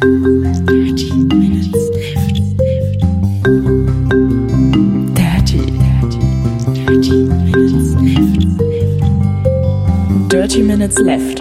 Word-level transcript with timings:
Dirty 0.00 0.12
Minutes 10.62 10.98
Left. 11.00 11.40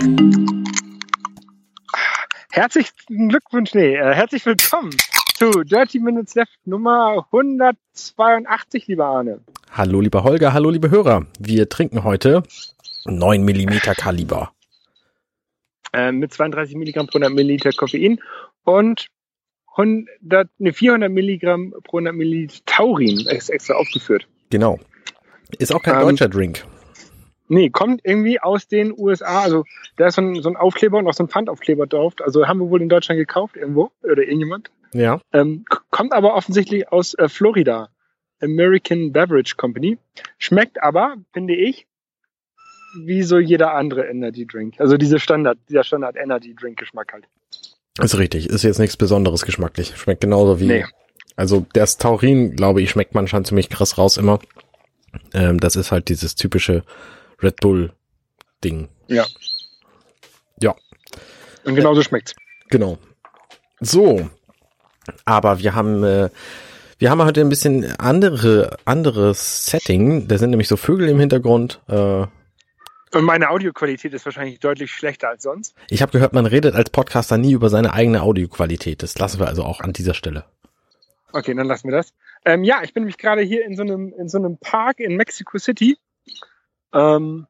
Herzlichen 2.52 3.30
Glückwunsch, 3.30 3.74
nee, 3.74 3.96
äh, 3.96 4.14
herzlich 4.14 4.46
willkommen 4.46 4.90
zu 5.36 5.64
Dirty 5.64 6.00
Minutes 6.00 6.36
Left 6.36 6.52
Nummer 6.66 7.26
182, 7.32 8.88
lieber 8.88 9.06
Arne. 9.06 9.40
Hallo, 9.72 10.02
lieber 10.02 10.26
Holger, 10.26 10.52
hallo, 10.52 10.70
liebe 10.70 10.92
Hörer. 10.92 11.26
Wir 11.40 11.70
trinken 11.70 12.04
heute 12.04 12.44
9 13.06 13.42
mm 13.42 13.94
Kaliber. 13.96 14.52
Äh, 15.92 16.12
mit 16.12 16.32
32 16.32 16.76
Milligramm 16.76 17.08
pro 17.08 17.18
100 17.18 17.34
Milliliter 17.34 17.72
Koffein 17.72 18.20
und 18.64 19.08
100, 19.72 20.50
ne, 20.58 20.74
400 20.74 21.12
Milligramm 21.12 21.74
pro 21.84 21.98
100 21.98 22.14
Milliliter 22.14 22.62
Taurin 22.66 23.20
ist 23.28 23.50
extra 23.50 23.76
aufgeführt. 23.76 24.28
Genau. 24.50 24.80
Ist 25.58 25.74
auch 25.74 25.82
kein 25.82 25.96
Ähm, 25.96 26.02
deutscher 26.02 26.30
Drink. 26.30 26.66
Nee, 27.48 27.70
kommt 27.70 28.02
irgendwie 28.04 28.40
aus 28.40 28.68
den 28.68 28.94
USA. 28.96 29.42
Also 29.42 29.64
da 29.98 30.08
ist 30.08 30.16
so 30.16 30.22
ein, 30.22 30.42
so 30.42 30.50
ein 30.50 30.56
Aufkleber 30.56 30.98
und 31.00 31.08
auch 31.08 31.14
so 31.14 31.24
ein 31.24 31.30
Pfandaufkleber 31.30 31.88
drauf. 31.88 32.14
Also 32.20 32.48
haben 32.48 32.60
wir 32.60 32.70
wohl 32.70 32.82
in 32.82 32.90
Deutschland 32.90 33.18
gekauft 33.18 33.58
irgendwo 33.58 33.92
oder 34.04 34.22
irgendjemand. 34.22 34.70
Ja. 34.94 35.22
Ähm, 35.34 35.66
kommt 35.90 36.14
aber 36.14 36.36
offensichtlich 36.36 36.92
aus 36.92 37.14
äh, 37.16 37.30
Florida. 37.30 37.90
American 38.42 39.12
Beverage 39.12 39.56
Company. 39.58 39.98
Schmeckt 40.38 40.82
aber, 40.82 41.16
finde 41.34 41.56
ich, 41.56 41.88
wie 43.04 43.24
so 43.24 43.38
jeder 43.38 43.74
andere 43.74 44.08
Energy 44.08 44.46
Drink. 44.46 44.80
Also 44.80 44.98
diese 44.98 45.20
Standard, 45.20 45.58
dieser 45.68 45.84
Standard 45.84 46.16
Energy 46.16 46.56
Drink 46.56 46.80
Geschmack 46.80 47.14
halt. 47.14 47.28
Ist 48.02 48.18
richtig. 48.18 48.50
Ist 48.50 48.64
jetzt 48.64 48.80
nichts 48.80 48.98
Besonderes 48.98 49.46
geschmacklich. 49.46 49.94
Schmeckt 49.98 50.22
genauso 50.22 50.60
wie. 50.60 50.68
Nee. 50.68 50.86
Also 51.36 51.66
das 51.74 51.98
Taurin, 51.98 52.56
glaube 52.56 52.82
ich, 52.82 52.90
schmeckt 52.90 53.16
man 53.16 53.28
schon 53.28 53.46
ziemlich 53.46 53.70
krass 53.70 53.98
raus 53.98 54.18
immer. 54.18 54.40
Ähm, 55.34 55.60
das 55.60 55.76
ist 55.76 55.92
halt 55.92 56.10
dieses 56.10 56.36
typische 56.36 56.84
Red 57.42 57.58
Bull 57.58 57.94
Ding. 58.64 58.90
Ja. 59.08 59.26
Ja. 60.62 60.76
Und 61.66 61.76
genauso 61.76 62.02
schmeckt's. 62.04 62.36
Genau. 62.70 62.98
So. 63.80 64.30
Aber 65.26 65.60
wir 65.60 65.76
haben, 65.76 66.04
äh, 66.04 66.30
wir 66.98 67.10
haben 67.10 67.24
heute 67.24 67.42
ein 67.42 67.50
bisschen 67.50 67.86
andere, 68.00 68.78
anderes 68.86 69.66
Setting. 69.66 70.28
Da 70.28 70.38
sind 70.38 70.50
nämlich 70.50 70.68
so 70.68 70.78
Vögel 70.78 71.08
im 71.08 71.20
Hintergrund. 71.20 71.82
Äh, 71.88 72.26
Und 73.14 73.24
meine 73.24 73.50
Audioqualität 73.50 74.14
ist 74.14 74.26
wahrscheinlich 74.26 74.60
deutlich 74.60 74.92
schlechter 74.92 75.30
als 75.30 75.44
sonst. 75.44 75.76
ich 75.90 76.02
habe 76.02 76.12
gehört, 76.12 76.34
man 76.34 76.46
redet 76.46 76.76
als 76.76 76.90
Podcaster 76.90 77.38
nie 77.38 77.54
über 77.54 77.70
seine 77.70 77.94
eigene 77.94 78.22
Audioqualität. 78.22 79.02
Das 79.02 79.18
lassen 79.18 79.40
wir 79.40 79.48
also 79.48 79.64
auch 79.64 79.82
an 79.82 79.94
dieser 79.94 80.14
Stelle. 80.14 80.46
Okay, 81.32 81.54
dann 81.54 81.68
lassen 81.68 81.90
wir 81.90 81.96
das. 81.96 82.14
Ähm, 82.46 82.64
ja, 82.64 82.82
ich 82.84 82.94
bin 82.94 83.04
nämlich 83.04 83.18
gerade 83.18 83.42
hier 83.42 83.66
in 83.66 83.76
so 83.76 83.84
einem, 83.84 84.14
in 84.14 84.30
so 84.30 84.38
einem 84.38 84.58
Park 84.58 85.00
in 85.00 85.16
Mexico 85.16 85.58
City, 85.58 85.98
ähm, 86.94 87.48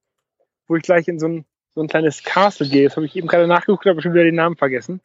wo 0.68 0.76
ich 0.76 0.84
gleich 0.84 1.08
in 1.08 1.20
so 1.20 1.28
ein, 1.28 1.46
so 1.76 1.82
ein 1.82 1.88
kleines 1.88 2.24
Castle 2.24 2.68
gehe. 2.68 2.88
Das 2.88 2.96
habe 2.96 3.06
ich 3.06 3.16
eben 3.16 3.28
gerade 3.28 3.48
nachgeguckt, 3.48 3.88
aber 3.88 4.02
schon 4.02 4.14
wieder 4.14 4.24
den 4.24 4.36
Namen 4.36 4.56
vergessen. 4.56 5.02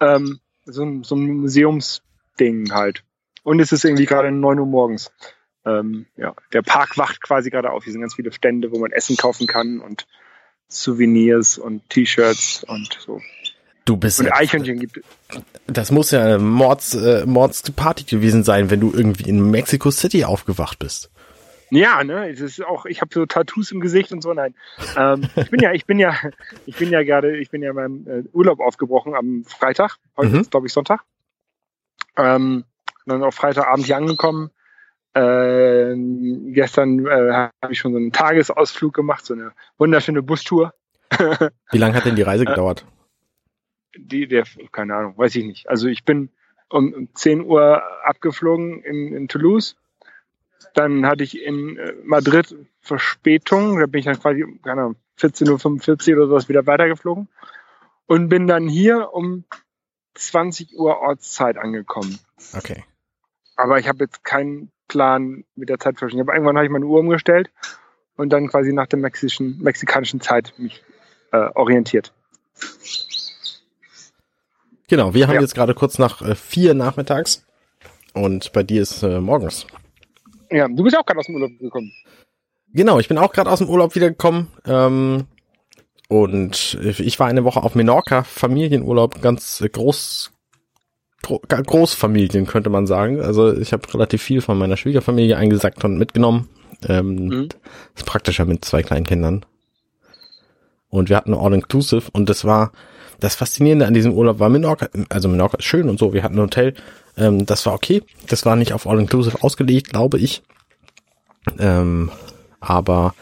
Ähm, 0.00 0.40
so 0.64 0.82
ein, 0.82 1.04
so 1.04 1.14
ein 1.14 1.26
Museumsding 1.38 2.72
halt. 2.72 3.04
Und 3.42 3.60
es 3.60 3.72
ist 3.72 3.84
irgendwie 3.84 4.06
gerade 4.06 4.30
9 4.30 4.58
Uhr 4.58 4.66
morgens. 4.66 5.12
Ähm, 5.66 6.06
ja, 6.16 6.34
der 6.52 6.62
Park 6.62 6.98
wacht 6.98 7.22
quasi 7.22 7.50
gerade 7.50 7.70
auf. 7.70 7.84
Hier 7.84 7.92
sind 7.92 8.02
ganz 8.02 8.14
viele 8.14 8.32
Stände, 8.32 8.70
wo 8.72 8.78
man 8.78 8.92
Essen 8.92 9.16
kaufen 9.16 9.46
kann 9.46 9.80
und 9.80 10.06
Souvenirs 10.68 11.58
und 11.58 11.88
T-Shirts 11.90 12.64
und 12.64 12.98
so. 13.00 13.20
Du 13.84 13.96
bist 13.96 14.20
Und 14.20 14.32
Eichhörnchen 14.32 14.78
gibt 14.80 14.96
es. 14.98 15.04
das 15.66 15.90
muss 15.90 16.10
ja 16.10 16.24
eine 16.24 16.38
Mords, 16.38 16.94
äh, 16.94 17.26
Mords 17.26 17.70
Party 17.72 18.04
gewesen 18.04 18.42
sein, 18.42 18.70
wenn 18.70 18.80
du 18.80 18.92
irgendwie 18.92 19.28
in 19.28 19.50
Mexico 19.50 19.90
City 19.90 20.24
aufgewacht 20.24 20.78
bist. 20.78 21.10
Ja, 21.70 22.04
ne, 22.04 22.30
es 22.30 22.40
ist 22.40 22.64
auch, 22.64 22.86
ich 22.86 23.00
habe 23.00 23.12
so 23.12 23.26
Tattoos 23.26 23.72
im 23.72 23.80
Gesicht 23.80 24.12
und 24.12 24.22
so. 24.22 24.32
Nein, 24.32 24.54
ähm, 24.96 25.28
ich 25.36 25.50
bin 25.50 25.60
ja, 25.60 25.72
ich 25.72 25.86
bin 25.86 25.98
ja, 25.98 26.14
ich 26.66 26.76
bin 26.76 26.90
ja 26.90 27.02
gerade, 27.02 27.36
ich 27.36 27.50
bin 27.50 27.62
ja 27.62 27.72
beim 27.72 28.06
äh, 28.06 28.22
Urlaub 28.32 28.60
aufgebrochen 28.60 29.14
am 29.14 29.44
Freitag. 29.44 29.96
Heute 30.16 30.30
Mhm. 30.30 30.40
ist 30.40 30.50
glaube 30.50 30.66
ich 30.66 30.72
Sonntag. 30.72 31.00
Ähm, 32.16 32.64
dann 33.06 33.22
auf 33.22 33.34
Freitagabend 33.34 33.86
hier 33.86 33.96
angekommen. 33.96 34.50
Ähm, 35.14 36.52
gestern 36.52 37.06
äh, 37.06 37.32
habe 37.62 37.72
ich 37.72 37.78
schon 37.78 37.92
so 37.92 37.98
einen 37.98 38.12
Tagesausflug 38.12 38.92
gemacht, 38.92 39.24
so 39.24 39.34
eine 39.34 39.52
wunderschöne 39.78 40.22
Bustour. 40.22 40.74
Wie 41.70 41.78
lange 41.78 41.94
hat 41.94 42.04
denn 42.04 42.16
die 42.16 42.22
Reise 42.22 42.44
gedauert? 42.44 42.84
Die, 43.96 44.26
der, 44.26 44.44
keine 44.72 44.96
Ahnung, 44.96 45.16
weiß 45.16 45.36
ich 45.36 45.44
nicht. 45.44 45.68
Also 45.68 45.86
ich 45.86 46.04
bin 46.04 46.30
um, 46.68 46.92
um 46.92 47.14
10 47.14 47.42
Uhr 47.42 47.82
abgeflogen 48.04 48.82
in, 48.82 49.14
in 49.14 49.28
Toulouse. 49.28 49.76
Dann 50.74 51.06
hatte 51.06 51.22
ich 51.22 51.40
in 51.40 51.76
äh, 51.76 51.94
Madrid 52.02 52.56
Verspätung. 52.80 53.78
Da 53.78 53.86
bin 53.86 54.00
ich 54.00 54.06
dann 54.06 54.18
quasi, 54.18 54.44
keine 54.64 54.80
Ahnung, 54.82 54.96
14.45 55.20 56.10
Uhr 56.10 56.16
oder 56.16 56.26
sowas 56.28 56.48
wieder 56.48 56.66
weitergeflogen. 56.66 57.28
Und 58.06 58.28
bin 58.28 58.48
dann 58.48 58.68
hier 58.68 59.12
um 59.12 59.44
20 60.14 60.76
Uhr 60.76 60.98
Ortszeit 60.98 61.56
angekommen. 61.56 62.18
Okay. 62.56 62.84
Aber 63.56 63.78
ich 63.78 63.88
habe 63.88 64.04
jetzt 64.04 64.24
keinen 64.24 64.72
Plan 64.88 65.44
mit 65.54 65.68
der 65.68 65.78
Zeitverschiebung. 65.78 66.22
Aber 66.22 66.34
irgendwann 66.34 66.56
habe 66.56 66.66
ich 66.66 66.72
meine 66.72 66.86
Uhr 66.86 67.00
umgestellt 67.00 67.50
und 68.16 68.30
dann 68.32 68.48
quasi 68.48 68.72
nach 68.72 68.86
der 68.86 68.98
mexischen, 68.98 69.58
mexikanischen 69.60 70.20
Zeit 70.20 70.54
mich 70.58 70.82
äh, 71.32 71.48
orientiert. 71.54 72.12
Genau, 74.88 75.14
wir 75.14 75.26
haben 75.26 75.34
Ja. 75.34 75.40
jetzt 75.40 75.54
gerade 75.54 75.74
kurz 75.74 75.98
nach 75.98 76.22
äh, 76.22 76.34
vier 76.34 76.74
nachmittags 76.74 77.44
und 78.12 78.52
bei 78.52 78.62
dir 78.62 78.82
ist 78.82 79.02
äh, 79.02 79.20
morgens. 79.20 79.66
Ja, 80.50 80.68
du 80.68 80.84
bist 80.84 80.96
auch 80.96 81.06
gerade 81.06 81.20
aus 81.20 81.26
dem 81.26 81.34
Urlaub 81.36 81.58
gekommen. 81.58 81.92
Genau, 82.72 82.98
ich 82.98 83.08
bin 83.08 83.18
auch 83.18 83.32
gerade 83.32 83.50
aus 83.50 83.60
dem 83.60 83.68
Urlaub 83.68 83.94
wiedergekommen 83.94 84.48
ähm, 84.66 85.24
und 86.08 86.78
ich 86.82 87.18
war 87.18 87.28
eine 87.28 87.44
Woche 87.44 87.62
auf 87.62 87.74
Menorca, 87.74 88.24
Familienurlaub, 88.24 89.22
ganz 89.22 89.60
äh, 89.62 89.68
groß, 89.68 90.32
Großfamilien 91.48 92.46
könnte 92.46 92.70
man 92.70 92.86
sagen. 92.86 93.20
Also 93.20 93.56
ich 93.56 93.72
habe 93.72 93.92
relativ 93.92 94.22
viel 94.22 94.40
von 94.40 94.58
meiner 94.58 94.76
Schwiegerfamilie 94.76 95.36
eingesackt 95.36 95.84
und 95.84 95.98
mitgenommen. 95.98 96.48
Ähm, 96.88 97.14
Mhm. 97.14 97.48
Ist 97.94 98.06
praktischer 98.06 98.44
mit 98.44 98.64
zwei 98.64 98.82
kleinen 98.82 99.06
Kindern. 99.06 99.44
Und 100.88 101.08
wir 101.08 101.16
hatten 101.16 101.34
All-Inclusive 101.34 102.10
und 102.12 102.28
das 102.28 102.44
war 102.44 102.72
das 103.20 103.36
Faszinierende 103.36 103.86
an 103.86 103.94
diesem 103.94 104.12
Urlaub 104.12 104.38
war 104.38 104.48
Menorca, 104.48 104.88
also 105.08 105.28
Menorca 105.28 105.58
ist 105.58 105.64
schön 105.64 105.88
und 105.88 105.98
so, 105.98 106.12
wir 106.12 106.22
hatten 106.22 106.34
ein 106.34 106.42
Hotel, 106.42 106.74
ähm, 107.16 107.46
das 107.46 107.64
war 107.64 107.74
okay. 107.74 108.02
Das 108.28 108.44
war 108.44 108.56
nicht 108.56 108.72
auf 108.72 108.86
All-Inclusive 108.86 109.42
ausgelegt, 109.42 109.90
glaube 109.90 110.18
ich. 110.18 110.42
Ähm, 111.58 112.10
aber 112.60 113.14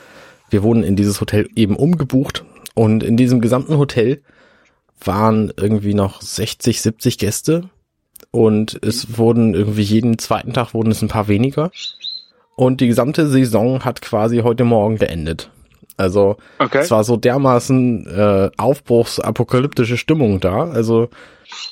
wir 0.51 0.63
wurden 0.63 0.83
in 0.83 0.97
dieses 0.97 1.21
Hotel 1.21 1.49
eben 1.57 1.77
umgebucht 1.77 2.45
und 2.75 3.03
in 3.03 3.17
diesem 3.17 3.41
gesamten 3.41 3.79
Hotel 3.79 4.23
waren 5.05 5.53
irgendwie 5.57 5.95
noch 5.95 6.23
60, 6.23 6.81
70 6.81 7.19
Gäste 7.19 7.71
und 8.33 8.77
es 8.83 9.17
wurden 9.19 9.55
irgendwie 9.55 9.83
jeden 9.83 10.19
zweiten 10.19 10.53
Tag 10.53 10.75
wurden 10.75 10.91
es 10.91 11.01
ein 11.03 11.09
paar 11.09 11.29
weniger 11.29 11.71
und 12.57 12.81
die 12.81 12.89
gesamte 12.89 13.29
Saison 13.29 13.85
hat 13.85 14.03
quasi 14.03 14.39
heute 14.39 14.65
Morgen 14.65 14.97
geendet. 14.99 15.51
Also 15.99 16.37
Okay. 16.59 16.79
es 16.79 16.91
war 16.91 17.05
so 17.05 17.17
dermaßen 17.17 18.07
äh, 18.07 18.51
aufbruchsapokalyptische 18.57 19.97
Stimmung 19.99 20.41
da. 20.41 20.71
Also 20.71 21.11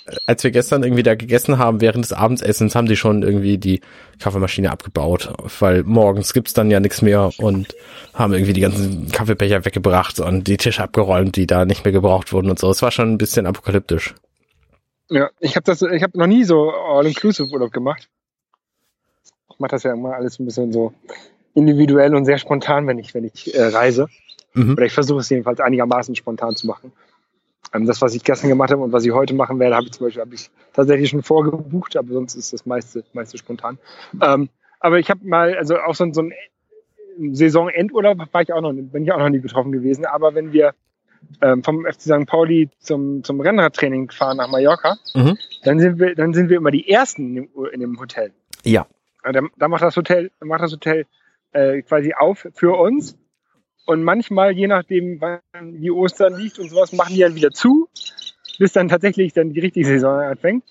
äh, 0.07 0.17
als 0.27 0.45
wir 0.45 0.51
gestern 0.51 0.83
irgendwie 0.83 1.03
da 1.03 1.15
gegessen 1.15 1.59
haben 1.59 1.81
während 1.81 2.05
des 2.05 2.13
Abendessens, 2.13 2.75
haben 2.75 2.87
die 2.87 2.97
schon 2.97 3.23
irgendwie 3.23 3.57
die 3.59 3.81
Kaffeemaschine 4.19 4.71
abgebaut, 4.71 5.33
weil 5.59 5.85
morgens 5.85 6.33
gibt's 6.35 6.53
dann 6.53 6.71
ja 6.71 6.81
nichts 6.81 7.01
mehr 7.03 7.31
und 7.39 7.75
haben 8.13 8.33
irgendwie 8.35 8.53
die 8.53 8.61
ganzen 8.61 9.11
Kaffeebecher 9.11 9.65
weggebracht 9.65 10.21
und 10.21 10.47
die 10.47 10.59
Tische 10.59 10.83
abgeräumt, 10.83 11.37
die 11.37 11.47
da 11.47 11.65
nicht 11.65 11.85
mehr 11.85 11.93
gebraucht 11.93 12.33
wurden 12.33 12.51
und 12.51 12.59
so. 12.59 12.71
Es 12.71 12.83
war 12.83 12.91
schon 12.91 13.11
ein 13.13 13.19
bisschen 13.19 13.47
apokalyptisch. 13.47 14.15
Ja, 15.11 15.31
ich 15.41 15.57
habe 15.57 15.65
das, 15.65 15.83
ich 15.83 16.03
habe 16.03 16.17
noch 16.19 16.27
nie 16.27 16.45
so 16.45 16.71
All-Inclusive 16.71 17.51
Urlaub 17.53 17.73
gemacht. 17.73 18.09
Ich 19.51 19.59
mache 19.59 19.73
das 19.73 19.83
ja 19.83 19.93
immer 19.93 20.15
alles 20.15 20.39
ein 20.39 20.45
bisschen 20.47 20.73
so 20.73 20.93
individuell 21.55 22.15
und 22.15 22.25
sehr 22.25 22.39
spontan, 22.39 22.87
wenn 22.87 22.99
ich, 22.99 23.13
wenn 23.13 23.25
ich 23.25 23.55
äh, 23.55 23.65
reise. 23.65 24.07
Mhm. 24.55 24.73
Oder 24.75 24.87
ich 24.87 24.93
versuche 24.93 25.21
es 25.21 25.29
jedenfalls 25.29 25.61
einigermaßen 25.61 26.15
spontan 26.15 26.55
zu 26.57 26.67
machen. 26.67 26.93
Ähm, 27.75 27.87
das, 27.87 28.01
was 28.01 28.15
ich 28.15 28.23
gestern 28.25 28.49
gemacht 28.49 28.71
habe 28.71 28.83
und 28.83 28.93
was 28.93 29.05
ich 29.05 29.13
heute 29.13 29.35
machen 29.35 29.59
werde, 29.59 29.77
habe 29.77 29.87
ich 29.87 29.93
zum 29.93 30.07
Beispiel 30.07 30.23
habe 30.23 30.35
ich 30.35 30.51
tatsächlich 30.73 31.11
schon 31.11 31.23
vorgebucht, 31.23 31.97
aber 31.97 32.13
sonst 32.13 32.37
ist 32.37 32.53
das 32.53 32.65
meiste, 32.65 33.05
meiste 33.13 33.37
spontan. 33.37 33.79
Ähm, 34.23 34.49
aber 34.79 34.99
ich 34.99 35.11
habe 35.11 35.27
mal, 35.27 35.57
also 35.57 35.79
auch 35.79 35.95
so, 35.95 36.05
ein- 36.05 36.15
so 36.15 36.23
ein 36.23 36.33
Saisonendurlaub 37.35 38.19
war 38.33 38.43
ich 38.43 38.53
auch 38.53 38.61
noch, 38.61 38.73
bin 38.73 39.05
ich 39.05 39.13
auch 39.13 39.19
noch 39.19 39.29
nie 39.29 39.41
betroffen 39.41 39.73
gewesen. 39.73 40.07
Aber 40.07 40.35
wenn 40.35 40.53
wir 40.53 40.75
ähm, 41.43 41.63
vom 41.63 41.85
FC 41.87 42.01
St. 42.03 42.27
Pauli 42.27 42.71
zum, 42.79 43.23
zum 43.25 43.41
Rennradtraining 43.41 44.11
fahren 44.11 44.37
nach 44.39 44.49
Mallorca, 44.49 44.97
Mhm. 45.15 45.37
dann 45.65 45.79
sind 45.81 45.99
wir, 45.99 46.15
dann 46.15 46.33
sind 46.35 46.49
wir 46.51 46.57
immer 46.57 46.71
die 46.71 46.89
ersten 46.89 47.29
in 47.29 47.35
dem, 47.35 47.49
in 47.73 47.81
dem 47.81 48.01
Hotel. 48.01 48.33
Ja. 48.65 48.87
Da, 49.23 49.41
da 49.57 49.69
macht 49.69 49.83
das 49.83 49.97
Hotel, 49.97 50.31
macht 50.41 50.63
das 50.63 50.73
Hotel 50.73 51.07
äh, 51.53 51.83
quasi 51.83 52.15
auf 52.15 52.47
für 52.55 52.77
uns. 52.79 53.17
Und 53.87 54.03
manchmal, 54.05 54.53
je 54.53 54.67
nachdem, 54.69 55.21
wann 55.21 55.41
wie 55.81 55.91
Ostern 55.91 56.37
liegt 56.39 56.59
und 56.59 56.69
sowas, 56.71 56.93
machen 56.93 57.15
die 57.15 57.21
dann 57.21 57.35
wieder 57.35 57.51
zu. 57.51 57.89
bis 58.59 58.73
dann 58.73 58.89
tatsächlich 58.89 59.33
dann 59.33 59.53
die 59.53 59.61
richtige 59.61 59.87
Saison 59.87 60.21
anfängt. 60.21 60.65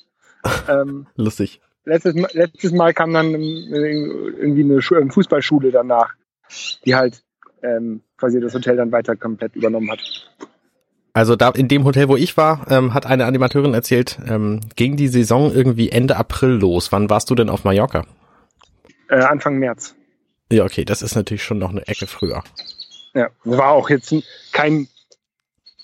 ähm, 0.69 1.07
Lustig. 1.15 1.59
letztes, 1.85 2.15
Mal- 2.15 2.29
letztes 2.33 2.71
Mal 2.71 2.93
kam 2.93 3.11
dann 3.13 3.33
ähm, 3.33 4.33
irgendwie 4.37 4.63
eine 4.63 4.81
Schu- 4.81 4.95
eine 4.95 5.11
Fußballschule 5.11 5.71
danach, 5.71 6.13
die 6.85 6.95
halt 6.95 7.23
ähm, 7.61 8.01
quasi 8.17 8.39
das 8.39 8.53
Hotel 8.53 8.77
dann 8.77 8.91
weiter 8.91 9.15
komplett 9.17 9.55
übernommen 9.55 9.91
hat. 9.91 9.99
Also 11.19 11.35
da 11.35 11.49
in 11.49 11.67
dem 11.67 11.83
Hotel, 11.83 12.07
wo 12.07 12.15
ich 12.15 12.37
war, 12.37 12.65
ähm, 12.71 12.93
hat 12.93 13.05
eine 13.05 13.25
Animateurin 13.25 13.73
erzählt, 13.73 14.17
ähm, 14.25 14.61
ging 14.77 14.95
die 14.95 15.09
Saison 15.09 15.53
irgendwie 15.53 15.89
Ende 15.89 16.15
April 16.15 16.51
los. 16.51 16.93
Wann 16.93 17.09
warst 17.09 17.29
du 17.29 17.35
denn 17.35 17.49
auf 17.49 17.65
Mallorca? 17.65 18.05
Äh, 19.09 19.15
Anfang 19.15 19.57
März. 19.59 19.95
Ja, 20.49 20.63
okay, 20.63 20.85
das 20.85 21.01
ist 21.01 21.15
natürlich 21.15 21.43
schon 21.43 21.57
noch 21.59 21.71
eine 21.71 21.85
Ecke 21.89 22.07
früher. 22.07 22.41
Ja, 23.13 23.27
war 23.43 23.71
auch 23.71 23.89
jetzt 23.89 24.15
kein, 24.53 24.87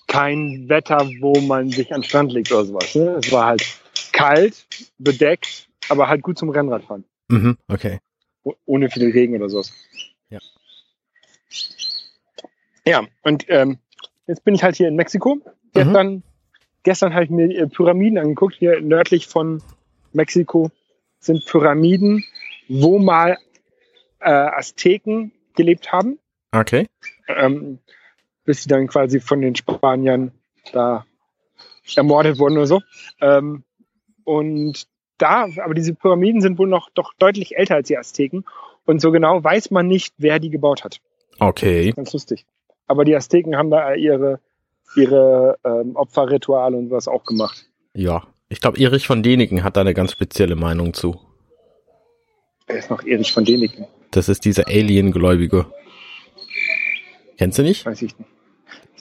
kein 0.07 0.69
Wetter, 0.69 1.05
wo 1.19 1.37
man 1.41 1.69
sich 1.69 1.93
an 1.93 1.99
den 1.99 2.07
Strand 2.07 2.31
legt 2.31 2.53
oder 2.53 2.63
sowas. 2.63 2.95
Ne? 2.95 3.19
Es 3.21 3.29
war 3.33 3.47
halt 3.47 3.65
kalt, 4.13 4.65
bedeckt, 4.99 5.67
aber 5.89 6.07
halt 6.07 6.21
gut 6.21 6.37
zum 6.37 6.49
Rennradfahren. 6.49 7.03
Mhm, 7.27 7.57
okay. 7.67 7.99
Oh- 8.43 8.55
Ohne 8.65 8.89
viel 8.89 9.11
Regen 9.11 9.35
oder 9.35 9.49
sowas. 9.49 9.73
Ja. 10.29 10.39
Ja, 12.85 13.05
und 13.23 13.43
ähm, 13.49 13.79
jetzt 14.27 14.43
bin 14.43 14.55
ich 14.55 14.63
halt 14.63 14.75
hier 14.75 14.87
in 14.87 14.95
Mexiko. 14.95 15.39
Gestern, 15.73 16.23
gestern 16.83 17.13
habe 17.13 17.25
ich 17.25 17.29
mir 17.29 17.49
äh, 17.49 17.67
Pyramiden 17.67 18.17
angeguckt. 18.17 18.55
Hier 18.55 18.81
nördlich 18.81 19.27
von 19.27 19.61
Mexiko 20.13 20.71
sind 21.19 21.45
Pyramiden, 21.45 22.23
wo 22.67 22.99
mal 22.99 23.37
äh, 24.19 24.29
Azteken 24.29 25.31
gelebt 25.55 25.91
haben. 25.91 26.19
Okay. 26.51 26.87
ähm, 27.27 27.79
bis 28.45 28.63
sie 28.63 28.69
dann 28.69 28.87
quasi 28.87 29.19
von 29.19 29.41
den 29.41 29.55
Spaniern 29.55 30.31
da 30.71 31.05
ermordet 31.95 32.39
wurden 32.39 32.57
oder 32.57 32.67
so. 32.67 32.81
Ähm, 33.19 33.63
und 34.23 34.87
da, 35.17 35.47
aber 35.63 35.73
diese 35.73 35.93
Pyramiden 35.93 36.41
sind 36.41 36.57
wohl 36.57 36.67
noch 36.67 36.89
doch 36.93 37.13
deutlich 37.17 37.57
älter 37.57 37.75
als 37.75 37.87
die 37.87 37.97
Azteken. 37.97 38.45
Und 38.85 39.01
so 39.01 39.11
genau 39.11 39.43
weiß 39.43 39.71
man 39.71 39.87
nicht, 39.87 40.13
wer 40.17 40.39
die 40.39 40.49
gebaut 40.49 40.83
hat. 40.83 40.99
Okay. 41.39 41.91
Ganz 41.91 42.13
lustig. 42.13 42.45
Aber 42.87 43.05
die 43.05 43.15
Azteken 43.15 43.55
haben 43.57 43.69
da 43.71 43.93
ihre, 43.95 44.39
ihre 44.95 45.57
ähm, 45.63 45.95
Opferrituale 45.95 46.77
und 46.77 46.91
was 46.91 47.07
auch 47.07 47.23
gemacht. 47.23 47.65
Ja. 47.93 48.23
Ich 48.47 48.61
glaube, 48.61 48.79
Erich 48.79 49.07
von 49.07 49.23
Däniken 49.23 49.63
hat 49.63 49.75
da 49.75 49.81
eine 49.81 49.93
ganz 49.95 50.11
spezielle 50.11 50.55
Meinung 50.55 50.93
zu. 50.93 51.19
Er 52.67 52.77
ist 52.77 52.89
noch 52.91 53.03
Erich 53.05 53.31
von 53.33 53.43
Däniken, 53.45 53.85
Das 54.11 54.29
ist 54.29 54.45
dieser 54.45 54.67
Alien-Gläubige. 54.67 55.65
Kennst 57.37 57.57
du 57.57 57.63
nicht? 57.63 57.85
weiß 57.85 58.01
ich 58.01 58.17
nicht. 58.17 58.29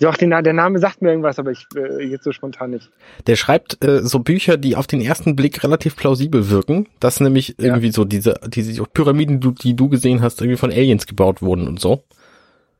Doch, 0.01 0.17
den, 0.17 0.31
der 0.31 0.53
Name 0.53 0.81
sagt 0.81 1.03
mir 1.03 1.11
irgendwas, 1.11 1.39
aber 1.39 1.53
ich 1.53 1.67
äh, 1.77 2.03
jetzt 2.05 2.25
so 2.25 2.33
spontan 2.33 2.71
nicht. 2.73 2.91
Der 3.29 3.37
schreibt 3.37 3.83
äh, 3.85 4.01
so 4.03 4.19
Bücher, 4.19 4.57
die 4.57 4.75
auf 4.75 4.89
den 4.89 5.01
ersten 5.01 5.37
Blick 5.37 5.63
relativ 5.63 5.95
plausibel 5.95 6.51
wirken, 6.51 6.89
dass 6.99 7.21
nämlich 7.21 7.51
Ja. 7.59 7.67
irgendwie 7.67 7.93
so 7.93 8.05
diese, 8.05 8.41
diese 8.49 8.83
Pyramiden, 8.83 9.39
die 9.39 9.47
du- 9.47 9.53
die 9.53 9.77
du 9.77 9.89
gesehen 9.89 10.21
hast, 10.21 10.41
irgendwie 10.41 10.57
von 10.59 10.73
Aliens 10.73 11.07
gebaut 11.07 11.43
wurden 11.43 11.69
und 11.69 11.79
so. 11.81 12.03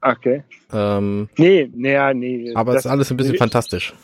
Okay. 0.07 0.45
Ähm, 0.71 1.31
Nee, 1.39 1.71
nee, 1.75 2.15
nee. 2.15 2.53
aber 2.55 2.73
es 2.73 2.77
das- 2.83 2.85
ist 2.85 2.91
alles 2.91 3.11
ein 3.11 3.17
bisschen 3.17 3.33
wir- 3.33 3.39
fantastisch. 3.39 3.95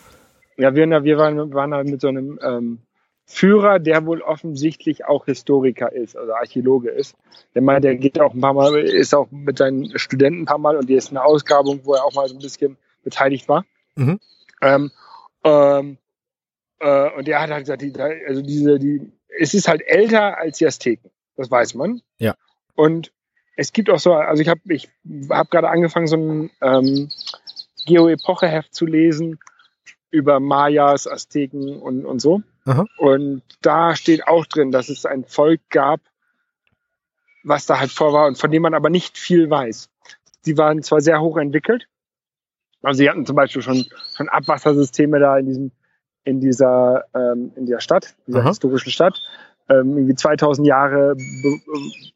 Ja, 0.56 0.74
wir, 0.74 0.88
wir 1.04 1.18
waren, 1.18 1.52
waren 1.54 1.74
halt 1.74 1.88
mit 1.88 2.00
so 2.00 2.08
einem 2.08 2.38
ähm, 2.42 2.78
Führer, 3.26 3.78
der 3.78 4.04
wohl 4.06 4.22
offensichtlich 4.22 5.04
auch 5.06 5.26
Historiker 5.26 5.92
ist, 5.92 6.16
also 6.16 6.32
Archäologe 6.34 6.90
ist. 6.90 7.14
Der 7.54 7.62
meint, 7.62 7.84
der 7.84 7.94
geht 7.96 8.18
auch 8.20 8.34
ein 8.34 8.40
paar 8.40 8.54
Mal, 8.54 8.76
ist 8.80 9.14
auch 9.14 9.30
mit 9.30 9.58
seinen 9.58 9.98
Studenten 9.98 10.42
ein 10.42 10.46
paar 10.46 10.58
Mal 10.58 10.76
und 10.76 10.88
die 10.88 10.94
ist 10.94 11.10
eine 11.10 11.22
Ausgrabung, 11.22 11.80
wo 11.84 11.94
er 11.94 12.04
auch 12.04 12.14
mal 12.14 12.26
so 12.28 12.34
ein 12.34 12.40
bisschen 12.40 12.76
beteiligt 13.04 13.48
war. 13.48 13.64
Mhm. 13.94 14.18
Ähm, 14.62 14.90
ähm, 15.44 15.96
äh, 16.80 17.10
und 17.16 17.28
der 17.28 17.40
hat 17.40 17.50
halt 17.50 17.60
gesagt, 17.64 17.82
die, 17.82 17.92
also 18.26 18.42
diese, 18.42 18.78
die, 18.78 19.12
es 19.38 19.54
ist 19.54 19.68
halt 19.68 19.82
älter 19.86 20.38
als 20.38 20.58
die 20.58 20.66
Azteken. 20.66 21.10
Das 21.36 21.50
weiß 21.50 21.74
man. 21.74 22.00
Ja. 22.18 22.34
Und 22.74 23.12
es 23.60 23.74
gibt 23.74 23.90
auch 23.90 23.98
so, 23.98 24.14
also 24.14 24.40
ich 24.40 24.48
habe 24.48 24.62
ich 24.68 24.88
hab 25.28 25.50
gerade 25.50 25.68
angefangen, 25.68 26.06
so 26.06 26.16
ein 26.16 26.50
ähm, 26.62 27.10
Geo-Epoche-Heft 27.84 28.74
zu 28.74 28.86
lesen 28.86 29.38
über 30.10 30.40
Mayas, 30.40 31.06
Azteken 31.06 31.76
und, 31.78 32.06
und 32.06 32.20
so. 32.20 32.40
Aha. 32.64 32.86
Und 32.96 33.42
da 33.60 33.94
steht 33.96 34.26
auch 34.26 34.46
drin, 34.46 34.70
dass 34.70 34.88
es 34.88 35.04
ein 35.04 35.24
Volk 35.24 35.60
gab, 35.68 36.00
was 37.44 37.66
da 37.66 37.78
halt 37.78 37.90
vor 37.90 38.14
war 38.14 38.28
und 38.28 38.38
von 38.38 38.50
dem 38.50 38.62
man 38.62 38.72
aber 38.72 38.88
nicht 38.88 39.18
viel 39.18 39.50
weiß. 39.50 39.90
Die 40.46 40.56
waren 40.56 40.82
zwar 40.82 41.02
sehr 41.02 41.20
hoch 41.20 41.36
entwickelt, 41.36 41.86
also 42.80 42.96
sie 42.96 43.10
hatten 43.10 43.26
zum 43.26 43.36
Beispiel 43.36 43.60
schon, 43.60 43.84
schon 44.16 44.30
Abwassersysteme 44.30 45.20
da 45.20 45.36
in 45.36 45.44
diesem, 45.44 45.72
in 46.24 46.40
dieser, 46.40 47.04
ähm, 47.14 47.52
in 47.56 47.66
dieser 47.66 47.80
Stadt, 47.80 48.16
dieser 48.26 48.40
Aha. 48.40 48.48
historischen 48.48 48.90
Stadt, 48.90 49.20
ähm, 49.70 49.96
irgendwie 49.96 50.14
2000 50.14 50.66
Jahre 50.66 51.14
be- 51.14 51.60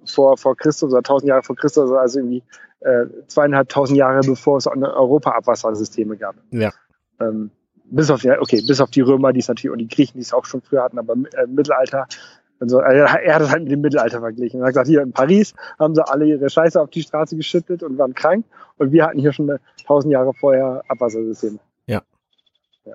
vor, 0.05 0.37
vor 0.37 0.57
Christus 0.57 0.91
oder 0.91 0.99
1000 0.99 1.29
Jahre 1.29 1.43
vor 1.43 1.57
Christus, 1.57 1.91
also 1.91 2.19
irgendwie 2.19 2.43
äh, 2.81 3.07
zweieinhalbtausend 3.29 3.97
Jahre 3.97 4.21
bevor 4.21 4.59
es 4.59 4.67
in 4.67 4.85
Europa 4.85 5.31
Abwassersysteme 5.31 6.17
gab. 6.17 6.37
Ja. 6.51 6.73
Ähm, 7.21 7.51
bis 7.85 8.11
auf, 8.11 8.23
ja, 8.25 8.41
okay, 8.41 8.63
bis 8.67 8.81
auf 8.81 8.91
die 8.91 9.03
Römer, 9.03 9.33
die 9.33 9.41
es 9.41 9.49
natürlich, 9.49 9.73
und 9.73 9.79
die 9.79 9.89
Griechen, 9.89 10.15
die 10.15 10.23
es 10.23 10.35
auch 10.35 10.45
schon 10.45 10.61
früher 10.61 10.83
hatten, 10.83 10.99
aber 10.99 11.15
im 11.15 11.27
äh, 11.27 11.47
Mittelalter, 11.47 12.07
also, 12.61 12.79
er 12.79 13.35
hat 13.35 13.43
es 13.43 13.51
halt 13.51 13.65
mit 13.65 13.73
dem 13.73 13.81
Mittelalter 13.81 14.21
verglichen. 14.21 14.61
Er 14.61 14.67
hat 14.67 14.71
gesagt, 14.71 14.89
hier 14.89 15.03
in 15.03 15.13
Paris 15.13 15.55
haben 15.79 15.95
sie 15.95 16.07
alle 16.07 16.25
ihre 16.25 16.49
Scheiße 16.49 16.81
auf 16.81 16.89
die 16.89 17.03
Straße 17.03 17.37
geschüttet 17.37 17.83
und 17.83 17.99
waren 17.99 18.15
krank. 18.15 18.47
Und 18.79 18.93
wir 18.93 19.05
hatten 19.05 19.19
hier 19.19 19.33
schon 19.33 19.59
tausend 19.87 20.13
Jahre 20.13 20.33
vorher 20.33 20.83
Abwassersysteme. 20.89 21.59
Ja. 21.87 22.01
ja. 22.85 22.95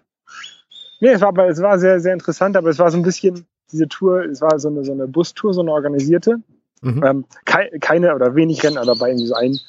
Nee, 1.01 1.09
es 1.09 1.21
war, 1.21 1.27
aber, 1.27 1.49
es 1.49 1.61
war 1.61 1.77
sehr, 1.77 1.99
sehr 1.99 2.13
interessant, 2.13 2.55
aber 2.55 2.69
es 2.69 2.79
war 2.79 2.89
so 2.89 2.97
ein 2.97 3.03
bisschen, 3.03 3.45
diese 3.71 3.87
Tour, 3.87 4.25
es 4.25 4.41
war 4.41 4.59
so 4.59 4.67
eine, 4.69 4.83
so 4.83 4.91
eine 4.91 5.07
Bustour, 5.07 5.53
so 5.53 5.61
eine 5.61 5.71
organisierte. 5.71 6.37
Mhm. 6.81 7.03
Ähm, 7.03 7.25
kei- 7.45 7.71
keine 7.81 8.15
oder 8.15 8.35
wenig 8.35 8.63
Rentner 8.63 8.85
dabei, 8.85 9.09
irgendwie 9.09 9.27
so 9.27 9.35
ein, 9.35 9.59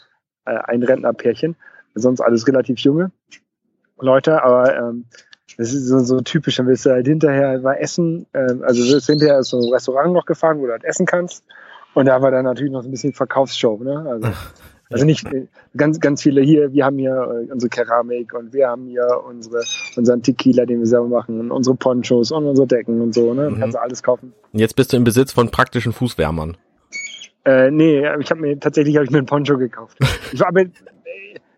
äh, 0.47 0.59
ein 0.67 0.83
Rentnerpärchen. 0.83 1.57
Sonst 1.95 2.21
alles 2.21 2.47
relativ 2.47 2.79
junge 2.81 3.11
Leute, 3.99 4.43
aber 4.45 4.77
ähm, 4.77 5.07
das 5.59 5.73
ist 5.73 5.87
so, 5.89 5.99
so 5.99 6.21
typisch. 6.21 6.57
Dann 6.57 6.67
willst 6.69 6.87
du 6.87 6.91
halt 6.91 7.07
hinterher 7.07 7.63
war 7.65 7.81
essen, 7.81 8.27
ähm, 8.33 8.63
also 8.63 8.83
wirst 8.93 9.07
hinterher 9.09 9.43
so 9.43 9.59
ein 9.59 9.73
Restaurant 9.73 10.13
noch 10.13 10.25
gefahren, 10.25 10.61
wo 10.61 10.67
du 10.67 10.73
halt 10.73 10.85
essen 10.85 11.05
kannst. 11.07 11.45
Und 11.95 12.07
da 12.07 12.23
war 12.23 12.31
dann 12.31 12.45
natürlich 12.45 12.73
noch 12.73 12.83
so 12.83 12.89
ein 12.89 12.93
bisschen 12.93 13.13
Verkaufsshow, 13.13 13.83
ne? 13.83 14.07
Also, 14.09 14.29
also 14.91 15.05
nicht 15.05 15.25
äh, 15.33 15.47
ganz, 15.77 16.01
ganz 16.01 16.23
viele 16.23 16.43
hier, 16.43 16.73
wir 16.73 16.85
haben 16.85 16.99
hier 16.99 17.13
äh, 17.13 17.53
unsere 17.53 17.71
Keramik 17.71 18.35
und 18.35 18.53
wir 18.53 18.69
haben 18.69 18.87
hier 18.87 19.07
unsere, 19.27 19.63
unseren 19.97 20.23
Tequila, 20.23 20.67
den 20.67 20.81
wir 20.81 20.87
selber 20.87 21.09
machen 21.09 21.41
und 21.41 21.51
unsere 21.53 21.77
Ponchos 21.77 22.33
und 22.33 22.45
unsere 22.45 22.67
Decken 22.67 23.01
und 23.01 23.15
so, 23.15 23.33
ne? 23.33 23.51
Mhm. 23.51 23.61
Kannst 23.61 23.77
du 23.77 23.81
alles 23.81 24.03
kaufen. 24.03 24.33
Und 24.53 24.59
Jetzt 24.59 24.75
bist 24.75 24.93
du 24.93 24.97
im 24.97 25.05
Besitz 25.05 25.33
von 25.33 25.51
praktischen 25.51 25.93
Fußwärmern. 25.93 26.57
Äh, 27.45 27.71
nee, 27.71 28.01
ich 28.21 28.31
habe 28.31 28.41
mir 28.41 28.59
tatsächlich 28.59 28.97
hab 28.97 29.05
ich 29.05 29.11
mir 29.11 29.19
einen 29.19 29.27
Poncho 29.27 29.57
gekauft. 29.57 29.97
Ich 30.33 30.41
war 30.41 30.49
aber, 30.49 30.63
äh, 30.63 30.71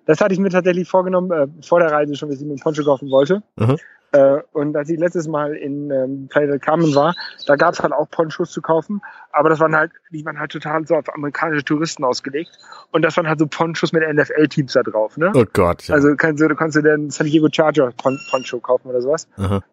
das 0.06 0.20
hatte 0.20 0.34
ich 0.34 0.40
mir 0.40 0.50
tatsächlich 0.50 0.88
vorgenommen 0.88 1.30
äh, 1.30 1.46
vor 1.64 1.80
der 1.80 1.90
Reise 1.90 2.14
schon, 2.14 2.28
dass 2.28 2.38
ich 2.38 2.44
mir 2.44 2.52
einen 2.52 2.60
Poncho 2.60 2.84
kaufen 2.84 3.10
wollte. 3.10 3.42
Mhm. 3.56 3.76
Äh, 4.12 4.42
und 4.52 4.76
als 4.76 4.90
ich 4.90 4.98
letztes 4.98 5.26
Mal 5.26 5.54
in 5.54 5.90
ähm, 5.90 6.28
Playa 6.28 6.46
del 6.46 6.58
Carmen 6.58 6.94
war, 6.94 7.14
da 7.46 7.56
gab 7.56 7.72
es 7.72 7.80
halt 7.80 7.94
auch 7.94 8.08
Ponchos 8.10 8.50
zu 8.50 8.60
kaufen, 8.60 9.00
aber 9.32 9.48
das 9.48 9.58
waren 9.58 9.74
halt, 9.74 9.92
die 10.10 10.24
waren 10.24 10.38
halt 10.38 10.52
total 10.52 10.86
so 10.86 10.94
auf 10.96 11.12
amerikanische 11.14 11.64
Touristen 11.64 12.04
ausgelegt. 12.04 12.50
Und 12.90 13.02
das 13.02 13.16
waren 13.16 13.26
halt 13.26 13.38
so 13.38 13.46
Ponchos 13.46 13.92
mit 13.92 14.02
NFL-Teams 14.02 14.74
da 14.74 14.82
drauf, 14.82 15.16
ne? 15.16 15.32
Oh 15.34 15.44
Gott. 15.50 15.88
Ja. 15.88 15.94
Also 15.94 16.14
kannst 16.16 16.42
du, 16.42 16.48
du 16.48 16.54
kannst 16.54 16.76
du 16.76 16.82
den 16.82 17.08
San 17.10 17.26
Diego 17.26 17.48
Charger 17.50 17.90
Pon 17.96 18.18
Poncho 18.30 18.60
kaufen 18.60 18.88
oder 18.88 19.00
sowas. 19.00 19.26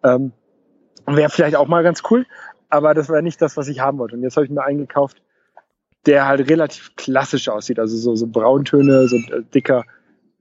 Ähm, 0.04 0.32
Wäre 1.06 1.30
vielleicht 1.30 1.56
auch 1.56 1.68
mal 1.68 1.84
ganz 1.84 2.02
cool, 2.10 2.26
aber 2.70 2.94
das 2.94 3.10
war 3.10 3.22
nicht 3.22 3.42
das, 3.42 3.58
was 3.58 3.68
ich 3.68 3.82
haben 3.82 3.98
wollte. 3.98 4.16
Und 4.16 4.24
jetzt 4.24 4.38
habe 4.38 4.46
ich 4.46 4.52
mir 4.52 4.64
eingekauft, 4.64 5.22
der 6.06 6.28
halt 6.28 6.50
relativ 6.50 6.96
klassisch 6.96 7.50
aussieht, 7.50 7.80
also 7.80 7.98
so, 7.98 8.16
so 8.16 8.28
Brauntöne, 8.28 9.08
so 9.08 9.18
äh, 9.18 9.44
dicker, 9.54 9.84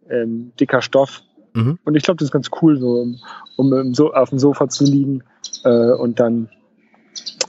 ähm, 0.09 0.53
dicker 0.61 0.83
Stoff. 0.83 1.23
Mhm. 1.55 1.79
Und 1.85 1.95
ich 1.97 2.03
glaube, 2.03 2.19
das 2.19 2.27
ist 2.27 2.33
ganz 2.33 2.49
cool, 2.63 2.79
so, 2.79 3.01
um, 3.01 3.21
um 3.57 3.95
so 3.95 4.13
auf 4.13 4.31
dem 4.31 4.39
Sofa 4.39 4.69
zu 4.69 4.85
liegen 4.85 5.23
äh, 5.65 5.93
und 5.93 6.21
dann 6.21 6.49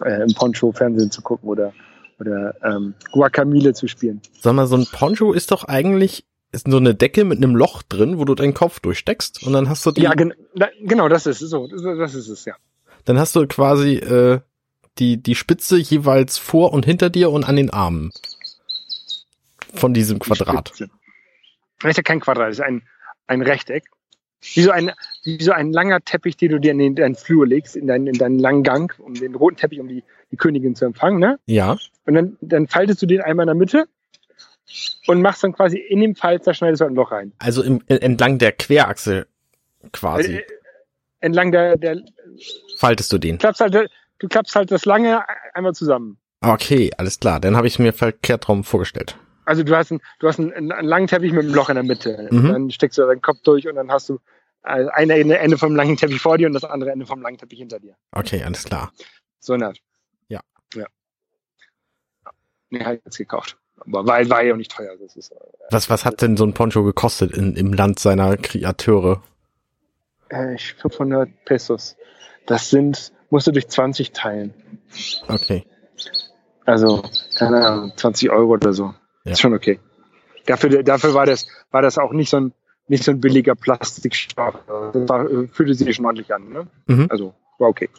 äh, 0.04 0.24
im 0.24 0.34
Poncho 0.34 0.72
Fernsehen 0.72 1.12
zu 1.12 1.22
gucken 1.22 1.50
oder, 1.50 1.74
oder 2.20 2.56
ähm, 2.64 2.94
Guacamole 3.12 3.74
zu 3.74 3.88
spielen. 3.88 4.22
Sag 4.40 4.54
mal, 4.54 4.68
so 4.68 4.76
ein 4.76 4.88
Poncho 4.92 5.34
ist 5.34 5.52
doch 5.52 5.66
eigentlich 5.66 6.26
ist 6.52 6.68
so 6.68 6.78
eine 6.78 6.96
Decke 6.96 7.26
mit 7.26 7.38
einem 7.38 7.56
Loch 7.56 7.84
drin, 7.84 8.18
wo 8.18 8.26
du 8.26 8.34
deinen 8.34 8.56
Kopf 8.56 8.80
durchsteckst 8.80 9.46
und 9.46 9.54
dann 9.54 9.70
hast 9.70 9.86
du 9.86 9.92
die, 9.92 10.02
Ja, 10.02 10.14
gen 10.16 10.34
na, 10.56 10.68
genau, 10.82 11.08
das 11.08 11.28
ist 11.28 11.42
es 11.42 11.50
so. 11.52 11.68
Das, 11.68 12.16
ist 12.16 12.28
es, 12.28 12.46
ja. 12.46 12.56
dann 13.06 13.20
hast 13.20 13.36
du 13.36 13.46
quasi 13.46 13.96
äh, 13.98 14.40
die 14.98 15.22
die 15.22 15.36
Spitze 15.36 15.78
jeweils 15.78 16.38
vor 16.40 16.74
und 16.74 16.86
hinter 16.86 17.12
dir 17.12 17.30
und 17.30 17.44
an 17.44 17.56
den 17.56 17.70
Armen 17.70 18.12
von 19.74 19.94
diesem 19.94 20.18
Quadrat. 20.18 20.70
Spitze. 20.70 20.90
Das 21.82 21.92
ist 21.92 21.98
ja 21.98 22.04
kein 22.04 22.20
Quadrat, 22.20 22.50
das 22.50 22.58
ist 22.58 22.66
ein, 22.66 22.82
ein 23.30 23.42
Rechteck. 23.42 23.86
Wie 24.42 24.62
so 24.62 24.72
ein, 24.72 24.92
wie 25.24 25.42
so 25.44 25.52
ein 25.52 25.74
langer 25.74 26.00
Teppich, 26.00 26.38
den 26.38 26.52
du 26.52 26.60
dir 26.60 26.72
in 26.72 26.78
den, 26.78 26.96
deinen 26.96 27.16
Flur 27.16 27.46
legst, 27.46 27.76
in 27.76 27.88
deinen, 27.88 28.08
in 28.08 28.18
deinen 28.18 28.40
langen 28.40 28.64
Gang, 28.64 28.98
um 29.00 29.14
den 29.14 29.36
roten 29.36 29.58
Teppich, 29.58 29.82
um 29.82 29.90
die, 29.90 30.04
die 30.32 30.38
Königin 30.38 30.76
zu 30.76 30.86
empfangen, 30.86 31.20
ne? 31.20 31.40
Ja. 31.46 31.78
Und 32.06 32.14
dann, 32.14 32.38
dann 32.40 32.68
faltest 32.68 33.02
du 33.02 33.06
den 33.06 33.22
einmal 33.22 33.44
in 33.44 33.48
der 33.48 33.56
Mitte 33.56 33.88
und 35.08 35.22
machst 35.22 35.44
dann 35.44 35.52
quasi 35.52 35.78
in 35.78 36.00
dem 36.00 36.16
Falz, 36.16 36.46
da 36.46 36.54
schneidest 36.54 36.82
du 36.82 36.86
ein 36.86 36.96
Loch 36.96 37.12
rein. 37.12 37.34
Also 37.40 37.64
im, 37.64 37.82
entlang 37.88 38.38
der 38.38 38.54
Querachse 38.54 39.28
quasi. 39.92 40.38
Äh, 40.38 40.44
entlang 41.20 41.52
der, 41.52 41.78
der 41.78 42.02
Faltest 42.78 43.12
du 43.12 43.18
den? 43.18 43.40
klappst 43.40 43.60
halt, 43.60 43.74
du 43.74 44.28
klappst 44.30 44.56
halt 44.56 44.72
das 44.72 44.86
lange 44.86 45.22
einmal 45.54 45.74
zusammen. 45.74 46.18
Okay, 46.42 46.92
alles 46.98 47.20
klar. 47.20 47.42
Dann 47.42 47.58
habe 47.58 47.68
ich 47.68 47.78
mir 47.78 47.92
verkehrt 47.92 48.48
drum 48.48 48.64
vorgestellt. 48.64 49.18
Also 49.50 49.64
du 49.64 49.76
hast, 49.76 49.92
einen, 49.92 50.02
du 50.20 50.28
hast 50.28 50.40
einen, 50.40 50.72
einen 50.72 50.88
langen 50.88 51.08
Teppich 51.08 51.32
mit 51.32 51.44
einem 51.44 51.54
Loch 51.54 51.70
in 51.70 51.76
der 51.76 51.84
Mitte. 51.84 52.28
Mhm. 52.30 52.48
Dann 52.48 52.72
steckst 52.72 52.98
du 52.98 53.06
deinen 53.06 53.22
Kopf 53.22 53.40
durch 53.44 53.68
und 53.68 53.76
dann 53.76 53.92
hast 53.92 54.10
du 54.10 54.20
äh, 54.64 54.88
eine 54.90 55.40
Ende 55.40 55.58
vom 55.58 55.76
langen 55.76 55.98
Teppich 55.98 56.22
vor 56.22 56.38
dir 56.38 56.48
und 56.48 56.54
das 56.54 56.64
andere 56.64 56.92
Ende 56.92 57.06
vom 57.06 57.22
langen 57.22 57.38
Teppich 57.38 57.60
hinter 57.60 57.80
dir. 57.80 57.96
Okay, 58.12 58.44
alles 58.44 58.64
klar. 58.64 58.92
So 59.40 59.54
eine 59.54 59.68
Art. 59.68 59.80
Ja. 60.28 60.42
Ja. 60.76 60.86
Nee, 62.70 62.86
halt 62.86 63.02
jetzt 63.06 63.18
gekauft. 63.18 63.58
Aber 63.78 64.06
war, 64.06 64.30
war 64.30 64.44
ja 64.44 64.54
auch 64.54 64.58
nicht 64.58 64.72
teuer. 64.72 64.96
Das 65.02 65.16
ist, 65.16 65.32
äh, 65.32 65.36
Was, 65.72 65.90
was 65.90 66.06
hat 66.06 66.22
denn 66.22 66.38
so 66.38 66.44
ein 66.44 66.54
Poncho 66.54 66.84
gekostet 66.84 67.36
in, 67.36 67.56
im 67.56 67.74
Land 67.74 68.00
seiner 68.00 68.38
Kreateure? 68.38 69.24
äh, 70.30 70.58
500 70.58 71.46
Pesos. 71.46 71.98
Das 72.46 72.70
sind, 72.70 73.12
musst 73.30 73.48
du 73.48 73.52
durch 73.52 73.68
20 73.68 74.12
teilen. 74.12 74.54
Okay. 75.28 75.66
Also, 76.66 77.04
keine 77.36 77.66
Ahnung, 77.66 77.94
20 77.96 78.30
Euro 78.30 78.54
oder 78.54 78.74
so. 78.74 78.94
Ja. 79.30 79.34
Ist 79.34 79.42
schon 79.42 79.54
okay. 79.54 79.80
Dafür, 80.48 80.82
dafür 80.82 81.14
war 81.14 81.28
das, 81.28 81.46
war 81.70 81.84
das 81.84 82.00
auch 82.00 82.14
nicht 82.14 82.32
so 82.32 82.38
ein, 82.38 82.54
nicht 82.88 83.04
so 83.04 83.12
ein 83.12 83.22
billiger 83.22 83.54
Plastikstoff. 83.54 84.56
Das 84.66 85.08
war, 85.08 85.30
äh, 85.30 85.48
fühlte 85.48 85.76
sich 85.76 85.96
schon 85.96 86.08
ordentlich 86.08 86.34
an, 86.34 86.50
ne? 86.50 86.68
Mhm. 86.88 87.06
Also, 87.12 87.36
war 87.60 87.70
okay. 87.70 87.90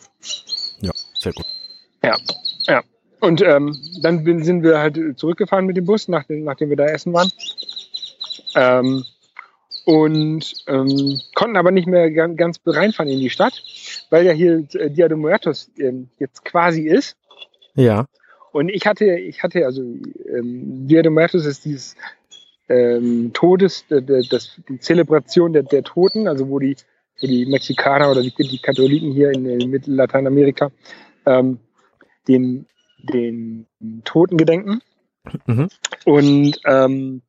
Ja, 0.81 0.91
sehr 1.15 1.33
gut. 1.33 1.47
Ja, 2.03 2.17
ja. 2.67 2.83
Und 3.21 3.43
ähm, 3.43 3.77
dann 4.03 4.43
sind 4.43 4.65
wir 4.65 4.81
halt 4.81 4.99
zurückgefahren 5.21 5.67
mit 5.67 5.77
dem 5.77 5.85
Bus, 5.85 6.09
nachdem, 6.09 6.43
nachdem 6.43 6.71
wir 6.71 6.77
da 6.77 6.87
essen 6.87 7.13
waren. 7.13 7.31
Ähm, 8.57 9.05
und 9.85 10.53
ähm, 10.67 11.21
konnten 11.37 11.57
aber 11.57 11.71
nicht 11.71 11.87
mehr 11.87 12.11
ganz, 12.11 12.37
ganz 12.37 12.61
reinfahren 12.67 13.13
in 13.13 13.21
die 13.21 13.31
Stadt, 13.31 13.63
weil 14.11 14.27
ja 14.27 14.33
hier 14.33 14.67
äh, 14.73 14.91
Dia 14.91 15.07
de 15.07 15.17
Muertos 15.17 15.71
ähm, 15.79 16.09
jetzt 16.19 16.45
quasi 16.45 16.89
ist. 16.89 17.17
Ja. 17.75 18.07
Und 18.52 18.69
ich 18.69 18.87
hatte, 18.87 19.19
ich 19.19 19.42
hatte 19.42 19.64
also 19.64 19.83
ähm, 19.83 20.87
Dia 20.87 21.02
de 21.02 21.11
Muertos 21.11 21.47
ist 21.47 21.64
dieses 21.64 21.97
ähm, 22.69 23.33
Todes, 23.33 23.85
äh, 23.90 24.02
das, 24.02 24.61
die 24.69 24.78
Zelebration 24.78 25.52
der, 25.52 25.62
der 25.62 25.83
Toten, 25.83 26.28
also 26.28 26.49
wo 26.49 26.59
die, 26.59 26.76
wo 27.21 27.26
die 27.26 27.47
Mexikaner 27.47 28.11
oder 28.11 28.23
die, 28.23 28.33
die 28.37 28.59
Katholiken 28.59 29.12
hier 29.12 29.30
in, 29.33 29.47
in 29.47 29.71
Mittel-Lateinamerika 29.71 30.71
ähm, 31.26 31.59
den, 32.28 32.66
den 32.99 33.66
Toten 34.04 34.37
gedenken. 34.37 34.80
Mhm. 35.47 35.69
Und 36.04 36.61
ähm, 36.64 37.23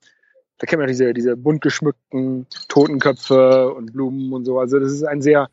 da 0.57 0.67
kennt 0.67 0.79
man 0.79 0.87
diese, 0.87 1.13
diese 1.13 1.35
bunt 1.35 1.61
geschmückten 1.61 2.45
Totenköpfe 2.67 3.73
und 3.73 3.93
Blumen 3.93 4.31
und 4.31 4.45
so. 4.45 4.59
Also 4.59 4.79
das 4.79 4.91
ist 4.91 5.03
ein 5.03 5.21
sehr, 5.21 5.49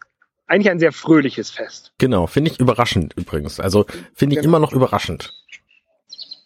eigentlich 0.46 0.70
ein 0.70 0.78
sehr 0.78 0.92
fröhliches 0.92 1.50
Fest. 1.50 1.92
Genau, 1.98 2.26
finde 2.26 2.50
ich 2.50 2.60
überraschend 2.60 3.14
übrigens. 3.16 3.58
Also 3.58 3.87
finde 4.14 4.37
ich 4.37 4.42
Genau. 4.42 4.50
immer 4.50 4.58
noch 4.58 4.72
überraschend. 4.72 5.32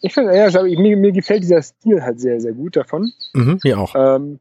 Ich 0.03 0.13
finde, 0.13 0.35
ja, 0.37 0.63
mir, 0.63 0.97
mir 0.97 1.11
gefällt 1.11 1.41
dieser 1.41 1.63
Stil 1.63 2.03
halt 2.03 2.19
sehr, 2.19 2.39
sehr 2.39 2.53
gut 2.53 2.75
davon. 2.75 3.11
Mhm, 3.33 3.59
mir 3.63 3.79
auch. 3.79 3.95
Ähm, 3.95 4.39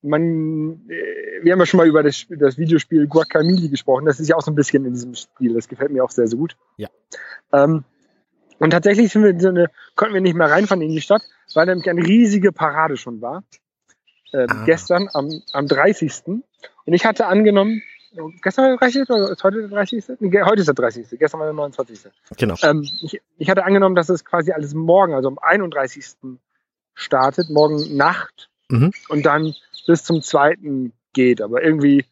man, 0.00 0.88
äh, 0.88 1.44
wir 1.44 1.52
haben 1.52 1.60
ja 1.60 1.66
schon 1.66 1.78
mal 1.78 1.86
über 1.86 2.02
das, 2.02 2.26
das 2.30 2.56
Videospiel 2.56 3.06
Guacamole 3.06 3.68
gesprochen. 3.68 4.06
Das 4.06 4.20
ist 4.20 4.28
ja 4.28 4.36
auch 4.36 4.42
so 4.42 4.50
ein 4.50 4.54
bisschen 4.54 4.84
in 4.86 4.94
diesem 4.94 5.14
Stil. 5.14 5.54
Das 5.54 5.68
gefällt 5.68 5.90
mir 5.90 6.02
auch 6.02 6.10
sehr, 6.10 6.26
sehr 6.26 6.38
gut. 6.38 6.56
Ja. 6.76 6.88
Ähm, 7.52 7.84
und 8.58 8.70
tatsächlich 8.70 9.12
sind 9.12 9.24
wir 9.24 9.38
so 9.38 9.48
eine, 9.48 9.70
konnten 9.96 10.14
wir 10.14 10.20
nicht 10.20 10.36
mehr 10.36 10.50
reinfahren 10.50 10.82
in 10.82 10.90
die 10.90 11.00
Stadt, 11.00 11.22
weil 11.54 11.66
nämlich 11.66 11.90
eine 11.90 12.02
riesige 12.06 12.52
Parade 12.52 12.96
schon 12.96 13.20
war. 13.20 13.44
Ähm, 14.32 14.46
Ah. 14.48 14.64
Gestern 14.64 15.08
am, 15.12 15.42
am 15.52 15.66
30. 15.66 16.12
Und 16.26 16.42
ich 16.86 17.04
hatte 17.04 17.26
angenommen, 17.26 17.82
gestern 18.42 18.64
war 18.64 18.70
der 18.70 18.78
30. 18.78 19.10
oder 19.10 19.30
ist 19.30 19.42
heute 19.44 19.60
der 19.60 19.68
30.? 19.68 20.04
Nee, 20.20 20.42
heute 20.42 20.60
ist 20.60 20.66
der 20.66 20.74
30. 20.74 21.18
Gestern 21.18 21.40
war 21.40 21.46
der 21.46 21.54
29. 21.54 22.10
Genau. 22.36 22.54
Ähm, 22.62 22.88
ich, 23.02 23.20
ich 23.38 23.50
hatte 23.50 23.64
angenommen, 23.64 23.94
dass 23.94 24.08
es 24.08 24.24
quasi 24.24 24.52
alles 24.52 24.74
morgen, 24.74 25.14
also 25.14 25.28
am 25.28 25.38
31. 25.38 26.16
startet, 26.94 27.50
morgen 27.50 27.96
Nacht 27.96 28.50
Mhm. 28.72 28.90
und 29.08 29.26
dann 29.26 29.54
bis 29.86 30.02
zum 30.04 30.22
2. 30.22 30.56
geht. 31.12 31.42
Aber 31.42 31.62
irgendwie 31.62 32.06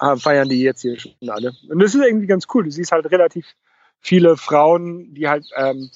äh, 0.00 0.16
feiern 0.16 0.48
die 0.48 0.62
jetzt 0.62 0.82
hier 0.82 0.98
schon 0.98 1.12
alle. 1.28 1.52
Und 1.68 1.82
das 1.82 1.94
ist 1.94 2.04
irgendwie 2.04 2.28
ganz 2.28 2.46
cool. 2.54 2.64
Du 2.64 2.70
siehst 2.70 2.92
halt 2.92 3.10
relativ 3.10 3.46
viele 4.00 4.36
Frauen, 4.36 5.12
die 5.14 5.28
halt 5.28 5.46
ähm, 5.56 5.90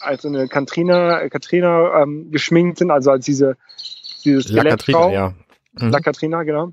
als 0.00 0.22
so 0.22 0.28
eine 0.28 0.46
Katrina, 0.46 1.22
äh, 1.22 1.30
Katrina 1.30 2.02
ähm, 2.02 2.30
geschminkt 2.30 2.78
sind, 2.78 2.90
also 2.90 3.10
als 3.10 3.24
diese, 3.24 3.56
diese 4.24 4.52
La 4.52 4.64
Katrina, 4.64 5.10
ja. 5.10 5.34
Mhm. 5.72 5.90
La 5.90 6.00
Katrina, 6.00 6.42
genau. 6.42 6.72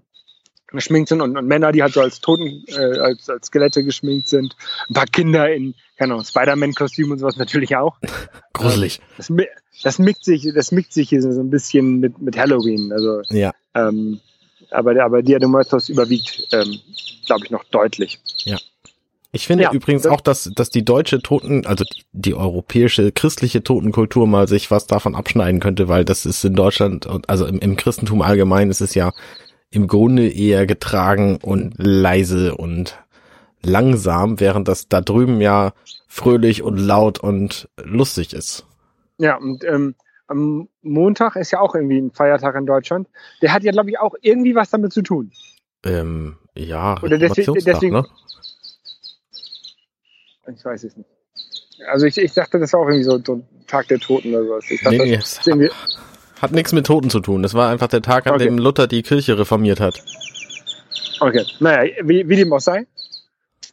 Geschminkt 0.73 1.09
sind 1.09 1.21
und, 1.21 1.37
und 1.37 1.45
Männer, 1.47 1.71
die 1.71 1.81
halt 1.83 1.93
so 1.93 2.01
als 2.01 2.19
Toten, 2.19 2.63
äh, 2.67 2.97
als, 2.99 3.29
als 3.29 3.47
Skelette 3.47 3.83
geschminkt 3.83 4.27
sind. 4.27 4.55
Ein 4.89 4.93
paar 4.93 5.05
Kinder 5.05 5.51
in, 5.53 5.75
keine 5.97 6.13
Ahnung, 6.13 6.25
Spider-Man-Kostüm 6.25 7.11
und 7.11 7.19
sowas 7.19 7.37
natürlich 7.37 7.75
auch. 7.75 7.97
Gruselig. 8.53 8.99
Das, 9.17 9.29
mi- 9.29 9.47
das 9.83 9.99
mixt 9.99 10.25
sich, 10.25 10.47
das 10.53 10.71
mixt 10.71 10.93
sich 10.93 11.09
hier 11.09 11.21
so 11.21 11.29
ein 11.39 11.49
bisschen 11.49 11.99
mit, 11.99 12.19
mit 12.21 12.37
Halloween. 12.37 12.91
Also, 12.91 13.21
Ja. 13.29 13.51
ähm, 13.75 14.19
aber, 14.71 15.01
aber 15.03 15.21
Dia 15.21 15.39
de 15.39 15.47
Muertos 15.47 15.89
überwiegt, 15.89 16.47
ähm, 16.51 16.79
glaube 17.25 17.45
ich, 17.45 17.51
noch 17.51 17.63
deutlich. 17.65 18.19
Ich 19.35 19.47
finde 19.47 19.63
Ja, 19.63 19.71
übrigens 19.71 20.03
das- 20.03 20.11
auch, 20.11 20.21
dass, 20.21 20.51
dass 20.55 20.69
die 20.69 20.85
deutsche 20.85 21.19
Toten, 21.19 21.65
also 21.65 21.83
die, 21.85 22.03
die 22.11 22.35
europäische 22.35 23.11
christliche 23.11 23.63
Totenkultur 23.63 24.27
mal 24.27 24.47
sich 24.47 24.69
was 24.69 24.85
davon 24.85 25.15
abschneiden 25.15 25.59
könnte, 25.59 25.87
weil 25.87 26.05
das 26.05 26.25
ist 26.27 26.43
in 26.45 26.53
Deutschland, 26.53 27.07
und 27.07 27.29
also 27.29 27.45
im, 27.47 27.57
im 27.59 27.75
Christentum 27.75 28.21
allgemein 28.21 28.69
ist 28.69 28.81
es 28.81 28.93
ja 28.93 29.11
im 29.73 29.87
Grunde 29.87 30.29
eher 30.29 30.65
getragen 30.67 31.37
und 31.41 31.73
leise 31.77 32.55
und 32.55 32.99
langsam, 33.63 34.39
während 34.39 34.67
das 34.67 34.87
da 34.87 35.01
drüben 35.01 35.41
ja 35.41 35.73
fröhlich 36.07 36.61
und 36.61 36.77
laut 36.77 37.19
und 37.19 37.67
lustig 37.83 38.33
ist. 38.33 38.65
Ja, 39.17 39.37
und 39.37 39.63
ähm, 39.63 39.95
am 40.27 40.67
Montag 40.81 41.35
ist 41.35 41.51
ja 41.51 41.59
auch 41.59 41.73
irgendwie 41.75 41.97
ein 41.99 42.11
Feiertag 42.11 42.55
in 42.55 42.65
Deutschland. 42.65 43.07
Der 43.41 43.51
hat 43.53 43.63
ja, 43.63 43.71
glaube 43.71 43.89
ich, 43.89 43.99
auch 43.99 44.13
irgendwie 44.21 44.53
was 44.55 44.69
damit 44.69 44.93
zu 44.93 45.01
tun. 45.01 45.31
Ähm, 45.85 46.37
ja, 46.55 47.01
Oder 47.01 47.17
deswegen- 47.17 47.53
deswegen- 47.65 47.93
ne? 47.95 48.05
Ich 50.55 50.63
weiß 50.63 50.83
es 50.83 50.97
nicht. 50.97 51.09
Also 51.89 52.05
ich, 52.05 52.17
ich 52.17 52.33
dachte, 52.33 52.59
das 52.59 52.73
war 52.73 52.81
auch 52.81 52.87
irgendwie 52.87 53.03
so, 53.03 53.19
so 53.25 53.35
ein 53.35 53.47
Tag 53.67 53.87
der 53.87 53.99
Toten 53.99 54.33
oder 54.35 54.45
sowas. 54.45 54.65
Ich 54.69 54.81
dachte, 54.81 54.97
Nee, 54.97 55.05
nee, 55.11 55.15
das 55.17 55.45
irgendwie, 55.47 55.69
hat 56.43 56.51
nichts 56.51 56.73
mit 56.73 56.85
Toten 56.85 57.09
zu 57.09 57.21
tun. 57.21 57.41
Das 57.41 57.53
war 57.53 57.69
einfach 57.69 57.87
der 57.87 58.01
Tag, 58.01 58.27
an 58.27 58.33
Okay. 58.35 58.43
dem 58.45 58.57
Luther 58.57 58.85
die 58.87 59.01
Kirche 59.01 59.37
reformiert 59.39 59.79
hat. 59.79 60.03
okay. 61.21 61.45
Naja, 61.59 61.91
wie, 62.03 62.27
wie 62.27 62.35
dem 62.35 62.51
auch 62.53 62.59
sei. 62.59 62.85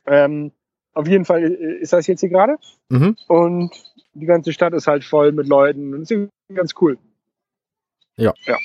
Ähm, 0.07 0.53
auf 0.95 1.07
jeden 1.09 1.25
Fall 1.25 1.43
äh, 1.43 1.81
ist 1.81 1.93
das 1.93 2.07
jetzt 2.07 2.21
hier 2.21 2.29
gerade. 2.29 2.57
Mhm. 2.89 3.17
Und 3.27 3.71
die 4.15 4.27
ganze 4.27 4.53
Stadt 4.53 4.73
ist 4.73 4.87
halt 4.87 5.05
voll 5.05 5.33
mit 5.33 5.47
Leuten 5.49 5.95
und 5.95 6.03
ist 6.03 6.31
ganz 6.55 6.75
cool. 6.81 6.97
Ja. 8.17 8.33
Ja. 8.47 8.57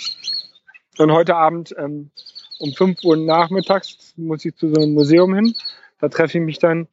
Und 0.97 1.11
heute 1.11 1.35
Abend 1.35 1.73
ähm, 1.77 2.11
um 2.59 2.73
5 2.73 3.03
Uhr 3.03 3.17
nachmittags 3.17 4.13
muss 4.17 4.45
ich 4.45 4.55
zu 4.55 4.69
so 4.73 4.81
einem 4.81 4.93
Museum 4.93 5.33
hin. 5.35 5.53
Da 5.99 6.09
treffe 6.09 6.37
ich 6.37 6.43
mich 6.43 6.59
dann 6.59 6.87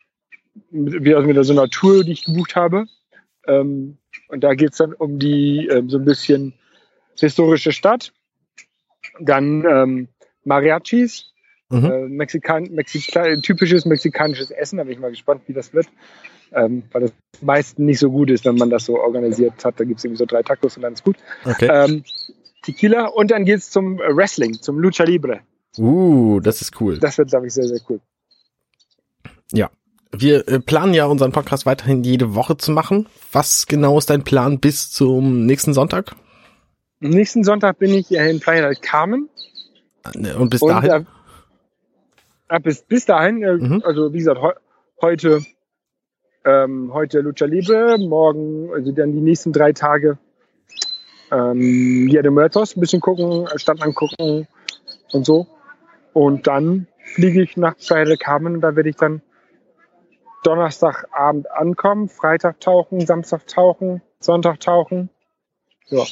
mit, 0.71 1.05
wieder 1.05 1.21
mit 1.23 1.45
so 1.45 1.53
einer 1.53 1.69
Tour, 1.69 2.05
die 2.05 2.13
ich 2.13 2.25
gebucht 2.25 2.57
habe. 2.57 2.87
Ähm, 3.47 3.99
und 4.29 4.43
da 4.45 4.55
geht's 4.55 4.79
dann 4.79 4.93
um 4.95 5.19
die 5.19 5.69
ähm, 5.71 5.89
so 5.91 5.99
ein 5.99 6.05
bisschen 6.05 6.55
historische 7.21 7.73
Stadt. 7.73 8.13
Dann 9.21 9.65
ähm, 9.65 10.09
Mariachis, 10.45 11.29
Mhm. 11.71 11.85
äh, 11.87 12.09
Mexikan 12.09 12.65
Mexika 12.65 13.35
typisches 13.37 13.87
mexikanisches 13.87 14.51
Essen. 14.51 14.77
Da 14.77 14.85
bin 14.85 14.93
ich 14.93 14.99
mal 14.99 15.11
gespannt, 15.11 15.43
wie 15.47 15.55
das 15.55 15.73
wird. 15.73 15.87
Ähm, 16.53 16.83
weil 16.93 17.03
das 17.03 17.13
meist 17.41 17.79
nicht 17.79 17.99
so 17.99 18.11
gut 18.11 18.29
ist, 18.29 18.45
wenn 18.45 18.57
man 18.57 18.69
das 18.69 18.85
so 18.85 18.99
organisiert 18.99 19.65
hat. 19.65 19.81
Da 19.81 19.85
gibt's 19.85 20.05
irgendwie 20.05 20.19
so 20.19 20.27
drei 20.27 20.43
Tacos 20.43 20.77
und 20.77 20.83
dann 20.83 20.93
ist 20.93 21.03
gut. 21.03 21.17
Okay. 21.47 21.69
Ähm, 21.71 22.05
Tequila 22.63 23.07
und 23.07 23.31
dann 23.31 23.47
geht's 23.47 23.71
zum 23.71 23.99
äh, 24.01 24.15
Wrestling, 24.15 24.53
zum 24.61 24.79
Lucha 24.79 25.05
Libre. 25.05 25.41
Uh, 25.79 26.41
das 26.41 26.61
ist 26.61 26.79
cool. 26.79 26.99
Das 26.99 27.17
wird, 27.17 27.31
glaube 27.31 27.47
ich, 27.47 27.55
sehr, 27.55 27.67
sehr 27.67 27.81
cool. 27.89 28.01
Wir 30.15 30.47
äh, 30.47 30.61
planen 30.61 30.93
ja 30.93 31.07
unseren 31.07 31.33
Podcast 31.33 31.65
weiterhin 31.65 32.05
jede 32.05 32.35
Woche 32.35 32.57
zu 32.59 32.71
machen. 32.71 33.09
Was 33.33 33.67
genau 33.67 33.97
ist 33.97 34.11
dein 34.11 34.25
Plan 34.25 34.61
bis 34.61 34.91
zum 34.91 35.47
nächsten 35.47 35.73
Sonntag? 35.73 36.15
Nächsten 37.03 37.43
Sonntag 37.43 37.79
bin 37.79 37.93
ich 37.93 38.13
in 38.13 38.39
Playa 38.39 38.63
del 38.63 38.77
Carmen. 38.77 39.29
Äh, 40.05 40.35
Und 40.35 40.51
bis 40.51 40.63
Und 40.63 40.69
dahin? 40.71 41.07
äh, 42.49 42.57
äh, 42.57 42.61
bis, 42.61 42.83
bis 42.83 43.07
dahin, 43.07 43.43
äh, 43.43 43.55
Mhm. 43.55 43.83
also 43.85 44.13
wie 44.13 44.19
gesagt, 44.19 44.41
heu 44.41 44.53
heute, 45.01 45.41
ähm, 46.45 46.93
heute 46.95 47.21
Lucha 47.21 47.47
Libre, 47.47 47.99
morgen, 47.99 48.73
also 48.73 48.93
dann 48.93 49.13
die 49.13 49.21
nächsten 49.21 49.53
drei 49.53 49.73
Tage 49.73 50.19
ähm, 51.33 52.09
Dia 52.09 52.23
de 52.23 52.31
Muertos, 52.31 52.77
ein 52.77 52.81
bisschen 52.81 53.01
gucken, 53.01 53.49
äh, 53.49 53.59
Stadt 53.59 53.83
angucken 53.83 54.47
und 55.13 55.27
so. 55.27 55.49
Und 56.13 56.47
dann 56.47 56.87
fliege 57.15 57.43
ich 57.43 57.57
nach 57.57 57.77
Playa 57.77 58.05
del 58.05 58.17
Carmen 58.17 58.55
und 58.55 58.61
da 58.61 58.77
werde 58.77 58.91
ich 58.91 58.97
dann 58.97 59.23
Donnerstagabend 60.45 61.51
ankommen, 61.51 62.09
Freitag 62.09 62.61
tauchen, 62.61 63.05
Samstag 63.05 63.47
tauchen, 63.49 64.03
Sonntag 64.21 64.61
tauchen. 64.61 65.09
Ja, 65.89 66.05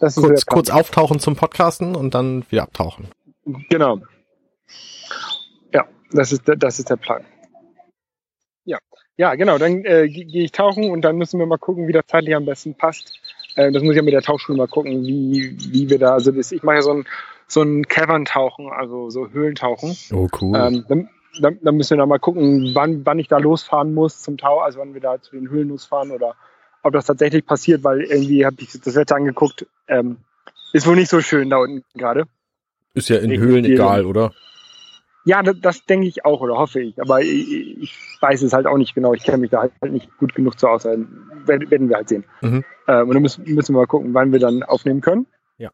das 0.00 0.16
ist 0.16 0.22
so 0.22 0.28
kurz, 0.28 0.44
Plan. 0.44 0.54
kurz 0.54 0.70
auftauchen 0.70 1.18
zum 1.20 1.36
Podcasten 1.36 1.94
und 1.96 2.14
dann 2.14 2.44
wieder 2.50 2.62
abtauchen. 2.62 3.08
Genau. 3.70 4.00
Ja, 5.72 5.84
das 6.12 6.32
ist, 6.32 6.46
der- 6.48 6.56
das 6.56 6.78
ist 6.78 6.90
der 6.90 6.96
Plan. 6.96 7.24
Ja, 8.64 8.78
ja, 9.16 9.34
genau. 9.34 9.58
Dann 9.58 9.84
äh, 9.84 10.08
ge- 10.08 10.24
gehe 10.24 10.44
ich 10.44 10.52
tauchen 10.52 10.90
und 10.90 11.02
dann 11.02 11.16
müssen 11.16 11.38
wir 11.38 11.46
mal 11.46 11.58
gucken, 11.58 11.86
wie 11.88 11.92
das 11.92 12.06
zeitlich 12.06 12.34
am 12.34 12.44
besten 12.46 12.74
passt. 12.74 13.18
Äh, 13.56 13.70
das 13.72 13.82
muss 13.82 13.92
ich 13.92 13.96
ja 13.96 14.02
mit 14.02 14.14
der 14.14 14.22
Tauchschule 14.22 14.56
mal 14.58 14.68
gucken, 14.68 15.02
wie, 15.04 15.56
wie 15.72 15.90
wir 15.90 15.98
da, 15.98 16.14
also 16.14 16.32
das, 16.32 16.50
ich 16.52 16.62
mache 16.62 16.76
ja 16.76 16.82
so 16.82 16.92
ein, 16.92 17.04
so 17.46 17.62
ein 17.62 17.86
Cavern-Tauchen, 17.86 18.70
also 18.72 19.10
so 19.10 19.28
Höhlentauchen. 19.28 19.96
Oh, 20.12 20.28
cool. 20.40 20.56
Ähm, 20.56 20.84
dann, 20.88 21.08
dann, 21.40 21.58
dann 21.62 21.76
müssen 21.76 21.90
wir 21.90 21.98
da 21.98 22.06
mal 22.06 22.18
gucken, 22.18 22.70
wann, 22.74 23.04
wann 23.04 23.18
ich 23.18 23.28
da 23.28 23.38
losfahren 23.38 23.92
muss 23.92 24.22
zum 24.22 24.38
Tau, 24.38 24.60
also 24.60 24.78
wann 24.78 24.94
wir 24.94 25.00
da 25.00 25.20
zu 25.20 25.32
den 25.36 25.50
Höhlen 25.50 25.68
losfahren 25.68 26.10
oder 26.10 26.34
ob 26.82 26.92
das 26.92 27.06
tatsächlich 27.06 27.44
passiert, 27.46 27.84
weil 27.84 28.02
irgendwie 28.02 28.44
habe 28.46 28.56
ich 28.60 28.72
das 28.80 28.94
Wetter 28.94 29.16
angeguckt. 29.16 29.66
Ähm, 29.88 30.18
ist 30.72 30.86
wohl 30.86 30.96
nicht 30.96 31.10
so 31.10 31.20
schön 31.20 31.50
da 31.50 31.58
unten 31.58 31.84
gerade. 31.98 32.24
ist 32.94 33.08
ja 33.08 33.18
in 33.18 33.30
ich- 33.30 33.38
Höhlen 33.40 33.64
egal, 33.64 34.06
oder? 34.06 34.32
Ja, 35.26 35.42
das, 35.42 35.56
das 35.62 35.86
denke 35.86 36.06
ich 36.06 36.24
auch 36.26 36.40
oder 36.42 36.58
hoffe 36.58 36.80
ich. 36.82 37.00
Aber 37.00 37.22
ich, 37.22 37.78
ich 37.80 37.96
weiß 38.20 38.42
es 38.42 38.52
halt 38.52 38.66
auch 38.66 38.76
nicht 38.76 38.94
genau. 38.94 39.14
Ich 39.14 39.22
kenne 39.24 39.38
mich 39.38 39.50
da 39.50 39.62
halt 39.62 39.92
nicht 39.92 40.14
gut 40.18 40.34
genug 40.34 40.58
zu 40.58 40.68
aus. 40.68 40.84
Also, 40.84 41.02
werden 41.46 41.70
werden 41.70 41.88
wir 41.88 41.96
halt 41.96 42.10
sehen. 42.10 42.24
Mhm. 42.42 42.62
Ähm, 42.88 43.08
und 43.08 43.14
dann 43.14 43.22
müssen, 43.22 43.42
müssen 43.54 43.74
wir 43.74 43.80
mal 43.80 43.86
gucken, 43.86 44.12
wann 44.12 44.32
wir 44.32 44.38
dann 44.38 44.62
aufnehmen 44.62 45.00
können. 45.00 45.26
Ja. 45.56 45.70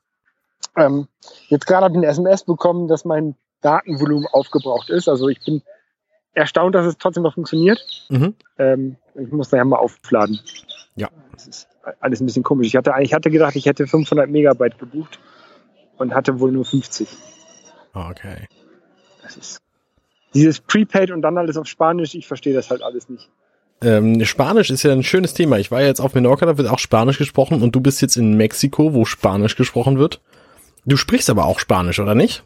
Ähm, 0.76 1.08
jetzt 1.48 1.66
gerade 1.66 1.84
habe 1.86 1.94
ich 1.94 1.98
eine 1.98 2.06
SMS 2.06 2.44
bekommen, 2.44 2.86
dass 2.86 3.04
mein 3.04 3.34
Datenvolumen 3.60 4.26
aufgebraucht 4.30 4.88
ist. 4.88 5.08
Also 5.08 5.28
ich 5.28 5.44
bin 5.44 5.62
erstaunt, 6.32 6.76
dass 6.76 6.86
es 6.86 6.96
trotzdem 6.98 7.24
noch 7.24 7.34
funktioniert. 7.34 7.80
Mhm. 8.08 8.36
Ähm, 8.56 8.96
ich 9.16 9.32
muss 9.32 9.48
daher 9.50 9.64
mal 9.64 9.78
aufladen. 9.78 10.38
Ja. 10.94 11.08
Das 11.32 11.48
ist 11.48 11.68
alles 12.00 12.20
ein 12.20 12.26
bisschen 12.26 12.42
komisch. 12.42 12.66
Ich 12.68 12.76
hatte, 12.76 12.92
ich 13.00 13.14
hatte 13.14 13.30
gedacht, 13.30 13.56
ich 13.56 13.66
hätte 13.66 13.86
500 13.86 14.28
Megabyte 14.28 14.78
gebucht 14.78 15.18
und 15.96 16.14
hatte 16.14 16.40
wohl 16.40 16.52
nur 16.52 16.64
50. 16.64 17.08
Okay. 17.94 18.46
Das 19.22 19.36
ist 19.36 19.62
dieses 20.34 20.60
Prepaid 20.60 21.10
und 21.10 21.22
dann 21.22 21.38
alles 21.38 21.56
auf 21.56 21.66
Spanisch. 21.66 22.14
Ich 22.14 22.26
verstehe 22.26 22.54
das 22.54 22.70
halt 22.70 22.82
alles 22.82 23.08
nicht. 23.08 23.28
Ähm, 23.82 24.22
Spanisch 24.24 24.70
ist 24.70 24.82
ja 24.82 24.92
ein 24.92 25.02
schönes 25.02 25.34
Thema. 25.34 25.58
Ich 25.58 25.70
war 25.70 25.80
ja 25.80 25.86
jetzt 25.86 26.00
auf 26.00 26.14
Menorca, 26.14 26.44
da 26.46 26.58
wird 26.58 26.68
auch 26.68 26.78
Spanisch 26.78 27.18
gesprochen 27.18 27.62
und 27.62 27.74
du 27.74 27.80
bist 27.80 28.02
jetzt 28.02 28.16
in 28.16 28.36
Mexiko, 28.36 28.92
wo 28.92 29.04
Spanisch 29.04 29.56
gesprochen 29.56 29.98
wird. 29.98 30.20
Du 30.84 30.96
sprichst 30.96 31.30
aber 31.30 31.46
auch 31.46 31.58
Spanisch, 31.58 31.98
oder 31.98 32.14
nicht? 32.14 32.42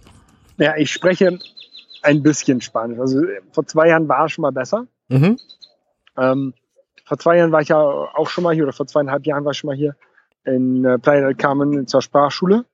Ja, 0.59 0.77
ich 0.77 0.93
spreche 0.93 1.39
ein 2.03 2.23
bisschen 2.23 2.61
Spanisch. 2.61 2.99
Also 3.01 3.25
äh, 3.25 3.41
vor 3.51 3.67
zwei 3.67 3.89
Jahren 3.89 4.09
war 4.09 4.27
es 4.27 4.33
schon 4.33 4.43
mal 4.43 4.53
besser. 4.53 4.87
Mhm. 5.09 5.39
Ähm, 6.17 6.55
vor 7.05 7.19
zwei 7.19 7.37
Jahren 7.37 7.53
war 7.53 7.61
ich 7.61 7.69
ja 7.69 7.79
auch 7.79 8.29
schon 8.29 8.45
mal 8.45 8.55
hier, 8.55 8.65
oder 8.65 8.73
vor 8.73 8.87
zweieinhalb 8.87 9.27
Jahren 9.27 9.45
war 9.45 9.53
ich 9.53 9.59
schon 9.59 9.69
mal 9.69 9.77
hier 9.77 9.95
in 10.45 10.85
äh, 10.85 10.99
Playa 10.99 11.23
del 11.23 11.35
Carmen 11.35 11.87
zur 11.87 12.03
Sprachschule. 12.03 12.65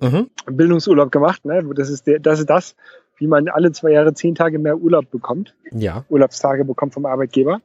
Mhm. 0.00 0.30
Bildungsurlaub 0.46 1.10
gemacht. 1.10 1.44
Ne? 1.44 1.64
Das, 1.74 1.88
ist 1.88 2.06
der, 2.06 2.18
das 2.18 2.40
ist 2.40 2.50
das, 2.50 2.76
wie 3.16 3.26
man 3.26 3.48
alle 3.48 3.72
zwei 3.72 3.92
Jahre 3.92 4.12
zehn 4.14 4.34
Tage 4.34 4.58
mehr 4.58 4.76
Urlaub 4.76 5.10
bekommt. 5.10 5.54
Ja. 5.70 6.04
Urlaubstage 6.08 6.64
bekommt 6.64 6.94
vom 6.94 7.06
Arbeitgeber. 7.06 7.60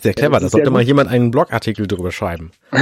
Sehr 0.00 0.14
clever. 0.14 0.40
das 0.40 0.44
Da 0.44 0.48
sollte 0.48 0.70
mal 0.70 0.80
gut. 0.80 0.88
jemand 0.88 1.10
einen 1.10 1.30
Blogartikel 1.30 1.86
drüber 1.86 2.10
schreiben. 2.10 2.50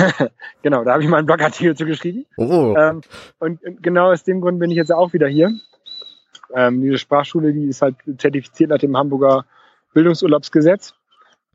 Genau, 0.62 0.84
da 0.84 0.92
habe 0.92 1.02
ich 1.02 1.08
mal 1.08 1.16
einen 1.18 1.26
Blogartikel 1.26 1.76
zu 1.76 1.84
geschrieben. 1.84 2.24
Oh. 2.36 2.76
Ähm, 2.78 3.00
und 3.40 3.62
und 3.64 3.82
genau 3.82 4.12
aus 4.12 4.22
dem 4.22 4.40
Grund 4.40 4.60
bin 4.60 4.70
ich 4.70 4.76
jetzt 4.76 4.92
auch 4.92 5.12
wieder 5.12 5.26
hier. 5.26 5.52
Ähm, 6.54 6.80
diese 6.80 6.98
Sprachschule, 6.98 7.52
die 7.52 7.64
ist 7.66 7.82
halt 7.82 7.96
zertifiziert 8.18 8.70
nach 8.70 8.78
dem 8.78 8.96
Hamburger 8.96 9.44
Bildungsurlaubsgesetz. 9.92 10.94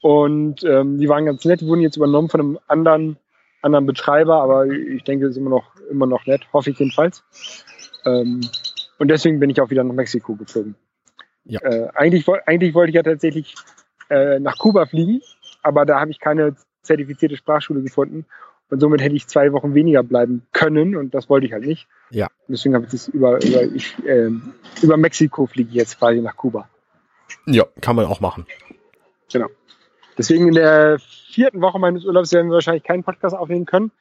Und 0.02 0.64
ähm, 0.64 1.00
die 1.00 1.10
waren 1.10 1.26
ganz 1.26 1.44
nett, 1.46 1.66
wurden 1.66 1.82
jetzt 1.82 1.98
übernommen 1.98 2.30
von 2.30 2.40
einem 2.40 2.60
anderen, 2.68 3.18
anderen 3.62 3.86
Betreiber, 3.86 4.42
aber 4.42 4.68
ich 4.68 5.04
denke, 5.04 5.26
es 5.26 5.32
ist 5.32 5.38
immer 5.38 5.50
noch, 5.50 5.76
immer 5.90 6.06
noch 6.06 6.26
nett, 6.26 6.42
hoffe 6.54 6.70
ich 6.70 6.80
jedenfalls. 6.80 7.24
Ähm, 8.06 8.42
und 9.00 9.10
deswegen 9.10 9.40
bin 9.40 9.50
ich 9.50 9.60
auch 9.60 9.70
wieder 9.70 9.84
nach 9.84 9.94
Mexiko 9.94 10.36
geflogen. 10.36 10.76
Ja. 11.46 11.62
Äh, 11.62 11.90
eigentlich, 11.96 12.28
eigentlich 12.46 12.74
wollte 12.74 12.90
ich 12.90 12.96
ja 12.96 13.04
tatsächlich 13.04 13.56
äh, 14.10 14.40
nach 14.40 14.58
Kuba 14.58 14.86
fliegen, 14.86 15.22
aber 15.64 15.86
da 15.86 16.00
habe 16.00 16.12
ich 16.12 16.20
keine 16.20 16.56
zertifizierte 16.84 17.38
Sprachschule 17.38 17.82
gefunden. 17.82 18.26
Und 18.70 18.82
somit 18.82 19.02
hätte 19.02 19.16
ich 19.16 19.28
zwei 19.28 19.54
Wochen 19.54 19.74
weniger 19.76 20.04
bleiben 20.04 20.46
können 20.52 20.98
und 20.98 21.14
das 21.14 21.30
wollte 21.30 21.48
ich 21.48 21.54
halt 21.54 21.66
nicht. 21.66 21.88
Ja. 22.10 22.28
Deswegen 22.50 22.76
habe 22.76 22.86
ich 22.86 22.92
das 22.92 23.08
über, 23.08 23.42
über, 23.44 23.64
ich, 23.64 23.96
ähm, 24.06 24.54
über 24.82 24.98
Mexiko 24.98 25.46
fliege 25.46 25.70
ich 25.70 25.76
jetzt 25.76 26.00
quasi 26.00 26.20
nach 26.20 26.36
Kuba. 26.36 26.68
Ja, 27.46 27.64
kann 27.80 27.96
man 27.96 28.06
auch 28.06 28.20
machen. 28.20 28.46
Genau. 29.32 29.48
Deswegen 30.18 30.48
in 30.48 30.54
der 30.54 31.00
vierten 31.00 31.62
Woche 31.62 31.80
meines 31.80 32.06
Urlaubs 32.06 32.32
werden 32.32 32.50
wir 32.50 32.56
wahrscheinlich 32.56 32.84
keinen 32.84 33.04
Podcast 33.04 33.36
aufnehmen 33.36 33.66
können. 33.66 33.92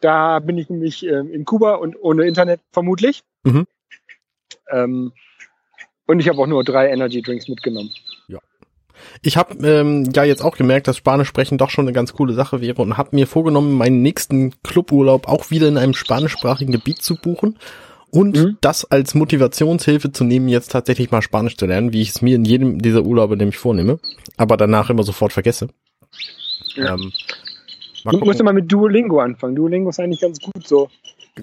Da 0.00 0.38
bin 0.40 0.58
ich 0.58 0.70
nämlich 0.70 1.06
ähm, 1.06 1.32
in 1.32 1.44
Kuba 1.44 1.74
und 1.74 1.96
ohne 2.00 2.24
Internet 2.24 2.60
vermutlich. 2.72 3.22
Mhm. 3.44 3.66
Ähm, 4.70 5.12
und 6.06 6.20
ich 6.20 6.28
habe 6.28 6.38
auch 6.38 6.46
nur 6.46 6.64
drei 6.64 6.88
Energy 6.88 7.22
Drinks 7.22 7.48
mitgenommen. 7.48 7.90
Ich 9.22 9.36
habe 9.36 9.54
ähm, 9.66 10.10
ja 10.14 10.24
jetzt 10.24 10.42
auch 10.42 10.56
gemerkt, 10.56 10.88
dass 10.88 10.96
Spanisch 10.96 11.28
sprechen 11.28 11.58
doch 11.58 11.70
schon 11.70 11.86
eine 11.86 11.92
ganz 11.92 12.12
coole 12.12 12.34
Sache 12.34 12.60
wäre 12.60 12.82
und 12.82 12.96
habe 12.96 13.16
mir 13.16 13.26
vorgenommen, 13.26 13.72
meinen 13.72 14.02
nächsten 14.02 14.54
Cluburlaub 14.62 15.28
auch 15.28 15.50
wieder 15.50 15.68
in 15.68 15.78
einem 15.78 15.94
spanischsprachigen 15.94 16.72
Gebiet 16.72 17.02
zu 17.02 17.16
buchen 17.16 17.58
und 18.12 18.36
Mhm. 18.36 18.58
das 18.60 18.84
als 18.84 19.14
Motivationshilfe 19.14 20.12
zu 20.12 20.24
nehmen, 20.24 20.48
jetzt 20.48 20.70
tatsächlich 20.70 21.10
mal 21.10 21.22
Spanisch 21.22 21.56
zu 21.56 21.66
lernen, 21.66 21.92
wie 21.92 22.02
ich 22.02 22.10
es 22.10 22.22
mir 22.22 22.36
in 22.36 22.44
jedem 22.44 22.80
dieser 22.80 23.02
Urlaube 23.02 23.36
nämlich 23.36 23.56
vornehme, 23.56 23.98
aber 24.36 24.56
danach 24.56 24.90
immer 24.90 25.02
sofort 25.02 25.32
vergesse. 25.32 25.68
Ja. 26.74 26.94
Ähm, 26.94 27.10
mal 28.04 28.12
Du 28.12 28.18
musst 28.18 28.40
immer 28.40 28.52
mit 28.52 28.70
Duolingo 28.70 29.18
anfangen. 29.20 29.56
Duolingo 29.56 29.90
ist 29.90 29.98
eigentlich 29.98 30.20
ganz 30.20 30.38
gut 30.40 30.66
so 30.66 30.90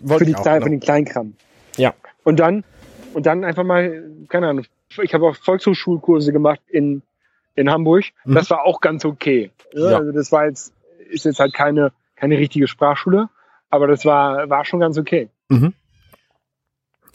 Wollte 0.01 0.25
für, 0.25 0.29
die 0.29 0.35
auch, 0.35 0.41
Klein, 0.43 0.55
genau. 0.55 0.65
für 0.65 0.69
den 0.69 0.79
Kleinkram. 0.79 1.33
Ja. 1.77 1.93
Und 2.23 2.39
dann, 2.39 2.63
und 3.13 3.25
dann 3.25 3.43
einfach 3.43 3.63
mal, 3.63 4.03
keine 4.27 4.49
Ahnung, 4.49 4.65
ich 5.01 5.13
habe 5.13 5.27
auch 5.27 5.35
Volkshochschulkurse 5.35 6.31
gemacht 6.31 6.61
in, 6.67 7.01
in 7.55 7.71
Hamburg. 7.71 8.05
Mhm. 8.25 8.35
Das 8.35 8.49
war 8.51 8.63
auch 8.63 8.79
ganz 8.79 9.05
okay. 9.05 9.49
Ja. 9.73 9.97
Also 9.97 10.11
das 10.11 10.31
war 10.31 10.45
jetzt, 10.45 10.73
ist 11.09 11.25
jetzt 11.25 11.39
halt 11.39 11.53
keine, 11.53 11.91
keine 12.15 12.37
richtige 12.37 12.67
Sprachschule, 12.67 13.29
aber 13.71 13.87
das 13.87 14.05
war, 14.05 14.49
war 14.49 14.65
schon 14.65 14.79
ganz 14.79 14.99
okay. 14.99 15.29
Mhm. 15.49 15.73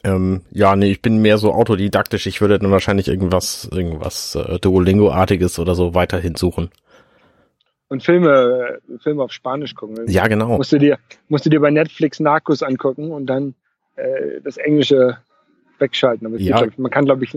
Ähm, 0.04 0.42
ja, 0.50 0.76
nee, 0.76 0.90
ich 0.90 1.02
bin 1.02 1.18
mehr 1.22 1.38
so 1.38 1.52
autodidaktisch. 1.52 2.26
Ich 2.26 2.40
würde 2.40 2.58
dann 2.58 2.70
wahrscheinlich 2.70 3.08
irgendwas, 3.08 3.68
irgendwas 3.72 4.34
äh, 4.34 4.58
Duolingo-artiges 4.58 5.58
oder 5.58 5.74
so 5.74 5.94
weiterhin 5.94 6.34
suchen. 6.36 6.70
Und 7.88 8.02
Filme, 8.02 8.80
Filme 9.02 9.22
auf 9.22 9.32
Spanisch 9.32 9.74
gucken. 9.74 10.06
Ja, 10.08 10.26
genau. 10.26 10.56
Musst 10.56 10.72
du 10.72 10.78
dir, 10.78 10.98
musst 11.28 11.46
du 11.46 11.50
dir 11.50 11.60
bei 11.60 11.70
Netflix 11.70 12.20
Narcos 12.20 12.62
angucken 12.62 13.12
und 13.12 13.26
dann 13.26 13.54
äh, 13.96 14.40
das 14.42 14.56
Englische 14.56 15.18
wegschalten. 15.78 16.26
Aber 16.26 16.36
Ja. 16.38 16.62
geht, 16.62 16.78
man 16.78 16.90
kann, 16.90 17.04
glaube 17.04 17.24
ich, 17.24 17.32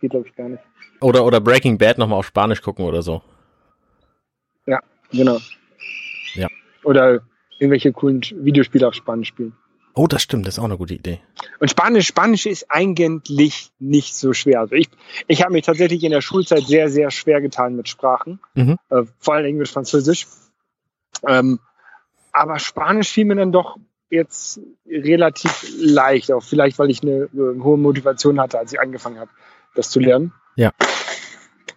geht, 0.00 0.10
glaube 0.10 0.28
ich, 0.28 0.36
gar 0.36 0.48
nicht. 0.48 0.62
Oder, 1.00 1.24
oder 1.24 1.40
Breaking 1.40 1.78
Bad 1.78 1.98
nochmal 1.98 2.18
auf 2.18 2.26
Spanisch 2.26 2.62
gucken 2.62 2.84
oder 2.84 3.02
so. 3.02 3.22
Genau. 5.12 5.38
Ja. 6.34 6.48
Oder 6.84 7.22
irgendwelche 7.58 7.92
coolen 7.92 8.20
Videospiele 8.22 8.86
auf 8.86 8.94
Spanisch 8.94 9.28
spielen. 9.28 9.54
Oh, 9.98 10.06
das 10.06 10.22
stimmt, 10.22 10.46
das 10.46 10.54
ist 10.54 10.58
auch 10.60 10.64
eine 10.64 10.76
gute 10.76 10.94
Idee. 10.94 11.18
Und 11.58 11.72
Spanisch, 11.72 12.06
Spanisch 12.06 12.46
ist 12.46 12.70
eigentlich 12.70 13.72
nicht 13.80 14.14
so 14.14 14.32
schwer. 14.32 14.60
Also 14.60 14.76
ich, 14.76 14.88
ich 15.26 15.42
habe 15.42 15.52
mich 15.52 15.64
tatsächlich 15.66 16.04
in 16.04 16.12
der 16.12 16.20
Schulzeit 16.20 16.62
sehr, 16.62 16.88
sehr 16.88 17.10
schwer 17.10 17.40
getan 17.40 17.74
mit 17.74 17.88
Sprachen. 17.88 18.38
Mhm. 18.54 18.76
Äh, 18.90 19.02
vor 19.18 19.34
allem 19.34 19.46
Englisch, 19.46 19.72
Französisch. 19.72 20.28
Ähm, 21.26 21.58
aber 22.30 22.60
Spanisch 22.60 23.08
fiel 23.08 23.24
mir 23.24 23.34
dann 23.34 23.50
doch 23.50 23.76
jetzt 24.08 24.60
relativ 24.86 25.66
leicht, 25.76 26.30
auch 26.30 26.44
vielleicht, 26.44 26.78
weil 26.78 26.90
ich 26.90 27.02
eine, 27.02 27.24
äh, 27.34 27.60
hohe 27.60 27.76
Motivation 27.76 28.40
hatte, 28.40 28.60
als 28.60 28.72
ich 28.72 28.78
angefangen 28.78 29.18
habe, 29.18 29.32
das 29.74 29.90
zu 29.90 29.98
lernen. 29.98 30.32
Ja. 30.54 30.70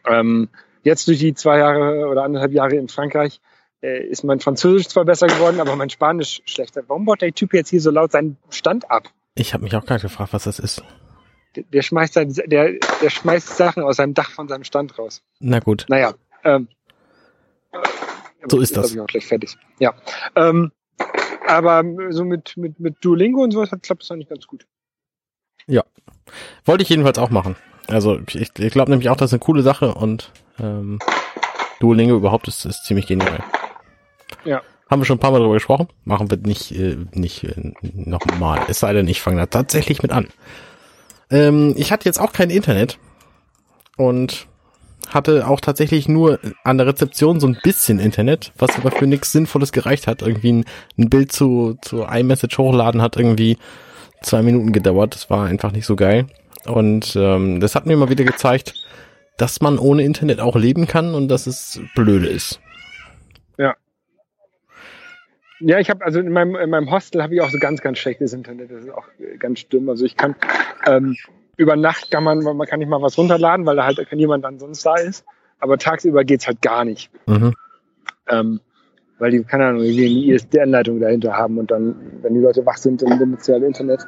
Ähm, 0.06 0.50
jetzt 0.84 1.08
durch 1.08 1.18
die 1.18 1.34
zwei 1.34 1.58
Jahre 1.58 2.06
oder 2.08 2.22
anderthalb 2.22 2.52
Jahre 2.52 2.76
in 2.76 2.88
Frankreich 2.88 3.42
äh, 3.82 4.04
ist 4.06 4.24
mein 4.24 4.39
Französisch 4.39 4.88
zwar 4.88 5.06
besser 5.06 5.28
geworden, 5.28 5.60
aber 5.60 5.76
mein 5.76 5.89
Spanisch 5.89 6.41
schlechter. 6.46 6.84
Warum 6.88 7.06
baut 7.06 7.22
der 7.22 7.34
Typ 7.34 7.54
jetzt 7.54 7.70
hier 7.70 7.82
so 7.82 7.91
laut 7.91 8.12
seinen 8.12 8.38
Stand 8.50 8.89
ab? 8.89 9.04
Ich 9.36 9.54
habe 9.54 9.63
mich 9.63 9.76
auch 9.76 9.86
gerade 9.86 10.02
gefragt, 10.02 10.34
was 10.34 10.44
das 10.44 10.60
ist. 10.60 10.84
Der, 11.56 11.63
der 11.63 11.82
schmeißt 11.82 12.13
sein, 12.13 12.34
der, 12.34 12.74
der 13.02 13.10
schmeißt 13.10 13.58
Sachen 13.58 13.84
aus 13.84 13.98
seinem 13.98 14.13
Dach 14.13 14.32
von 14.32 14.48
seinem 14.48 14.63
Stand 14.63 14.98
raus. 14.98 15.22
Na 15.39 15.60
gut. 15.60 15.86
Naja. 15.89 16.13
Ähm, 16.44 16.67
So 18.48 18.60
ist 18.60 18.76
das. 18.76 18.94
Ich 18.94 19.00
auch 19.00 19.08
gleich 19.08 19.28
fertig. 19.28 19.58
Ja. 19.80 19.94
Ähm, 20.36 20.72
aber 21.48 21.84
so 22.10 22.24
mit, 22.24 22.56
mit, 22.58 22.80
mit 22.80 22.96
Duolingo 23.02 23.44
und 23.44 23.52
sowas 23.52 23.72
hat 23.72 23.84
klappt 23.84 24.04
es 24.04 24.12
eigentlich 24.12 24.30
ganz 24.30 24.48
gut. 24.48 24.65
Wollte 26.65 26.84
ich 26.84 26.89
jedenfalls 26.89 27.17
auch 27.17 27.30
machen. 27.30 27.56
Also 27.88 28.20
ich, 28.28 28.52
ich 28.58 28.72
glaube 28.72 28.91
nämlich 28.91 29.10
auch, 29.10 29.17
das 29.17 29.32
ist 29.32 29.34
eine 29.34 29.39
coole 29.39 29.63
Sache 29.63 29.94
und 29.94 30.32
ähm, 30.60 31.00
Duolingo 31.80 32.15
überhaupt 32.15 32.48
ist, 32.48 32.65
ist 32.65 32.86
ziemlich 32.86 33.08
genial. 33.08 33.44
Ja. 34.46 34.62
Haben 34.89 35.02
wir 35.02 35.06
schon 35.06 35.17
ein 35.17 35.22
paar 35.22 35.32
Mal 35.32 35.39
darüber 35.39 35.54
gesprochen. 35.54 35.88
Machen 36.04 36.30
wir 36.30 36.38
nicht, 36.38 36.72
äh, 36.72 36.98
nicht 37.13 37.44
äh, 37.46 37.74
nochmal. 37.82 38.62
Es 38.67 38.80
sei 38.82 38.91
denn, 38.94 39.08
ich 39.08 39.22
fange 39.22 39.38
da 39.38 39.46
tatsächlich 39.46 40.02
mit 40.02 40.12
an. 40.12 40.28
Ähm, 41.30 41.74
ich 41.78 41.91
hatte 41.91 42.06
jetzt 42.06 42.20
auch 42.20 42.34
kein 42.34 42.50
Internet 42.50 43.00
und 43.96 44.48
hatte 45.08 45.48
auch 45.48 45.60
tatsächlich 45.60 46.08
nur 46.08 46.39
an 46.63 46.78
der 46.78 46.88
Rezeption 46.88 47.39
so 47.39 47.48
ein 47.48 47.58
bisschen 47.63 48.00
Internet, 48.00 48.52
was 48.58 48.78
aber 48.78 48.91
für 48.91 49.08
nichts 49.08 49.32
Sinnvolles 49.32 49.72
gereicht 49.72 50.08
hat. 50.08 50.22
Irgendwie 50.22 50.52
ein, 50.52 50.65
ein 50.98 51.10
Bild 51.10 51.32
zu, 51.32 51.78
zu 51.82 52.04
iMessage 52.04 52.58
hochladen 52.58 53.02
hat 53.02 53.17
irgendwie 53.17 53.58
zwei 54.22 54.41
Minuten 54.41 54.72
gedauert. 54.72 55.15
Das 55.15 55.30
war 55.30 55.46
einfach 55.46 55.72
nicht 55.72 55.86
so 55.86 55.96
geil. 55.96 56.28
Und 56.65 57.15
ähm, 57.15 57.60
das 57.60 57.76
hat 57.76 57.86
mir 57.86 57.98
mal 57.98 58.10
wieder 58.10 58.24
gezeigt, 58.24 58.74
dass 59.38 59.62
man 59.62 59.80
ohne 59.80 60.04
Internet 60.04 60.39
auch 60.39 60.56
leben 60.56 60.86
kann 60.86 61.15
und 61.15 61.28
dass 61.28 61.48
es 61.48 61.80
blöde 61.96 62.28
ist. 62.28 62.60
Ja, 65.62 65.80
ich 65.80 65.89
habe 65.89 66.04
also 66.04 66.19
in 66.19 66.32
meinem, 66.32 66.56
in 66.56 66.69
meinem 66.69 66.91
Hostel 66.91 67.21
habe 67.21 67.36
ich 67.36 67.41
auch 67.41 67.50
so 67.50 67.60
ganz, 67.60 67.82
ganz 67.82 67.97
schlechtes 68.00 68.34
Internet. 68.34 68.71
Das 68.71 68.84
ist 68.84 68.89
auch 68.89 69.08
äh, 69.19 69.38
ganz 69.38 69.60
schlimm. 69.60 69.89
Also 69.89 70.06
ich 70.06 70.17
kann 70.17 70.36
ähm, 70.86 71.15
über 71.58 71.76
Nacht 71.76 72.10
kann 72.12 72.24
man, 72.24 72.39
man 72.39 72.67
kann 72.67 72.80
nicht 72.80 72.89
mal 72.89 73.02
was 73.02 73.17
runterladen, 73.17 73.65
weil 73.65 73.76
da 73.76 73.86
halt 73.86 74.06
niemand 74.13 74.45
ansonsten 74.45 74.89
da 74.89 74.95
ist. 74.95 75.26
Aber 75.60 75.78
tagsüber 75.78 76.24
geht's 76.24 76.47
halt 76.47 76.62
gar 76.62 76.84
nicht. 76.84 77.12
Mhm. 77.28 77.54
Ähm, 78.28 78.60
weil 79.19 79.32
die, 79.32 79.43
keine 79.43 79.67
Ahnung, 79.67 79.84
irgendwie 79.84 80.06
eine 80.06 80.36
ISDN-Leitung 80.36 81.00
dahinter 81.00 81.34
haben 81.38 81.60
und 81.60 81.69
dann, 81.69 81.95
wenn 82.24 82.34
die 82.34 82.39
Leute 82.39 82.65
wach 82.65 82.78
sind, 82.78 83.04
dann 83.04 83.19
benutzt 83.19 83.45
sie 83.45 83.54
halt 83.54 83.63
Internet. 83.63 84.08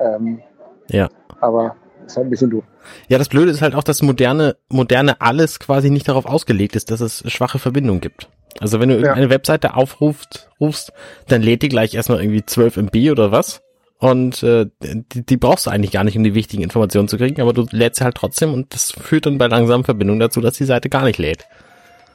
Ähm, 0.00 0.40
Ja. 0.88 1.10
aber 1.40 1.76
ist 2.06 2.16
halt 2.16 2.28
ein 2.28 2.30
bisschen 2.30 2.48
doof. 2.48 2.64
Ja, 3.08 3.18
das 3.18 3.28
Blöde 3.28 3.50
ist 3.50 3.60
halt 3.60 3.74
auch, 3.74 3.84
dass 3.84 4.00
moderne, 4.00 4.56
moderne 4.70 5.20
alles 5.20 5.60
quasi 5.60 5.90
nicht 5.90 6.08
darauf 6.08 6.24
ausgelegt 6.24 6.76
ist, 6.76 6.90
dass 6.90 7.00
es 7.00 7.30
schwache 7.30 7.58
Verbindungen 7.58 8.00
gibt. 8.00 8.30
Also 8.60 8.80
wenn 8.80 8.88
du 8.88 8.96
irgendeine 8.96 9.30
Webseite 9.30 9.74
aufrufst, 9.74 10.50
rufst, 10.60 10.92
dann 11.28 11.42
lädt 11.42 11.62
die 11.62 11.68
gleich 11.68 11.94
erstmal 11.94 12.20
irgendwie 12.20 12.44
12 12.44 12.76
MB 12.76 13.10
oder 13.10 13.30
was. 13.32 13.62
Und 13.98 14.42
äh, 14.44 14.66
die, 14.80 15.26
die 15.26 15.36
brauchst 15.36 15.66
du 15.66 15.70
eigentlich 15.70 15.90
gar 15.90 16.04
nicht, 16.04 16.16
um 16.16 16.22
die 16.22 16.34
wichtigen 16.34 16.62
Informationen 16.62 17.08
zu 17.08 17.16
kriegen, 17.16 17.40
aber 17.40 17.52
du 17.52 17.66
lädst 17.70 17.98
sie 17.98 18.04
halt 18.04 18.16
trotzdem 18.16 18.52
und 18.54 18.72
das 18.72 18.92
führt 18.92 19.26
dann 19.26 19.38
bei 19.38 19.48
langsamen 19.48 19.84
Verbindungen 19.84 20.20
dazu, 20.20 20.40
dass 20.40 20.56
die 20.56 20.64
Seite 20.64 20.88
gar 20.88 21.04
nicht 21.04 21.18
lädt. 21.18 21.46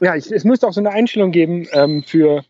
Ja, 0.00 0.16
ich, 0.16 0.30
es 0.32 0.44
müsste 0.44 0.66
auch 0.66 0.72
so 0.72 0.80
eine 0.80 0.90
Einstellung 0.90 1.30
geben 1.30 1.66
ähm, 1.72 2.02
für 2.06 2.42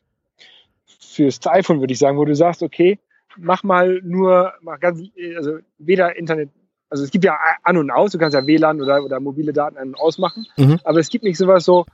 fürs 0.87 1.41
iPhone, 1.47 1.81
würde 1.81 1.93
ich 1.93 1.99
sagen, 1.99 2.19
wo 2.19 2.25
du 2.25 2.35
sagst, 2.35 2.63
okay, 2.63 2.99
mach 3.37 3.63
mal 3.63 4.01
nur, 4.03 4.53
mach 4.63 4.81
ganz, 4.81 5.01
also 5.37 5.59
weder 5.79 6.17
Internet, 6.17 6.51
also 6.91 7.05
es 7.05 7.11
gibt 7.11 7.25
ja 7.25 7.37
an 7.63 7.77
und 7.77 7.91
aus, 7.91 8.13
du 8.13 8.19
kannst 8.19 8.35
ja 8.35 8.47
WLAN 8.47 8.81
oder, 8.81 9.03
oder 9.03 9.21
mobile 9.21 9.53
Daten 9.53 9.77
an 9.79 9.89
und 9.89 9.95
ausmachen, 9.97 10.47
Mhm. 10.57 10.79
aber 10.85 11.01
es 11.01 11.09
gibt 11.09 11.25
nicht 11.25 11.39
sowas 11.39 11.65
so, 11.65 11.87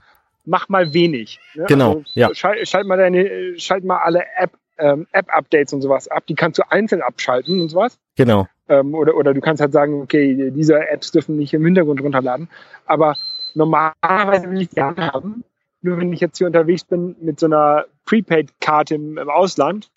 mach 0.44 0.68
mal 0.68 0.92
wenig. 0.92 1.40
Ne? 1.54 1.66
Genau, 1.68 1.98
also, 1.98 2.04
ja. 2.14 2.34
Schalt, 2.34 2.66
schalt 2.68 2.86
mal 2.86 2.96
deine, 2.96 3.58
schalt 3.58 3.84
mal 3.84 3.98
alle 3.98 4.24
App, 4.36 4.52
ähm, 4.78 5.06
App-Updates 5.12 5.72
und 5.72 5.82
sowas 5.82 6.08
ab, 6.08 6.24
die 6.26 6.34
kannst 6.34 6.58
du 6.58 6.62
einzeln 6.70 7.02
abschalten 7.02 7.60
und 7.60 7.68
sowas. 7.68 7.98
Genau. 8.16 8.48
Ähm, 8.68 8.94
oder, 8.94 9.16
oder 9.16 9.34
du 9.34 9.40
kannst 9.40 9.60
halt 9.60 9.72
sagen, 9.72 10.00
okay, 10.00 10.50
diese 10.50 10.88
Apps 10.88 11.10
dürfen 11.12 11.36
nicht 11.36 11.52
im 11.54 11.64
Hintergrund 11.64 12.02
runterladen. 12.02 12.48
Aber 12.86 13.16
normalerweise 13.54 14.50
will 14.50 14.62
ich 14.62 14.68
die 14.70 14.80
haben. 14.80 15.44
Nur 15.82 15.98
wenn 15.98 16.12
ich 16.12 16.20
jetzt 16.20 16.38
hier 16.38 16.46
unterwegs 16.46 16.84
bin 16.84 17.16
mit 17.20 17.40
so 17.40 17.46
einer 17.46 17.86
Prepaid-Karte 18.04 18.94
im, 18.94 19.18
im 19.18 19.30
Ausland, 19.30 19.90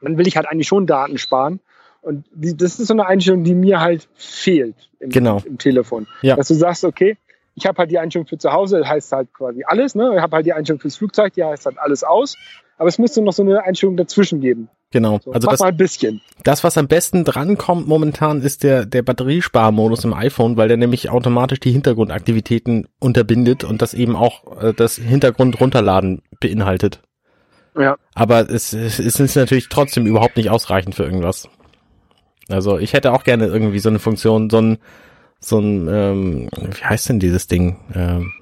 dann 0.00 0.18
will 0.18 0.26
ich 0.26 0.36
halt 0.36 0.46
eigentlich 0.46 0.68
schon 0.68 0.86
Daten 0.86 1.18
sparen. 1.18 1.60
Und 2.02 2.24
die, 2.32 2.56
das 2.56 2.78
ist 2.78 2.86
so 2.86 2.94
eine 2.94 3.06
Einstellung, 3.06 3.42
die 3.42 3.54
mir 3.54 3.80
halt 3.80 4.08
fehlt 4.14 4.76
im, 5.00 5.10
Genau. 5.10 5.42
im 5.44 5.58
Telefon. 5.58 6.06
Ja. 6.22 6.36
Dass 6.36 6.48
du 6.48 6.54
sagst, 6.54 6.84
okay, 6.84 7.16
ich 7.56 7.66
habe 7.66 7.78
halt 7.78 7.90
die 7.90 7.98
Einstellung 7.98 8.26
für 8.26 8.38
zu 8.38 8.52
Hause, 8.52 8.78
das 8.78 8.88
heißt 8.88 9.12
halt 9.12 9.32
quasi 9.32 9.64
alles, 9.66 9.94
ne? 9.94 10.12
Ich 10.14 10.20
habe 10.20 10.36
halt 10.36 10.46
die 10.46 10.52
Einstellung 10.52 10.78
fürs 10.78 10.96
Flugzeug, 10.96 11.32
die 11.32 11.42
heißt 11.42 11.66
halt 11.66 11.78
alles 11.78 12.04
aus. 12.04 12.36
Aber 12.78 12.88
es 12.88 12.98
müsste 12.98 13.22
noch 13.22 13.32
so 13.32 13.42
eine 13.42 13.64
Einstellung 13.64 13.96
dazwischen 13.96 14.42
geben. 14.42 14.68
Genau. 14.90 15.18
So, 15.24 15.32
Also 15.32 15.48
das, 15.48 15.60
mal 15.60 15.68
ein 15.68 15.76
bisschen. 15.78 16.20
das, 16.44 16.62
was 16.62 16.76
am 16.76 16.88
besten 16.88 17.24
drankommt 17.24 17.88
momentan, 17.88 18.42
ist 18.42 18.62
der, 18.62 18.84
der 18.84 19.02
Batteriesparmodus 19.02 20.04
im 20.04 20.12
iPhone, 20.12 20.58
weil 20.58 20.68
der 20.68 20.76
nämlich 20.76 21.08
automatisch 21.08 21.58
die 21.60 21.72
Hintergrundaktivitäten 21.72 22.86
unterbindet 23.00 23.64
und 23.64 23.80
das 23.80 23.94
eben 23.94 24.14
auch 24.14 24.60
äh, 24.60 24.74
das 24.74 24.96
Hintergrund 24.96 25.58
runterladen 25.58 26.20
beinhaltet. 26.38 27.00
Ja. 27.78 27.96
Aber 28.14 28.50
es, 28.50 28.74
es 28.74 29.00
ist 29.00 29.36
natürlich 29.36 29.70
trotzdem 29.70 30.06
überhaupt 30.06 30.36
nicht 30.36 30.50
ausreichend 30.50 30.94
für 30.94 31.04
irgendwas. 31.04 31.48
Also 32.48 32.78
ich 32.78 32.92
hätte 32.92 33.12
auch 33.12 33.24
gerne 33.24 33.46
irgendwie 33.46 33.80
so 33.80 33.88
eine 33.88 33.98
Funktion, 33.98 34.50
so 34.50 34.58
ein, 34.58 34.78
so 35.40 35.58
ein, 35.58 35.88
ähm, 35.88 36.48
wie 36.52 36.84
heißt 36.84 37.08
denn 37.08 37.20
dieses 37.20 37.46
Ding? 37.46 37.78
Ähm, 37.94 38.32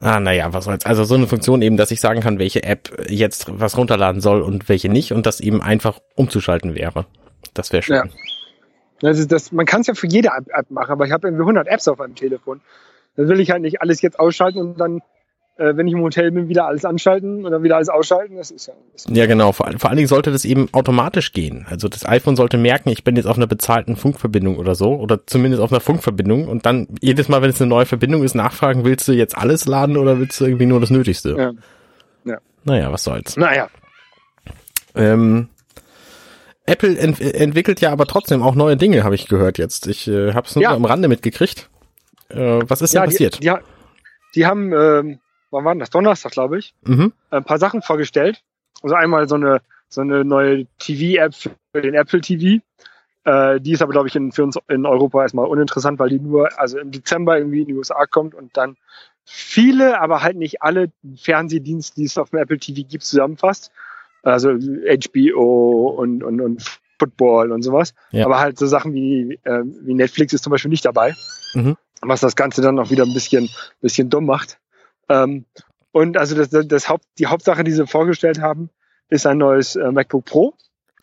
ah, 0.00 0.20
naja, 0.20 0.52
was 0.52 0.64
soll's. 0.64 0.84
Also 0.84 1.04
so 1.04 1.14
eine 1.14 1.26
Funktion 1.26 1.62
eben, 1.62 1.76
dass 1.76 1.90
ich 1.90 2.00
sagen 2.00 2.20
kann, 2.20 2.38
welche 2.38 2.62
App 2.62 3.06
jetzt 3.08 3.46
was 3.48 3.76
runterladen 3.76 4.20
soll 4.20 4.42
und 4.42 4.68
welche 4.68 4.88
nicht 4.88 5.12
und 5.12 5.26
das 5.26 5.40
eben 5.40 5.62
einfach 5.62 6.00
umzuschalten 6.14 6.74
wäre. 6.74 7.06
Das 7.54 7.72
wäre 7.72 7.82
schön. 7.82 7.96
Ja. 7.96 8.04
Ist 9.02 9.30
das, 9.30 9.52
man 9.52 9.66
kann 9.66 9.82
es 9.82 9.88
ja 9.88 9.94
für 9.94 10.06
jede 10.06 10.28
App, 10.28 10.70
machen, 10.70 10.90
aber 10.90 11.04
ich 11.04 11.12
habe 11.12 11.28
irgendwie 11.28 11.42
100 11.42 11.68
Apps 11.68 11.86
auf 11.88 11.98
meinem 11.98 12.14
Telefon. 12.14 12.60
Dann 13.16 13.28
will 13.28 13.40
ich 13.40 13.50
halt 13.50 13.62
nicht 13.62 13.80
alles 13.82 14.00
jetzt 14.02 14.18
ausschalten 14.18 14.58
und 14.58 14.80
dann, 14.80 15.00
wenn 15.58 15.86
ich 15.86 15.94
im 15.94 16.00
Hotel 16.02 16.30
bin, 16.30 16.48
wieder 16.48 16.66
alles 16.66 16.84
anschalten 16.84 17.46
oder 17.46 17.62
wieder 17.62 17.76
alles 17.76 17.88
ausschalten. 17.88 18.36
Das 18.36 18.50
ist 18.50 18.66
ja 18.66 18.74
bisschen. 18.92 19.14
Ja, 19.14 19.26
genau. 19.26 19.52
Vor, 19.52 19.70
vor 19.78 19.88
allen 19.90 19.96
Dingen 19.96 20.08
sollte 20.08 20.30
das 20.30 20.44
eben 20.44 20.68
automatisch 20.72 21.32
gehen. 21.32 21.66
Also 21.70 21.88
das 21.88 22.04
iPhone 22.06 22.36
sollte 22.36 22.58
merken, 22.58 22.90
ich 22.90 23.04
bin 23.04 23.16
jetzt 23.16 23.26
auf 23.26 23.36
einer 23.36 23.46
bezahlten 23.46 23.96
Funkverbindung 23.96 24.58
oder 24.58 24.74
so 24.74 24.94
oder 24.96 25.26
zumindest 25.26 25.62
auf 25.62 25.72
einer 25.72 25.80
Funkverbindung 25.80 26.46
und 26.48 26.66
dann 26.66 26.88
jedes 27.00 27.28
Mal, 27.28 27.40
wenn 27.42 27.50
es 27.50 27.60
eine 27.60 27.68
neue 27.70 27.86
Verbindung 27.86 28.22
ist, 28.22 28.34
nachfragen, 28.34 28.84
willst 28.84 29.08
du 29.08 29.12
jetzt 29.12 29.36
alles 29.36 29.66
laden 29.66 29.96
oder 29.96 30.18
willst 30.18 30.40
du 30.40 30.44
irgendwie 30.44 30.66
nur 30.66 30.80
das 30.80 30.90
Nötigste? 30.90 31.36
Ja. 31.36 31.52
Naja, 32.64 32.90
was 32.92 33.04
soll's. 33.04 33.36
Naja, 33.36 33.68
Ähm, 34.96 35.48
Apple 36.64 36.98
ent 36.98 37.20
entwickelt 37.20 37.80
ja 37.80 37.92
aber 37.92 38.06
trotzdem 38.06 38.42
auch 38.42 38.56
neue 38.56 38.76
Dinge, 38.76 39.04
habe 39.04 39.14
ich 39.14 39.28
gehört 39.28 39.56
jetzt. 39.56 39.86
Ich 39.86 40.08
äh, 40.08 40.32
habe 40.32 40.48
es 40.48 40.56
nur 40.56 40.64
Ja. 40.64 40.72
am 40.74 40.84
Rande 40.84 41.06
mitgekriegt. 41.06 41.70
Äh, 42.28 42.58
was 42.66 42.82
ist 42.82 42.92
denn 42.92 43.02
ja, 43.02 43.06
passiert? 43.06 43.36
Die, 43.36 43.46
die, 43.48 43.54
die 44.34 44.46
haben, 44.46 44.72
ähm, 44.72 45.18
wann 45.56 45.64
war 45.64 45.74
das? 45.76 45.90
Donnerstag, 45.90 46.32
glaube 46.32 46.58
ich, 46.58 46.74
mhm. 46.84 47.12
ein 47.30 47.44
paar 47.44 47.58
Sachen 47.58 47.82
vorgestellt. 47.82 48.42
Also 48.82 48.94
einmal 48.94 49.28
so 49.28 49.36
eine, 49.36 49.60
so 49.88 50.00
eine 50.00 50.24
neue 50.24 50.66
TV-App 50.78 51.34
für 51.34 51.82
den 51.82 51.94
Apple 51.94 52.20
TV. 52.20 52.62
Äh, 53.24 53.60
die 53.60 53.72
ist 53.72 53.82
aber, 53.82 53.92
glaube 53.92 54.08
ich, 54.08 54.16
in, 54.16 54.32
für 54.32 54.44
uns 54.44 54.58
in 54.68 54.86
Europa 54.86 55.22
erstmal 55.22 55.46
uninteressant, 55.46 55.98
weil 55.98 56.10
die 56.10 56.20
nur, 56.20 56.48
also 56.58 56.78
im 56.78 56.90
Dezember 56.90 57.38
irgendwie 57.38 57.62
in 57.62 57.66
die 57.66 57.74
USA 57.74 58.06
kommt 58.06 58.34
und 58.34 58.56
dann 58.56 58.76
viele, 59.24 60.00
aber 60.00 60.22
halt 60.22 60.36
nicht 60.36 60.62
alle 60.62 60.92
Fernsehdienste, 61.16 61.96
die 61.96 62.04
es 62.04 62.18
auf 62.18 62.30
dem 62.30 62.38
Apple 62.38 62.58
TV 62.58 62.86
gibt, 62.88 63.04
zusammenfasst. 63.04 63.72
Also 64.22 64.50
HBO 64.54 65.94
und, 65.96 66.22
und, 66.22 66.40
und 66.40 66.80
Football 66.98 67.52
und 67.52 67.62
sowas. 67.62 67.94
Ja. 68.10 68.26
Aber 68.26 68.38
halt 68.38 68.58
so 68.58 68.66
Sachen 68.66 68.94
wie, 68.94 69.38
äh, 69.44 69.62
wie 69.64 69.94
Netflix 69.94 70.32
ist 70.32 70.44
zum 70.44 70.50
Beispiel 70.50 70.70
nicht 70.70 70.84
dabei. 70.84 71.14
Mhm. 71.54 71.76
Was 72.02 72.20
das 72.20 72.36
Ganze 72.36 72.60
dann 72.62 72.78
auch 72.78 72.90
wieder 72.90 73.04
ein 73.04 73.14
bisschen, 73.14 73.48
bisschen 73.80 74.10
dumm 74.10 74.26
macht. 74.26 74.58
Ähm, 75.08 75.44
und 75.92 76.16
also 76.16 76.36
das, 76.36 76.50
das, 76.50 76.88
Haupt, 76.88 77.04
die 77.18 77.26
Hauptsache, 77.26 77.64
die 77.64 77.72
sie 77.72 77.86
vorgestellt 77.86 78.40
haben, 78.40 78.70
ist 79.08 79.26
ein 79.26 79.38
neues 79.38 79.76
äh, 79.76 79.90
MacBook 79.90 80.24
Pro. 80.24 80.54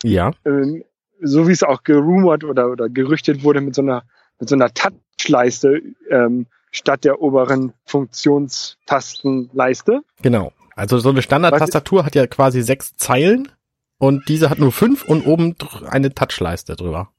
Ja, 0.04 0.32
Ähm, 0.46 0.84
so 1.22 1.48
wie 1.48 1.54
es 1.54 1.64
auch 1.64 1.84
gerumort 1.84 2.44
oder, 2.44 2.70
oder 2.70 2.90
gerüchtet 2.90 3.44
wurde 3.44 3.62
mit 3.62 3.76
so 3.76 3.82
einer, 3.82 4.04
mit 4.40 4.50
so 4.50 4.56
einer 4.56 4.74
Touchleiste 4.74 5.82
ähm, 6.10 6.48
statt 6.72 7.06
der 7.06 7.22
oberen 7.22 7.74
Funktionstastenleiste. 7.86 10.02
genau. 10.22 10.52
Also 10.76 10.98
so 10.98 11.10
eine 11.10 11.22
Standardtastatur 11.22 12.04
hat 12.04 12.16
ja 12.16 12.26
quasi 12.26 12.64
sechs 12.64 12.96
Zeilen 12.96 13.52
und 14.00 14.28
diese 14.28 14.50
hat 14.50 14.58
nur 14.58 14.72
fünf 14.72 15.06
und 15.06 15.26
oben 15.26 15.56
eine 15.88 16.14
Touchleiste 16.14 16.76
drüber. 16.76 17.12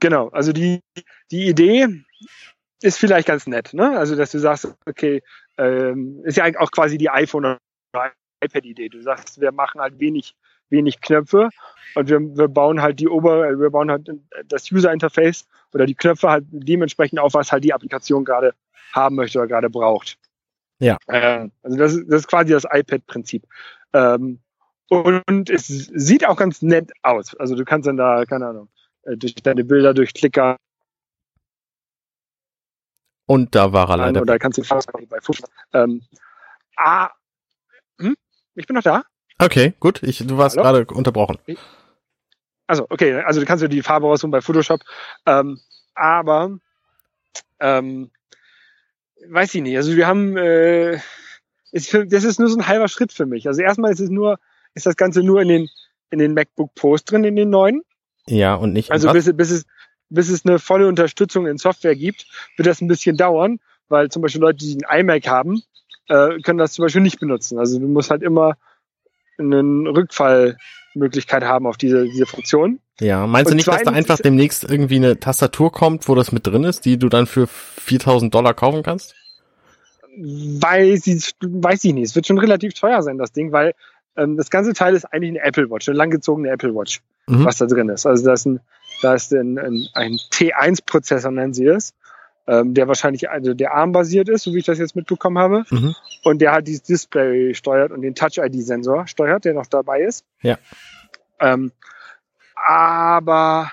Genau, 0.00 0.28
also 0.28 0.52
die, 0.52 0.80
die 1.30 1.48
Idee 1.48 1.88
ist 2.82 2.98
vielleicht 2.98 3.28
ganz 3.28 3.46
nett, 3.46 3.72
ne? 3.74 3.98
Also 3.98 4.16
dass 4.16 4.30
du 4.32 4.38
sagst, 4.38 4.74
okay, 4.86 5.22
ähm, 5.58 6.20
ist 6.24 6.36
ja 6.36 6.44
eigentlich 6.44 6.58
auch 6.60 6.70
quasi 6.70 6.98
die 6.98 7.10
iPhone 7.10 7.44
oder 7.44 8.12
iPad-Idee. 8.42 8.88
Du 8.88 9.00
sagst, 9.02 9.40
wir 9.40 9.52
machen 9.52 9.80
halt 9.80 9.98
wenig, 10.00 10.34
wenig 10.68 11.00
Knöpfe 11.00 11.48
und 11.94 12.08
wir, 12.08 12.20
wir 12.20 12.48
bauen 12.48 12.82
halt 12.82 13.00
die 13.00 13.08
Ober, 13.08 13.58
wir 13.58 13.70
bauen 13.70 13.90
halt 13.90 14.10
das 14.46 14.70
User-Interface 14.70 15.46
oder 15.72 15.86
die 15.86 15.94
Knöpfe 15.94 16.28
halt 16.28 16.44
dementsprechend 16.50 17.20
auf, 17.20 17.34
was 17.34 17.52
halt 17.52 17.64
die 17.64 17.72
Applikation 17.72 18.24
gerade 18.24 18.54
haben 18.92 19.16
möchte 19.16 19.38
oder 19.38 19.48
gerade 19.48 19.70
braucht. 19.70 20.18
Ja. 20.80 20.98
Ähm, 21.08 21.52
also 21.62 21.76
das, 21.78 21.94
ist- 21.94 22.06
das 22.08 22.20
ist 22.22 22.28
quasi 22.28 22.52
das 22.52 22.64
iPad-Prinzip. 22.70 23.44
Ähm, 23.92 24.40
und 24.90 25.48
es 25.48 25.66
sieht 25.66 26.26
auch 26.26 26.36
ganz 26.36 26.60
nett 26.60 26.92
aus. 27.02 27.34
Also 27.36 27.54
du 27.54 27.64
kannst 27.64 27.86
dann 27.88 27.96
da, 27.96 28.24
keine 28.26 28.48
Ahnung, 28.48 28.68
äh, 29.04 29.16
durch 29.16 29.34
deine 29.36 29.64
Bilder, 29.64 29.94
durch 29.94 30.12
Klicker 30.12 30.56
Und 33.26 33.54
da 33.54 33.72
war 33.72 33.88
er 33.88 33.94
an 33.94 34.00
leider. 34.00 34.22
oder 34.22 34.38
kannst 34.38 34.58
du 34.58 34.62
fast 34.64 34.90
bei 34.92 35.20
Fuß. 35.20 35.42
Ähm, 35.72 36.02
ah, 36.76 37.10
hm? 38.00 38.16
Ich 38.54 38.66
bin 38.66 38.76
noch 38.76 38.82
da. 38.82 39.04
Okay, 39.38 39.74
gut. 39.80 40.02
Ich, 40.02 40.18
du 40.18 40.36
warst 40.36 40.56
Hallo? 40.56 40.84
gerade 40.84 40.94
unterbrochen. 40.94 41.38
Also, 42.66 42.86
okay, 42.90 43.14
also 43.14 43.40
du 43.40 43.46
kannst 43.46 43.62
dir 43.62 43.68
die 43.68 43.82
Farbe 43.82 44.06
raussuchen 44.06 44.30
bei 44.30 44.40
Photoshop. 44.40 44.80
Ähm, 45.26 45.60
aber 45.94 46.58
ähm, 47.60 48.10
weiß 49.28 49.54
ich 49.54 49.62
nicht. 49.62 49.76
Also 49.76 49.96
wir 49.96 50.06
haben 50.06 50.36
äh, 50.36 51.00
ist 51.72 51.90
für, 51.90 52.06
das 52.06 52.24
ist 52.24 52.38
nur 52.38 52.48
so 52.48 52.58
ein 52.58 52.68
halber 52.68 52.88
Schritt 52.88 53.12
für 53.12 53.26
mich. 53.26 53.46
Also 53.46 53.62
erstmal 53.62 53.92
ist 53.92 54.00
es 54.00 54.10
nur, 54.10 54.38
ist 54.74 54.86
das 54.86 54.96
Ganze 54.96 55.22
nur 55.22 55.40
in 55.42 55.48
den 55.48 55.68
in 56.10 56.18
den 56.18 56.34
MacBook 56.34 56.74
Pros 56.74 57.04
drin, 57.04 57.24
in 57.24 57.36
den 57.36 57.50
neuen. 57.50 57.82
Ja, 58.26 58.54
und 58.54 58.72
nicht. 58.72 58.90
Also 58.90 59.12
bis, 59.12 59.30
bis, 59.36 59.50
es, 59.50 59.66
bis 60.14 60.30
es 60.30 60.44
eine 60.46 60.58
volle 60.58 60.88
Unterstützung 60.88 61.46
in 61.46 61.58
Software 61.58 61.96
gibt, 61.96 62.26
wird 62.56 62.66
das 62.66 62.80
ein 62.80 62.88
bisschen 62.88 63.16
dauern, 63.16 63.58
weil 63.88 64.10
zum 64.10 64.22
Beispiel 64.22 64.40
Leute, 64.40 64.58
die 64.58 64.78
einen 64.86 65.08
iMac 65.08 65.26
haben, 65.28 65.62
äh, 66.08 66.38
können 66.40 66.58
das 66.58 66.72
zum 66.72 66.84
Beispiel 66.84 67.02
nicht 67.02 67.20
benutzen. 67.20 67.58
Also 67.58 67.78
du 67.78 67.86
musst 67.86 68.10
halt 68.10 68.22
immer 68.22 68.56
eine 69.38 69.58
Rückfallmöglichkeit 69.90 71.44
haben 71.44 71.66
auf 71.66 71.76
diese, 71.76 72.04
diese 72.04 72.26
Funktion. 72.26 72.80
Ja, 73.00 73.26
meinst 73.26 73.50
du 73.50 73.56
nicht, 73.56 73.66
dass 73.66 73.82
da 73.82 73.90
einfach 73.90 74.20
demnächst 74.20 74.62
irgendwie 74.64 74.96
eine 74.96 75.18
Tastatur 75.18 75.72
kommt, 75.72 76.08
wo 76.08 76.14
das 76.14 76.30
mit 76.30 76.46
drin 76.46 76.62
ist, 76.64 76.84
die 76.84 76.96
du 76.96 77.08
dann 77.08 77.26
für 77.26 77.48
4000 77.48 78.32
Dollar 78.32 78.54
kaufen 78.54 78.82
kannst? 78.84 79.14
Weiß 80.16 81.06
ich, 81.08 81.34
weiß 81.40 81.84
ich 81.84 81.92
nicht. 81.92 82.04
Es 82.04 82.14
wird 82.14 82.28
schon 82.28 82.38
relativ 82.38 82.74
teuer 82.74 83.02
sein, 83.02 83.18
das 83.18 83.32
Ding, 83.32 83.50
weil 83.50 83.74
ähm, 84.16 84.36
das 84.36 84.48
ganze 84.48 84.72
Teil 84.72 84.94
ist 84.94 85.06
eigentlich 85.06 85.30
eine 85.30 85.42
Apple 85.42 85.68
Watch, 85.70 85.88
eine 85.88 85.98
langgezogene 85.98 86.50
Apple 86.50 86.72
Watch, 86.74 87.00
Mhm. 87.26 87.44
was 87.44 87.56
da 87.56 87.66
drin 87.66 87.88
ist. 87.88 88.06
Also 88.06 88.24
da 88.24 88.34
ist 88.34 88.46
ein, 88.46 88.60
da 89.04 89.14
ist 89.14 89.32
ein, 89.32 89.58
ein, 89.58 89.86
ein 89.92 90.12
T1-Prozessor, 90.32 91.30
nennen 91.30 91.52
sie 91.52 91.66
es, 91.66 91.92
ähm, 92.46 92.72
der 92.74 92.88
wahrscheinlich 92.88 93.28
also 93.30 93.52
der 93.54 93.74
ARM-basiert 93.74 94.28
ist, 94.30 94.44
so 94.44 94.54
wie 94.54 94.58
ich 94.58 94.64
das 94.64 94.78
jetzt 94.78 94.96
mitbekommen 94.96 95.38
habe. 95.38 95.64
Mhm. 95.70 95.94
Und 96.24 96.40
der 96.40 96.52
halt 96.52 96.66
dieses 96.66 96.82
Display 96.82 97.54
steuert 97.54 97.92
und 97.92 98.00
den 98.00 98.14
Touch-ID-Sensor 98.14 99.06
steuert, 99.06 99.44
der 99.44 99.54
noch 99.54 99.66
dabei 99.66 100.00
ist. 100.00 100.24
Ja. 100.40 100.58
Ähm, 101.38 101.70
aber 102.54 103.70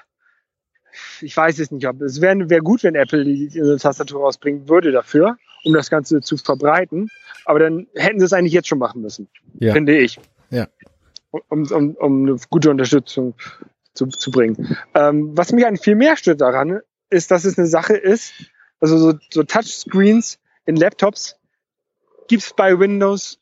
ich 1.21 1.35
weiß 1.35 1.59
es 1.59 1.71
nicht, 1.71 1.87
ob 1.87 2.01
es 2.01 2.19
wäre 2.19 2.49
wär 2.49 2.59
gut, 2.61 2.83
wenn 2.83 2.95
Apple 2.95 3.23
die, 3.23 3.47
diese 3.47 3.77
Tastatur 3.77 4.21
rausbringen 4.21 4.67
würde 4.67 4.91
dafür, 4.91 5.37
um 5.63 5.73
das 5.73 5.89
Ganze 5.89 6.19
zu 6.21 6.35
verbreiten. 6.35 7.07
Aber 7.45 7.59
dann 7.59 7.87
hätten 7.95 8.19
sie 8.19 8.25
es 8.25 8.33
eigentlich 8.33 8.53
jetzt 8.53 8.67
schon 8.67 8.79
machen 8.79 9.01
müssen, 9.01 9.29
Ja. 9.59 9.73
finde 9.73 9.97
ich. 9.97 10.19
Ja. 10.49 10.67
Um, 11.47 11.65
um, 11.71 11.95
um 11.95 12.23
eine 12.27 12.35
gute 12.49 12.69
Unterstützung 12.69 13.35
zu, 13.93 14.07
zu 14.07 14.31
bringen. 14.31 14.77
Ähm, 14.93 15.31
was 15.37 15.51
mich 15.51 15.65
eigentlich 15.65 15.81
viel 15.81 15.95
mehr 15.95 16.17
stört 16.17 16.41
daran, 16.41 16.79
ist, 17.09 17.31
dass 17.31 17.45
es 17.45 17.57
eine 17.57 17.67
Sache 17.67 17.95
ist, 17.95 18.33
also 18.79 18.97
so, 18.97 19.13
so 19.29 19.43
Touchscreens 19.43 20.39
in 20.65 20.75
Laptops 20.75 21.35
gibt 22.27 22.43
es 22.43 22.53
bei 22.53 22.79
Windows 22.79 23.37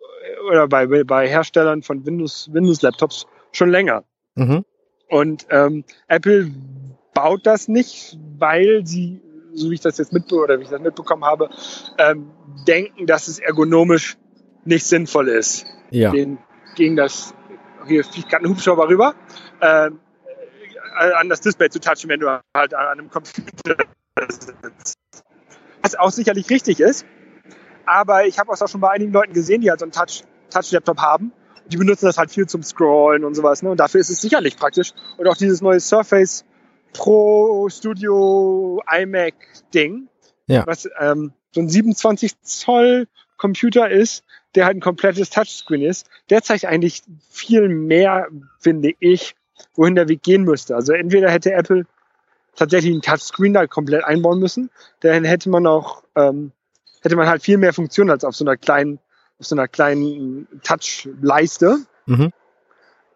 äh, 0.00 0.48
oder 0.48 0.66
bei, 0.68 0.86
bei 1.04 1.28
Herstellern 1.28 1.82
von 1.82 2.06
Windows, 2.06 2.48
Windows-Laptops 2.52 3.26
schon 3.52 3.70
länger. 3.70 4.04
Mhm. 4.34 4.64
Und 5.08 5.46
ähm, 5.50 5.84
Apple 6.08 6.50
baut 7.14 7.44
das 7.44 7.68
nicht, 7.68 8.18
weil 8.38 8.86
sie, 8.86 9.20
so 9.52 9.70
wie 9.70 9.74
ich 9.74 9.80
das 9.80 9.98
jetzt 9.98 10.12
mitbe 10.12 10.36
oder 10.36 10.58
wie 10.58 10.64
ich 10.64 10.70
das 10.70 10.80
mitbekommen 10.80 11.24
habe, 11.24 11.50
ähm, 11.98 12.30
denken, 12.66 13.06
dass 13.06 13.28
es 13.28 13.38
ergonomisch 13.38 14.16
nicht 14.64 14.86
sinnvoll 14.86 15.28
ist, 15.28 15.66
Ja. 15.90 16.10
den, 16.12 16.38
gegen 16.76 16.96
das 16.96 17.34
hier 17.86 18.04
fliegt 18.04 18.28
gerade 18.28 18.44
ein 18.44 18.50
Hubschrauber 18.50 18.88
rüber, 18.88 19.14
ähm, 19.60 20.00
äh, 21.00 21.12
an 21.12 21.28
das 21.28 21.40
Display 21.40 21.68
zu 21.70 21.80
touchen, 21.80 22.08
wenn 22.10 22.20
du 22.20 22.40
halt 22.54 22.74
an 22.74 22.86
einem 22.86 23.10
Computer 23.10 23.76
sitzt. 24.28 24.98
Was 25.82 25.94
auch 25.94 26.10
sicherlich 26.10 26.50
richtig 26.50 26.80
ist, 26.80 27.06
aber 27.86 28.26
ich 28.26 28.38
habe 28.38 28.52
es 28.52 28.60
auch 28.62 28.68
schon 28.68 28.80
bei 28.80 28.90
einigen 28.90 29.12
Leuten 29.12 29.32
gesehen, 29.32 29.60
die 29.62 29.70
halt 29.70 29.80
so 29.80 29.84
einen 29.86 29.92
Touch- 29.92 30.24
Touch-Laptop 30.50 30.98
haben. 30.98 31.32
Die 31.66 31.76
benutzen 31.76 32.06
das 32.06 32.18
halt 32.18 32.30
viel 32.30 32.46
zum 32.46 32.62
Scrollen 32.62 33.24
und 33.24 33.34
sowas. 33.34 33.62
Ne? 33.62 33.70
Und 33.70 33.78
dafür 33.80 34.00
ist 34.00 34.10
es 34.10 34.20
sicherlich 34.20 34.56
praktisch. 34.56 34.92
Und 35.16 35.28
auch 35.28 35.36
dieses 35.36 35.60
neue 35.62 35.78
Surface 35.80 36.44
Pro 36.92 37.68
Studio 37.70 38.82
iMac 38.92 39.34
Ding, 39.72 40.08
Ja. 40.46 40.66
was 40.66 40.88
ähm, 40.98 41.32
so 41.52 41.60
ein 41.60 41.68
27 41.68 42.40
Zoll 42.42 43.06
Computer 43.36 43.88
ist, 43.88 44.24
der 44.54 44.66
halt 44.66 44.76
ein 44.76 44.80
komplettes 44.80 45.30
Touchscreen 45.30 45.82
ist, 45.82 46.08
der 46.28 46.42
zeigt 46.42 46.64
eigentlich 46.64 47.02
viel 47.30 47.68
mehr, 47.68 48.28
finde 48.58 48.92
ich, 48.98 49.34
wohin 49.74 49.94
der 49.94 50.08
Weg 50.08 50.22
gehen 50.22 50.44
müsste. 50.44 50.74
Also 50.74 50.92
entweder 50.92 51.30
hätte 51.30 51.52
Apple 51.52 51.86
tatsächlich 52.56 52.92
einen 52.92 53.02
Touchscreen 53.02 53.54
da 53.54 53.66
komplett 53.66 54.04
einbauen 54.04 54.40
müssen, 54.40 54.70
dann 55.00 55.24
hätte 55.24 55.50
man 55.50 55.66
auch, 55.66 56.02
ähm, 56.16 56.52
hätte 57.02 57.16
man 57.16 57.28
halt 57.28 57.42
viel 57.42 57.58
mehr 57.58 57.72
Funktionen 57.72 58.10
als 58.10 58.24
auf 58.24 58.34
so 58.34 58.44
einer 58.44 58.56
kleinen, 58.56 58.98
auf 59.38 59.46
so 59.46 59.54
einer 59.54 59.68
kleinen 59.68 60.48
Touch-Leiste 60.62 61.78
Mhm. 62.06 62.32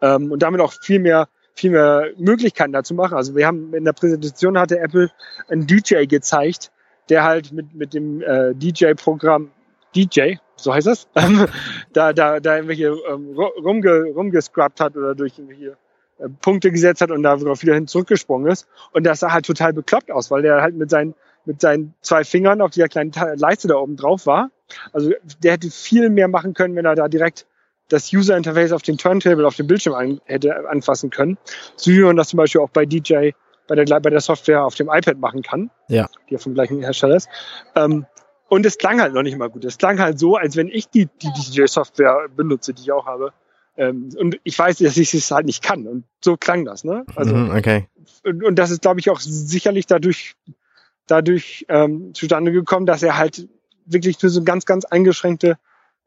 ähm, 0.01 0.31
und 0.31 0.41
damit 0.41 0.61
auch 0.61 0.73
viel 0.73 0.99
mehr, 0.99 1.27
viel 1.53 1.71
mehr 1.71 2.11
Möglichkeiten 2.17 2.71
dazu 2.71 2.93
machen. 2.93 3.15
Also 3.15 3.35
wir 3.35 3.45
haben 3.45 3.73
in 3.73 3.83
der 3.83 3.93
Präsentation 3.93 4.57
hatte 4.57 4.79
Apple 4.79 5.11
einen 5.49 5.67
DJ 5.67 6.05
gezeigt, 6.05 6.71
der 7.09 7.23
halt 7.23 7.51
mit, 7.51 7.73
mit 7.75 7.93
dem 7.93 8.21
äh, 8.21 8.53
DJ-Programm 8.55 9.51
DJ, 9.95 10.35
so 10.55 10.73
heißt 10.73 10.87
das, 10.87 11.07
ähm, 11.15 11.47
da, 11.93 12.13
da, 12.13 12.39
da 12.39 12.55
irgendwelche 12.55 12.87
ähm, 13.09 13.33
ru- 13.35 13.61
rumge, 13.61 14.11
rumgescrubbt 14.15 14.79
hat 14.79 14.95
oder 14.97 15.15
durch 15.15 15.37
irgendwelche 15.37 15.77
äh, 16.19 16.29
Punkte 16.41 16.71
gesetzt 16.71 17.01
hat 17.01 17.11
und 17.11 17.23
darauf 17.23 17.61
wieder 17.61 17.73
hin 17.73 17.87
zurückgesprungen 17.87 18.51
ist. 18.51 18.67
Und 18.91 19.05
das 19.05 19.19
sah 19.19 19.31
halt 19.31 19.45
total 19.45 19.73
bekloppt 19.73 20.11
aus, 20.11 20.31
weil 20.31 20.41
der 20.41 20.61
halt 20.61 20.75
mit 20.75 20.89
seinen, 20.89 21.13
mit 21.45 21.61
seinen 21.61 21.93
zwei 22.01 22.23
Fingern 22.23 22.61
auf 22.61 22.71
dieser 22.71 22.87
kleinen 22.87 23.11
Leiste 23.35 23.67
da 23.67 23.75
oben 23.75 23.95
drauf 23.95 24.25
war. 24.25 24.49
Also 24.93 25.11
der 25.43 25.53
hätte 25.53 25.69
viel 25.69 26.09
mehr 26.09 26.27
machen 26.27 26.53
können, 26.53 26.75
wenn 26.75 26.85
er 26.85 26.95
da 26.95 27.07
direkt 27.07 27.45
das 27.89 28.11
User 28.11 28.35
Interface 28.35 28.71
auf 28.71 28.81
den 28.81 28.97
Turntable, 28.97 29.45
auf 29.45 29.55
dem 29.55 29.67
Bildschirm 29.67 29.93
an, 29.93 30.19
hätte 30.25 30.67
anfassen 30.67 31.11
können. 31.11 31.37
So 31.75 31.91
wie 31.91 32.01
man 32.01 32.15
das 32.15 32.29
zum 32.29 32.37
Beispiel 32.37 32.61
auch 32.61 32.69
bei 32.71 32.85
DJ, 32.85 33.29
bei 33.67 33.75
der, 33.75 33.99
bei 33.99 34.09
der 34.09 34.21
Software 34.21 34.63
auf 34.65 34.73
dem 34.73 34.89
iPad 34.91 35.19
machen 35.19 35.43
kann. 35.43 35.69
Ja. 35.87 36.07
Die 36.29 36.33
ja 36.33 36.39
vom 36.39 36.55
gleichen 36.55 36.81
Hersteller 36.81 37.15
ist. 37.15 37.29
Ähm, 37.75 38.07
und 38.47 38.65
es 38.65 38.77
klang 38.77 39.01
halt 39.01 39.13
noch 39.13 39.23
nicht 39.23 39.37
mal 39.37 39.49
gut. 39.49 39.65
Es 39.65 39.77
klang 39.77 39.99
halt 39.99 40.19
so, 40.19 40.35
als 40.35 40.55
wenn 40.55 40.67
ich 40.67 40.89
die, 40.89 41.07
die 41.21 41.31
DJ-Software 41.31 42.29
benutze, 42.35 42.73
die 42.73 42.83
ich 42.83 42.91
auch 42.91 43.05
habe. 43.05 43.33
Ähm, 43.77 44.09
und 44.17 44.39
ich 44.43 44.57
weiß, 44.57 44.77
dass 44.77 44.97
ich 44.97 45.13
es 45.13 45.31
halt 45.31 45.45
nicht 45.45 45.63
kann. 45.63 45.87
Und 45.87 46.05
so 46.23 46.37
klang 46.37 46.63
das, 46.63 46.83
ne? 46.83 47.05
Also, 47.15 47.35
mhm, 47.35 47.51
okay. 47.51 47.87
und, 48.23 48.43
und 48.43 48.55
das 48.55 48.71
ist, 48.71 48.81
glaube 48.81 48.99
ich, 48.99 49.09
auch 49.09 49.19
sicherlich 49.19 49.87
dadurch, 49.87 50.35
dadurch 51.07 51.65
ähm, 51.69 52.13
zustande 52.13 52.51
gekommen, 52.51 52.85
dass 52.85 53.03
er 53.03 53.17
halt 53.17 53.47
wirklich 53.85 54.21
nur 54.21 54.29
so 54.29 54.43
ganz, 54.43 54.65
ganz 54.65 54.85
eingeschränkte 54.85 55.57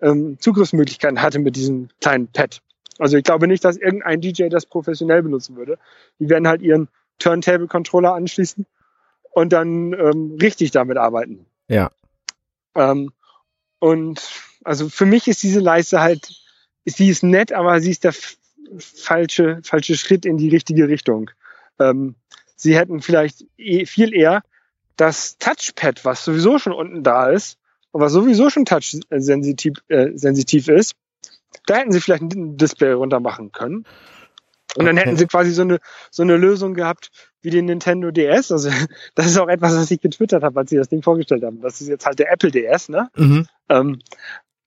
ähm, 0.00 0.38
Zugriffsmöglichkeiten 0.40 1.20
hatte 1.20 1.38
mit 1.38 1.56
diesem 1.56 1.88
kleinen 2.00 2.28
Pad. 2.28 2.60
Also 2.98 3.16
ich 3.16 3.24
glaube 3.24 3.46
nicht, 3.46 3.64
dass 3.64 3.76
irgendein 3.76 4.20
DJ 4.20 4.48
das 4.48 4.66
professionell 4.66 5.22
benutzen 5.22 5.56
würde. 5.56 5.78
Die 6.18 6.28
werden 6.28 6.48
halt 6.48 6.62
ihren 6.62 6.88
Turntable-Controller 7.18 8.14
anschließen 8.14 8.66
und 9.30 9.52
dann 9.52 9.92
ähm, 9.92 10.36
richtig 10.40 10.70
damit 10.70 10.96
arbeiten. 10.96 11.46
Ja. 11.68 11.90
Ähm, 12.74 13.12
und 13.78 14.20
also 14.64 14.88
für 14.88 15.06
mich 15.06 15.28
ist 15.28 15.42
diese 15.42 15.60
Leiste 15.60 16.00
halt, 16.00 16.34
sie 16.84 17.08
ist 17.08 17.22
nett, 17.22 17.52
aber 17.52 17.80
sie 17.80 17.90
ist 17.90 18.04
der 18.04 18.14
falsche, 18.78 19.60
falsche 19.62 19.96
Schritt 19.96 20.26
in 20.26 20.36
die 20.36 20.48
richtige 20.48 20.88
Richtung. 20.88 21.30
Ähm, 21.78 22.16
sie 22.56 22.76
hätten 22.76 23.00
vielleicht 23.00 23.44
eh, 23.56 23.86
viel 23.86 24.14
eher 24.14 24.42
das 24.96 25.38
Touchpad, 25.38 26.04
was 26.04 26.24
sowieso 26.24 26.58
schon 26.58 26.72
unten 26.72 27.02
da 27.02 27.30
ist 27.30 27.58
was 27.92 28.12
sowieso 28.12 28.50
schon 28.50 28.64
touch-sensitiv 28.64 29.74
äh, 29.88 30.10
sensitiv 30.14 30.68
ist, 30.68 30.94
da 31.66 31.76
hätten 31.76 31.92
sie 31.92 32.00
vielleicht 32.00 32.22
ein 32.22 32.56
Display 32.56 32.92
runter 32.92 33.20
machen 33.20 33.52
können. 33.52 33.84
Und 34.78 34.86
dann 34.86 34.96
Okay. 34.96 35.06
hätten 35.06 35.16
sie 35.16 35.26
quasi 35.26 35.50
so 35.50 35.62
eine, 35.62 35.80
so 36.12 36.22
eine 36.22 36.36
Lösung 36.36 36.74
gehabt 36.74 37.10
wie 37.42 37.50
den 37.50 37.64
Nintendo 37.64 38.12
DS. 38.12 38.52
Also 38.52 38.70
das 39.16 39.26
ist 39.26 39.38
auch 39.38 39.48
etwas, 39.48 39.76
was 39.76 39.90
ich 39.90 40.00
getwittert 40.00 40.44
habe, 40.44 40.60
als 40.60 40.70
sie 40.70 40.76
das 40.76 40.88
Ding 40.88 41.02
vorgestellt 41.02 41.42
haben. 41.42 41.60
Das 41.60 41.80
ist 41.80 41.88
jetzt 41.88 42.06
halt 42.06 42.20
der 42.20 42.30
Apple 42.30 42.52
DS, 42.52 42.88
ne? 42.88 43.10
Mhm. 43.16 43.46
Ähm, 43.68 43.98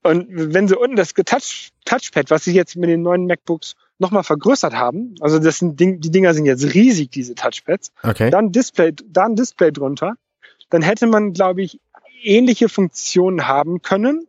und 0.04 0.28
wenn 0.30 0.67
sie 0.67 0.78
unten 0.78 0.97
das 0.97 1.13
Touch, 1.13 1.69
Touchpad, 1.86 2.30
was 2.30 2.43
sie 2.43 2.54
jetzt 2.54 2.76
mit 2.76 2.89
den 2.89 3.04
neuen 3.04 3.26
MacBooks 3.26 3.76
nochmal 4.00 4.24
vergrößert 4.24 4.74
haben, 4.74 5.15
also 5.21 5.39
das 5.39 5.60
sind 5.60 5.80
Ding, 5.80 6.02
die 6.02 6.12
Dinger 6.12 6.34
sind 6.34 6.45
jetzt 6.45 6.74
riesig, 6.74 7.12
diese 7.12 7.36
Touchpads, 7.36 7.93
Okay. 8.04 8.30
dann 8.32 8.52
Display, 8.52 8.93
da 9.06 9.26
ein 9.26 9.36
Display 9.38 9.71
drunter, 9.71 10.15
dann 10.69 10.82
hätte 10.82 11.08
man, 11.08 11.32
glaube 11.32 11.62
ich, 11.62 11.80
ähnliche 12.24 12.67
Funktionen 12.67 13.47
haben 13.47 13.82
können, 13.82 14.28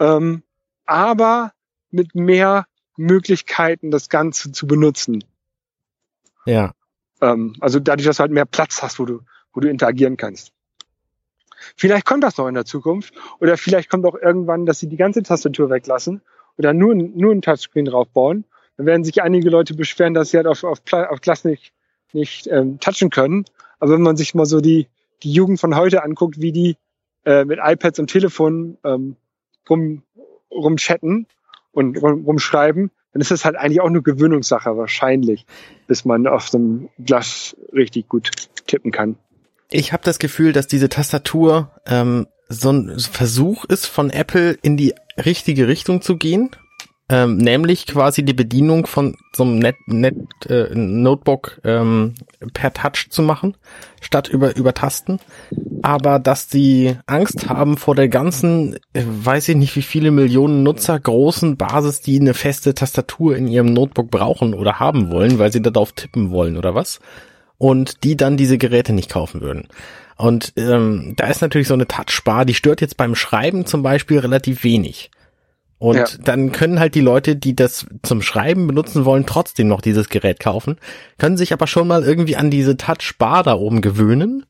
ähm, 0.00 0.42
aber 0.84 1.52
mit 1.90 2.14
mehr 2.14 2.66
Möglichkeiten, 2.96 3.90
das 3.90 4.08
Ganze 4.08 4.52
zu 4.52 4.66
benutzen. 4.66 5.24
Ja. 6.44 6.72
Ähm, 7.20 7.54
also 7.60 7.78
dadurch, 7.80 8.06
dass 8.06 8.16
du 8.16 8.20
halt 8.22 8.32
mehr 8.32 8.46
Platz 8.46 8.82
hast, 8.82 8.98
wo 8.98 9.04
du, 9.04 9.20
wo 9.52 9.60
du 9.60 9.68
interagieren 9.68 10.16
kannst. 10.16 10.52
Vielleicht 11.76 12.06
kommt 12.06 12.22
das 12.22 12.36
noch 12.36 12.48
in 12.48 12.54
der 12.54 12.64
Zukunft 12.64 13.14
oder 13.40 13.56
vielleicht 13.56 13.90
kommt 13.90 14.04
auch 14.06 14.14
irgendwann, 14.14 14.66
dass 14.66 14.78
sie 14.78 14.88
die 14.88 14.96
ganze 14.96 15.22
Tastatur 15.22 15.70
weglassen 15.70 16.20
oder 16.58 16.72
nur, 16.72 16.94
nur 16.94 17.32
ein 17.32 17.42
Touchscreen 17.42 17.86
draufbauen. 17.86 18.44
Dann 18.76 18.86
werden 18.86 19.04
sich 19.04 19.22
einige 19.22 19.50
Leute 19.50 19.74
beschweren, 19.74 20.14
dass 20.14 20.30
sie 20.30 20.36
halt 20.36 20.46
auf, 20.46 20.62
auf, 20.64 20.80
auf 20.92 21.20
Glas 21.20 21.44
nicht, 21.44 21.72
nicht 22.12 22.46
ähm, 22.46 22.78
touchen 22.78 23.10
können. 23.10 23.44
Aber 23.78 23.92
wenn 23.92 24.02
man 24.02 24.16
sich 24.16 24.34
mal 24.34 24.46
so 24.46 24.60
die, 24.60 24.88
die 25.22 25.32
Jugend 25.32 25.60
von 25.60 25.74
heute 25.76 26.02
anguckt, 26.02 26.40
wie 26.40 26.52
die 26.52 26.76
äh, 27.24 27.44
mit 27.44 27.58
iPads 27.62 27.98
und 27.98 28.08
Telefonen 28.08 28.78
ähm, 28.84 29.16
rum, 29.68 30.02
rumchatten 30.50 31.26
und 31.76 31.96
rum, 32.02 32.24
rumschreiben, 32.24 32.90
dann 33.12 33.20
ist 33.20 33.30
das 33.30 33.44
halt 33.44 33.56
eigentlich 33.56 33.80
auch 33.80 33.88
eine 33.88 34.02
Gewöhnungssache 34.02 34.76
wahrscheinlich, 34.76 35.46
bis 35.86 36.04
man 36.04 36.26
auf 36.26 36.48
so 36.48 36.58
einem 36.58 36.88
Glas 36.98 37.56
richtig 37.72 38.08
gut 38.08 38.30
tippen 38.66 38.92
kann. 38.92 39.16
Ich 39.70 39.92
habe 39.92 40.02
das 40.02 40.18
Gefühl, 40.18 40.52
dass 40.52 40.66
diese 40.66 40.88
Tastatur 40.88 41.70
ähm, 41.86 42.26
so 42.48 42.70
ein 42.70 42.98
Versuch 42.98 43.64
ist 43.64 43.86
von 43.86 44.10
Apple 44.10 44.52
in 44.62 44.76
die 44.76 44.94
richtige 45.22 45.68
Richtung 45.68 46.00
zu 46.00 46.16
gehen. 46.16 46.50
Ähm, 47.08 47.36
nämlich 47.36 47.86
quasi 47.86 48.24
die 48.24 48.34
Bedienung 48.34 48.86
von 48.86 49.16
so 49.32 49.44
einem 49.44 49.58
Net, 49.60 49.76
Net 49.86 50.16
äh, 50.48 50.74
Notebook 50.74 51.60
ähm, 51.62 52.14
per 52.52 52.72
Touch 52.72 53.10
zu 53.10 53.22
machen, 53.22 53.56
statt 54.00 54.28
über 54.28 54.56
über 54.56 54.74
Tasten. 54.74 55.20
Aber 55.82 56.18
dass 56.18 56.48
die 56.48 56.96
Angst 57.06 57.48
haben 57.48 57.76
vor 57.76 57.94
der 57.94 58.08
ganzen, 58.08 58.74
äh, 58.92 59.04
weiß 59.06 59.50
ich 59.50 59.56
nicht 59.56 59.76
wie 59.76 59.82
viele 59.82 60.10
Millionen 60.10 60.64
Nutzer 60.64 60.98
großen 60.98 61.56
Basis, 61.56 62.00
die 62.00 62.18
eine 62.18 62.34
feste 62.34 62.74
Tastatur 62.74 63.36
in 63.36 63.46
ihrem 63.46 63.72
Notebook 63.72 64.10
brauchen 64.10 64.52
oder 64.52 64.80
haben 64.80 65.10
wollen, 65.10 65.38
weil 65.38 65.52
sie 65.52 65.62
darauf 65.62 65.92
tippen 65.92 66.30
wollen 66.30 66.56
oder 66.56 66.74
was, 66.74 66.98
und 67.56 68.02
die 68.02 68.16
dann 68.16 68.36
diese 68.36 68.58
Geräte 68.58 68.92
nicht 68.92 69.10
kaufen 69.10 69.42
würden. 69.42 69.68
Und 70.16 70.54
ähm, 70.56 71.12
da 71.16 71.28
ist 71.28 71.42
natürlich 71.42 71.68
so 71.68 71.74
eine 71.74 71.86
Touchbar, 71.86 72.46
die 72.46 72.54
stört 72.54 72.80
jetzt 72.80 72.96
beim 72.96 73.14
Schreiben 73.14 73.66
zum 73.66 73.82
Beispiel 73.82 74.18
relativ 74.18 74.64
wenig. 74.64 75.10
Und 75.78 75.96
Ja. 75.96 76.06
dann 76.22 76.52
können 76.52 76.80
halt 76.80 76.94
die 76.94 77.00
Leute, 77.02 77.36
die 77.36 77.54
das 77.54 77.86
zum 78.02 78.22
Schreiben 78.22 78.66
benutzen 78.66 79.04
wollen, 79.04 79.26
trotzdem 79.26 79.68
noch 79.68 79.82
dieses 79.82 80.08
Gerät 80.08 80.40
kaufen, 80.40 80.78
können 81.18 81.36
sich 81.36 81.52
aber 81.52 81.66
schon 81.66 81.86
mal 81.86 82.02
irgendwie 82.02 82.36
an 82.36 82.50
diese 82.50 82.76
Touchbar 82.76 83.42
da 83.42 83.54
oben 83.54 83.82
gewöhnen. 83.82 84.46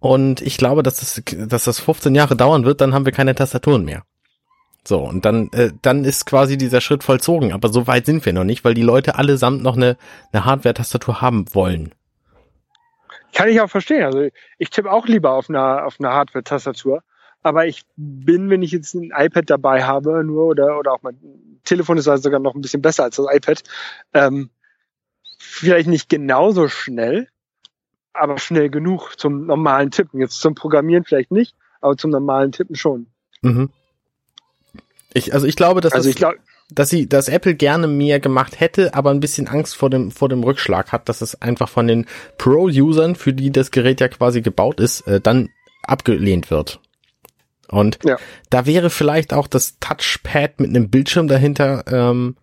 Und 0.00 0.40
ich 0.40 0.56
glaube, 0.56 0.82
dass 0.82 0.96
das, 1.00 1.22
dass 1.48 1.64
das 1.64 1.78
15 1.78 2.14
Jahre 2.14 2.34
dauern 2.34 2.64
wird, 2.64 2.80
dann 2.80 2.94
haben 2.94 3.04
wir 3.04 3.12
keine 3.12 3.34
Tastaturen 3.34 3.84
mehr. 3.84 4.02
So, 4.82 4.98
und 5.00 5.24
dann, 5.26 5.50
äh, 5.52 5.70
dann 5.82 6.04
ist 6.04 6.24
quasi 6.24 6.56
dieser 6.56 6.80
Schritt 6.80 7.04
vollzogen. 7.04 7.52
Aber 7.52 7.68
so 7.68 7.86
weit 7.86 8.06
sind 8.06 8.24
wir 8.24 8.32
noch 8.32 8.44
nicht, 8.44 8.64
weil 8.64 8.74
die 8.74 8.82
Leute 8.82 9.16
allesamt 9.16 9.62
noch 9.62 9.76
eine, 9.76 9.98
eine 10.32 10.46
Hardware-Tastatur 10.46 11.20
haben 11.20 11.44
wollen. 11.52 11.92
Kann 13.34 13.48
ich 13.50 13.60
auch 13.60 13.70
verstehen. 13.70 14.02
Also 14.04 14.26
ich 14.58 14.70
tippe 14.70 14.90
auch 14.90 15.06
lieber 15.06 15.32
auf 15.32 15.48
einer, 15.50 15.84
auf 15.86 15.96
einer 16.00 16.12
Hardware-Tastatur. 16.12 17.02
Aber 17.42 17.66
ich 17.66 17.82
bin, 17.96 18.50
wenn 18.50 18.62
ich 18.62 18.72
jetzt 18.72 18.94
ein 18.94 19.12
iPad 19.16 19.48
dabei 19.48 19.84
habe, 19.84 20.22
nur 20.24 20.46
oder, 20.46 20.78
oder 20.78 20.92
auch 20.92 21.02
mein 21.02 21.18
Telefon 21.64 21.98
ist 21.98 22.08
also 22.08 22.22
sogar 22.22 22.40
noch 22.40 22.54
ein 22.54 22.60
bisschen 22.60 22.82
besser 22.82 23.04
als 23.04 23.16
das 23.16 23.26
iPad, 23.30 23.62
ähm, 24.12 24.50
vielleicht 25.38 25.88
nicht 25.88 26.08
genauso 26.08 26.68
schnell, 26.68 27.28
aber 28.12 28.38
schnell 28.38 28.70
genug 28.70 29.18
zum 29.18 29.46
normalen 29.46 29.90
Tippen. 29.90 30.20
Jetzt 30.20 30.40
zum 30.40 30.54
Programmieren 30.54 31.04
vielleicht 31.04 31.30
nicht, 31.30 31.54
aber 31.80 31.96
zum 31.96 32.10
normalen 32.10 32.52
Tippen 32.52 32.76
schon. 32.76 33.06
Mhm. 33.42 33.70
Ich, 35.14 35.32
also 35.34 35.46
ich 35.46 35.56
glaube, 35.56 35.80
dass, 35.80 35.92
Also 35.92 36.08
das, 36.08 36.10
ich 36.10 36.16
glaube, 36.16 36.38
dass 36.72 36.90
sie, 36.90 37.08
dass 37.08 37.28
Apple 37.28 37.54
gerne 37.54 37.88
mehr 37.88 38.20
gemacht 38.20 38.60
hätte, 38.60 38.94
aber 38.94 39.10
ein 39.10 39.20
bisschen 39.20 39.48
Angst 39.48 39.76
vor 39.76 39.90
dem, 39.90 40.10
vor 40.10 40.28
dem 40.28 40.44
Rückschlag 40.44 40.92
hat, 40.92 41.08
dass 41.08 41.20
es 41.20 41.40
einfach 41.40 41.68
von 41.68 41.86
den 41.86 42.06
Pro-Usern, 42.38 43.16
für 43.16 43.32
die 43.32 43.50
das 43.50 43.70
Gerät 43.70 44.00
ja 44.00 44.08
quasi 44.08 44.40
gebaut 44.40 44.78
ist, 44.78 45.00
äh, 45.02 45.20
dann 45.20 45.48
abgelehnt 45.82 46.50
wird. 46.50 46.80
Und 47.70 47.98
Ja. 48.04 48.16
da 48.50 48.66
wäre 48.66 48.90
vielleicht 48.90 49.32
auch 49.32 49.46
das 49.46 49.78
Touchpad 49.78 50.60
mit 50.60 50.70
einem 50.70 50.90
Bildschirm 50.90 51.28
dahinter, 51.28 51.84
ähm, 51.86 52.36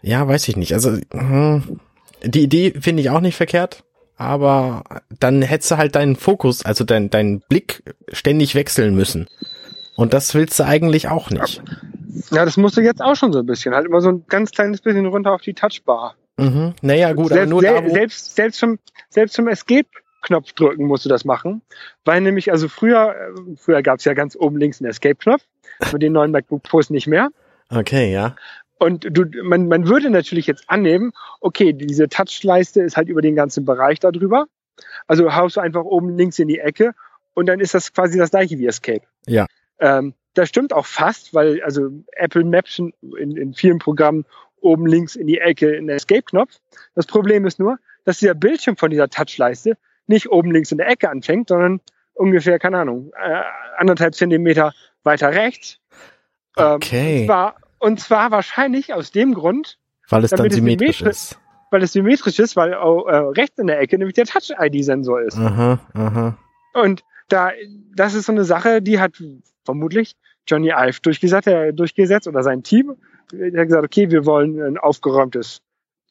ja, 0.00 0.26
weiß 0.26 0.48
ich 0.48 0.56
nicht. 0.56 0.72
Also 0.74 0.96
hm, 1.12 1.80
die 2.24 2.42
Idee 2.42 2.72
finde 2.80 3.02
ich 3.02 3.10
auch 3.10 3.20
nicht 3.20 3.36
verkehrt, 3.36 3.84
aber 4.16 4.84
dann 5.18 5.42
hättest 5.42 5.70
du 5.72 5.76
halt 5.76 5.94
deinen 5.96 6.16
Fokus, 6.16 6.64
also 6.64 6.84
dein, 6.84 7.10
deinen 7.10 7.40
Blick 7.40 7.82
ständig 8.12 8.54
wechseln 8.54 8.94
müssen. 8.94 9.28
Und 9.96 10.12
das 10.14 10.34
willst 10.34 10.58
du 10.58 10.64
eigentlich 10.64 11.08
auch 11.08 11.30
nicht. 11.30 11.62
ja, 12.30 12.44
das 12.44 12.56
musste 12.56 12.80
jetzt 12.82 13.02
auch 13.02 13.14
schon 13.16 13.32
so 13.32 13.40
ein 13.40 13.46
bisschen. 13.46 13.74
Halt 13.74 13.86
immer 13.86 14.00
so 14.00 14.08
ein 14.10 14.24
ganz 14.28 14.50
kleines 14.50 14.80
bisschen 14.80 15.06
runter 15.06 15.32
auf 15.32 15.42
die 15.42 15.54
Touchbar. 15.54 16.14
Mhm. 16.38 16.74
Naja, 16.80 17.12
gut, 17.12 17.26
aber 17.26 17.34
selbst, 17.40 17.50
nur 17.50 17.60
sel- 17.60 17.74
da, 17.74 17.84
wo, 17.84 17.90
selbst, 17.90 18.34
selbst 18.36 18.58
zum, 18.58 18.78
selbst 19.10 19.34
zum 19.34 19.48
Escape-Knopf 20.22 20.52
drücken 20.52 20.86
musst 20.86 21.04
du 21.04 21.08
das 21.08 21.24
machen. 21.24 21.62
Weil 22.04 22.20
nämlich, 22.20 22.50
also 22.50 22.68
früher, 22.68 23.14
äh, 23.14 23.56
früher 23.56 23.82
gab 23.82 23.98
es 23.98 24.04
ja 24.04 24.14
ganz 24.14 24.36
oben 24.36 24.56
links 24.56 24.80
einen 24.80 24.90
Escape-Knopf. 24.90 25.42
Mit 25.92 26.02
den 26.02 26.12
neuen 26.12 26.30
MacBook 26.30 26.62
Pros 26.62 26.90
nicht 26.90 27.06
mehr. 27.06 27.30
Okay, 27.70 28.12
ja. 28.12 28.36
Und 28.78 29.06
du, 29.10 29.24
man, 29.42 29.68
man 29.68 29.88
würde 29.88 30.10
natürlich 30.10 30.46
jetzt 30.46 30.64
annehmen, 30.68 31.12
okay, 31.40 31.72
diese 31.72 32.08
Touchleiste 32.08 32.82
ist 32.82 32.96
halt 32.96 33.08
über 33.08 33.22
den 33.22 33.34
ganzen 33.34 33.64
Bereich 33.64 34.00
da 34.00 34.10
drüber. 34.10 34.46
Also 35.06 35.34
haust 35.34 35.56
du 35.56 35.60
einfach 35.60 35.84
oben 35.84 36.16
links 36.16 36.38
in 36.38 36.48
die 36.48 36.58
Ecke 36.58 36.92
und 37.34 37.46
dann 37.46 37.60
ist 37.60 37.74
das 37.74 37.92
quasi 37.92 38.18
das 38.18 38.30
gleiche 38.30 38.58
wie 38.58 38.66
Escape. 38.66 39.02
Ja. 39.26 39.46
Ähm, 39.78 40.14
das 40.34 40.48
stimmt 40.48 40.72
auch 40.72 40.86
fast, 40.86 41.34
weil 41.34 41.62
also 41.62 41.90
Apple 42.12 42.44
Maps 42.44 42.78
in, 42.78 42.92
in 43.36 43.54
vielen 43.54 43.78
Programmen 43.78 44.24
oben 44.60 44.86
links 44.86 45.16
in 45.16 45.26
die 45.26 45.38
Ecke 45.38 45.76
einen 45.76 45.88
Escape-Knopf. 45.88 46.58
Das 46.94 47.06
Problem 47.06 47.46
ist 47.46 47.58
nur, 47.58 47.78
dass 48.04 48.18
dieser 48.18 48.34
Bildschirm 48.34 48.76
von 48.76 48.90
dieser 48.90 49.08
Touchleiste 49.08 49.76
nicht 50.06 50.30
oben 50.30 50.50
links 50.50 50.72
in 50.72 50.78
der 50.78 50.88
Ecke 50.88 51.08
anfängt, 51.10 51.48
sondern 51.48 51.80
ungefähr, 52.14 52.58
keine 52.58 52.78
Ahnung, 52.78 53.12
äh, 53.20 53.42
anderthalb 53.76 54.14
Zentimeter 54.14 54.72
weiter 55.04 55.30
rechts. 55.32 55.78
Ähm, 56.58 56.64
Okay. 56.76 57.20
und, 57.20 57.26
zwar, 57.26 57.56
und 57.78 58.00
zwar 58.00 58.30
wahrscheinlich 58.30 58.92
aus 58.92 59.10
dem 59.12 59.34
Grund, 59.34 59.78
Weil 60.08 60.24
es 60.24 60.30
dann 60.30 60.50
symmetrisch 60.50 61.00
symmetri- 61.02 61.08
ist. 61.10 61.38
weil 61.70 61.82
es 61.82 61.92
symmetrisch 61.92 62.38
ist, 62.38 62.56
weil 62.56 62.74
auch, 62.74 63.06
äh, 63.06 63.16
rechts 63.16 63.58
in 63.58 63.66
der 63.66 63.80
Ecke 63.80 63.96
nämlich 63.96 64.14
der 64.14 64.26
Touch-ID-Sensor 64.26 65.22
ist. 65.22 65.38
Aha, 65.38 65.78
aha. 65.94 66.36
Und 66.74 67.02
da, 67.28 67.52
das 67.94 68.12
ist 68.14 68.26
so 68.26 68.32
eine 68.32 68.44
Sache, 68.44 68.82
die 68.82 69.00
hat 69.00 69.12
vermutlich 69.64 70.16
Johnny 70.46 70.70
Ive 70.70 71.00
durchgesetzt, 71.00 71.46
äh, 71.46 71.72
durchgesetzt 71.72 72.28
oder 72.28 72.42
sein 72.42 72.62
Team. 72.62 72.96
Der 73.32 73.60
hat 73.62 73.68
gesagt, 73.68 73.84
okay, 73.84 74.10
wir 74.10 74.26
wollen 74.26 74.60
ein 74.60 74.76
aufgeräumtes 74.76 75.62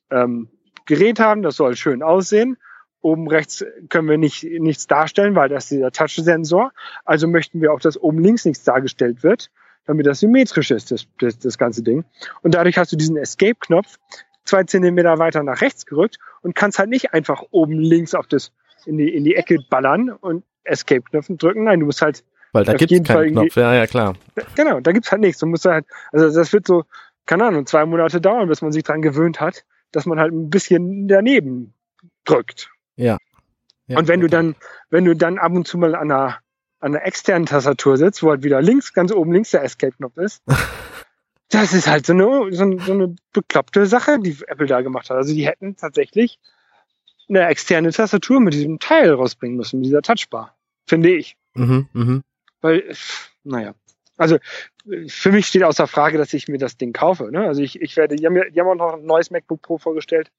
ähm, 0.09 0.49
Gerät 0.87 1.19
haben, 1.19 1.43
das 1.43 1.57
soll 1.57 1.75
schön 1.75 2.01
aussehen. 2.01 2.57
Oben 3.01 3.27
rechts 3.27 3.65
können 3.89 4.07
wir 4.07 4.17
nicht, 4.17 4.43
nichts 4.43 4.87
darstellen, 4.87 5.35
weil 5.35 5.49
das 5.49 5.65
ist 5.65 5.71
dieser 5.71 5.91
Touch-Sensor. 5.91 6.71
Also 7.03 7.27
möchten 7.27 7.61
wir 7.61 7.73
auch, 7.73 7.79
dass 7.79 7.97
oben 7.97 8.19
links 8.19 8.45
nichts 8.45 8.63
dargestellt 8.63 9.23
wird, 9.23 9.49
damit 9.85 10.05
das 10.05 10.19
symmetrisch 10.19 10.71
ist, 10.71 10.91
das, 10.91 11.07
das, 11.19 11.39
das 11.39 11.57
ganze 11.57 11.81
Ding. 11.81 12.05
Und 12.43 12.53
dadurch 12.53 12.77
hast 12.77 12.91
du 12.91 12.97
diesen 12.97 13.17
Escape-Knopf 13.17 13.97
zwei 14.45 14.63
Zentimeter 14.63 15.17
weiter 15.19 15.43
nach 15.43 15.61
rechts 15.61 15.85
gerückt 15.85 16.17
und 16.41 16.55
kannst 16.55 16.79
halt 16.79 16.89
nicht 16.89 17.13
einfach 17.13 17.43
oben 17.51 17.79
links 17.79 18.13
auf 18.13 18.27
das, 18.27 18.51
in 18.85 18.97
die, 18.97 19.09
in 19.09 19.23
die 19.23 19.35
Ecke 19.35 19.57
ballern 19.69 20.09
und 20.09 20.43
Escape-Knöpfen 20.63 21.37
drücken. 21.37 21.63
Nein, 21.63 21.79
du 21.79 21.85
musst 21.85 22.01
halt, 22.01 22.23
Weil 22.51 22.65
da 22.65 22.75
jeden 22.75 23.05
Fall 23.05 23.25
keinen 23.25 23.33
Knopf. 23.33 23.55
Ja, 23.55 23.73
ja, 23.73 23.87
klar. 23.87 24.15
genau, 24.55 24.79
da 24.79 24.91
gibt's 24.91 25.11
halt 25.11 25.21
nichts. 25.21 25.39
Du 25.39 25.47
musst 25.47 25.65
halt, 25.65 25.85
also 26.11 26.33
das 26.33 26.53
wird 26.53 26.67
so, 26.67 26.83
keine 27.25 27.45
Ahnung, 27.45 27.65
zwei 27.65 27.85
Monate 27.85 28.21
dauern, 28.21 28.47
bis 28.47 28.61
man 28.61 28.71
sich 28.71 28.83
dran 28.83 29.01
gewöhnt 29.01 29.39
hat, 29.39 29.63
dass 29.91 30.05
man 30.05 30.19
halt 30.19 30.33
ein 30.33 30.49
bisschen 30.49 31.07
daneben 31.07 31.73
drückt. 32.25 32.69
Ja, 33.87 33.97
und 33.97 34.07
wenn 34.07 34.21
ja, 34.21 34.27
du 34.27 34.29
dann, 34.29 34.55
wenn 34.89 35.05
du 35.05 35.15
dann 35.15 35.37
ab 35.37 35.51
und 35.51 35.67
zu 35.67 35.77
mal 35.77 35.95
an 35.95 36.11
einer, 36.11 36.37
an 36.79 36.95
einer 36.95 37.05
externen 37.05 37.45
Tastatur 37.45 37.97
sitzt, 37.97 38.23
wo 38.23 38.29
halt 38.29 38.43
wieder 38.43 38.61
links, 38.61 38.93
ganz 38.93 39.11
oben 39.11 39.33
links 39.33 39.51
der 39.51 39.63
Escape-Knopf 39.63 40.17
ist, 40.17 40.41
das 41.49 41.73
ist 41.73 41.87
halt 41.87 42.05
so 42.05 42.13
eine, 42.13 42.53
so, 42.53 42.77
so 42.79 42.93
eine 42.93 43.15
bekloppte 43.33 43.85
Sache, 43.85 44.19
die 44.19 44.37
Apple 44.47 44.67
da 44.67 44.81
gemacht 44.81 45.09
hat. 45.09 45.17
Also 45.17 45.33
die 45.33 45.45
hätten 45.45 45.75
tatsächlich 45.75 46.39
eine 47.27 47.45
externe 47.47 47.91
Tastatur 47.91 48.39
mit 48.39 48.53
diesem 48.53 48.79
Teil 48.79 49.11
rausbringen 49.13 49.57
müssen, 49.57 49.79
mit 49.79 49.87
dieser 49.87 50.01
Touchbar. 50.01 50.55
Finde 50.85 51.09
ich. 51.13 51.37
Mhm, 51.53 51.87
mhm. 51.93 52.23
Weil, 52.61 52.93
naja. 53.43 53.73
Also 54.17 54.37
für 55.07 55.31
mich 55.31 55.47
steht 55.47 55.63
außer 55.63 55.87
Frage, 55.87 56.17
dass 56.17 56.33
ich 56.33 56.47
mir 56.47 56.57
das 56.57 56.77
Ding 56.77 56.93
kaufe. 56.93 57.31
Ne? 57.31 57.47
Also 57.47 57.61
ich, 57.61 57.81
ich 57.81 57.97
werde, 57.97 58.15
die 58.15 58.25
haben, 58.25 58.35
ja- 58.35 58.49
die 58.49 58.59
haben 58.59 58.67
auch 58.67 58.75
noch 58.75 58.93
ein 58.93 59.05
neues 59.05 59.31
MacBook 59.31 59.61
Pro 59.61 59.77
vorgestellt, 59.77 60.31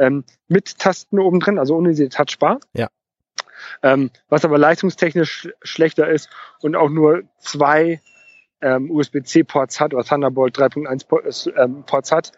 ähm, 0.00 0.24
mit 0.48 0.78
Tasten 0.78 1.18
oben 1.20 1.38
drin, 1.40 1.58
also 1.58 1.76
ohne 1.76 1.90
diese 1.90 2.08
Touchbar. 2.08 2.58
Ja. 2.72 2.88
Ähm, 3.82 4.10
was 4.28 4.44
aber 4.44 4.58
leistungstechnisch 4.58 5.46
sch- 5.46 5.52
schlechter 5.62 6.08
ist 6.08 6.30
und 6.62 6.74
auch 6.76 6.88
nur 6.88 7.22
zwei 7.38 8.00
ähm, 8.62 8.90
USB-C-Ports 8.90 9.78
hat 9.80 9.94
oder 9.94 10.02
Thunderbolt 10.04 10.56
3.1 10.58 11.06
Ports, 11.06 11.48
ähm, 11.56 11.84
Ports 11.86 12.10
hat. 12.12 12.32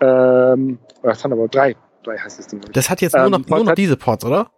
Ähm, 0.00 0.78
oder 1.02 1.14
Thunderbolt 1.14 1.54
3, 1.54 1.76
3 2.04 2.18
heißt 2.18 2.38
das 2.38 2.46
Ding. 2.48 2.60
Das 2.72 2.90
hat 2.90 3.00
jetzt 3.00 3.14
nur 3.16 3.24
Ähm, 3.24 3.30
noch, 3.30 3.46
nur 3.46 3.58
noch 3.60 3.66
hat- 3.68 3.78
diese 3.78 3.96
Ports, 3.96 4.24
oder? 4.24 4.50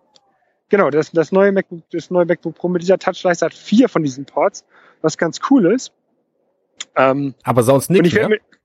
Genau, 0.68 0.88
das, 0.90 1.11
das, 1.11 1.33
neue 1.33 1.50
MacBook, 1.53 1.83
das 1.90 2.11
neue 2.11 2.26
MacBook 2.26 2.55
Pro 2.55 2.68
mit 2.68 2.81
dieser 2.83 2.98
Touchleiste 2.98 3.46
hat 3.46 3.55
vier 3.55 3.88
von 3.88 4.03
diesen 4.03 4.24
Ports, 4.24 4.64
was 5.03 5.18
ganz 5.18 5.40
cool 5.50 5.72
ist. 5.72 5.92
Ähm, 6.96 7.35
Aber 7.42 7.62
sonst 7.62 7.90
nichts 7.90 8.09
ich 8.09 8.14
werde 8.14 8.29
mehr. 8.31 8.38
mir 8.38 8.59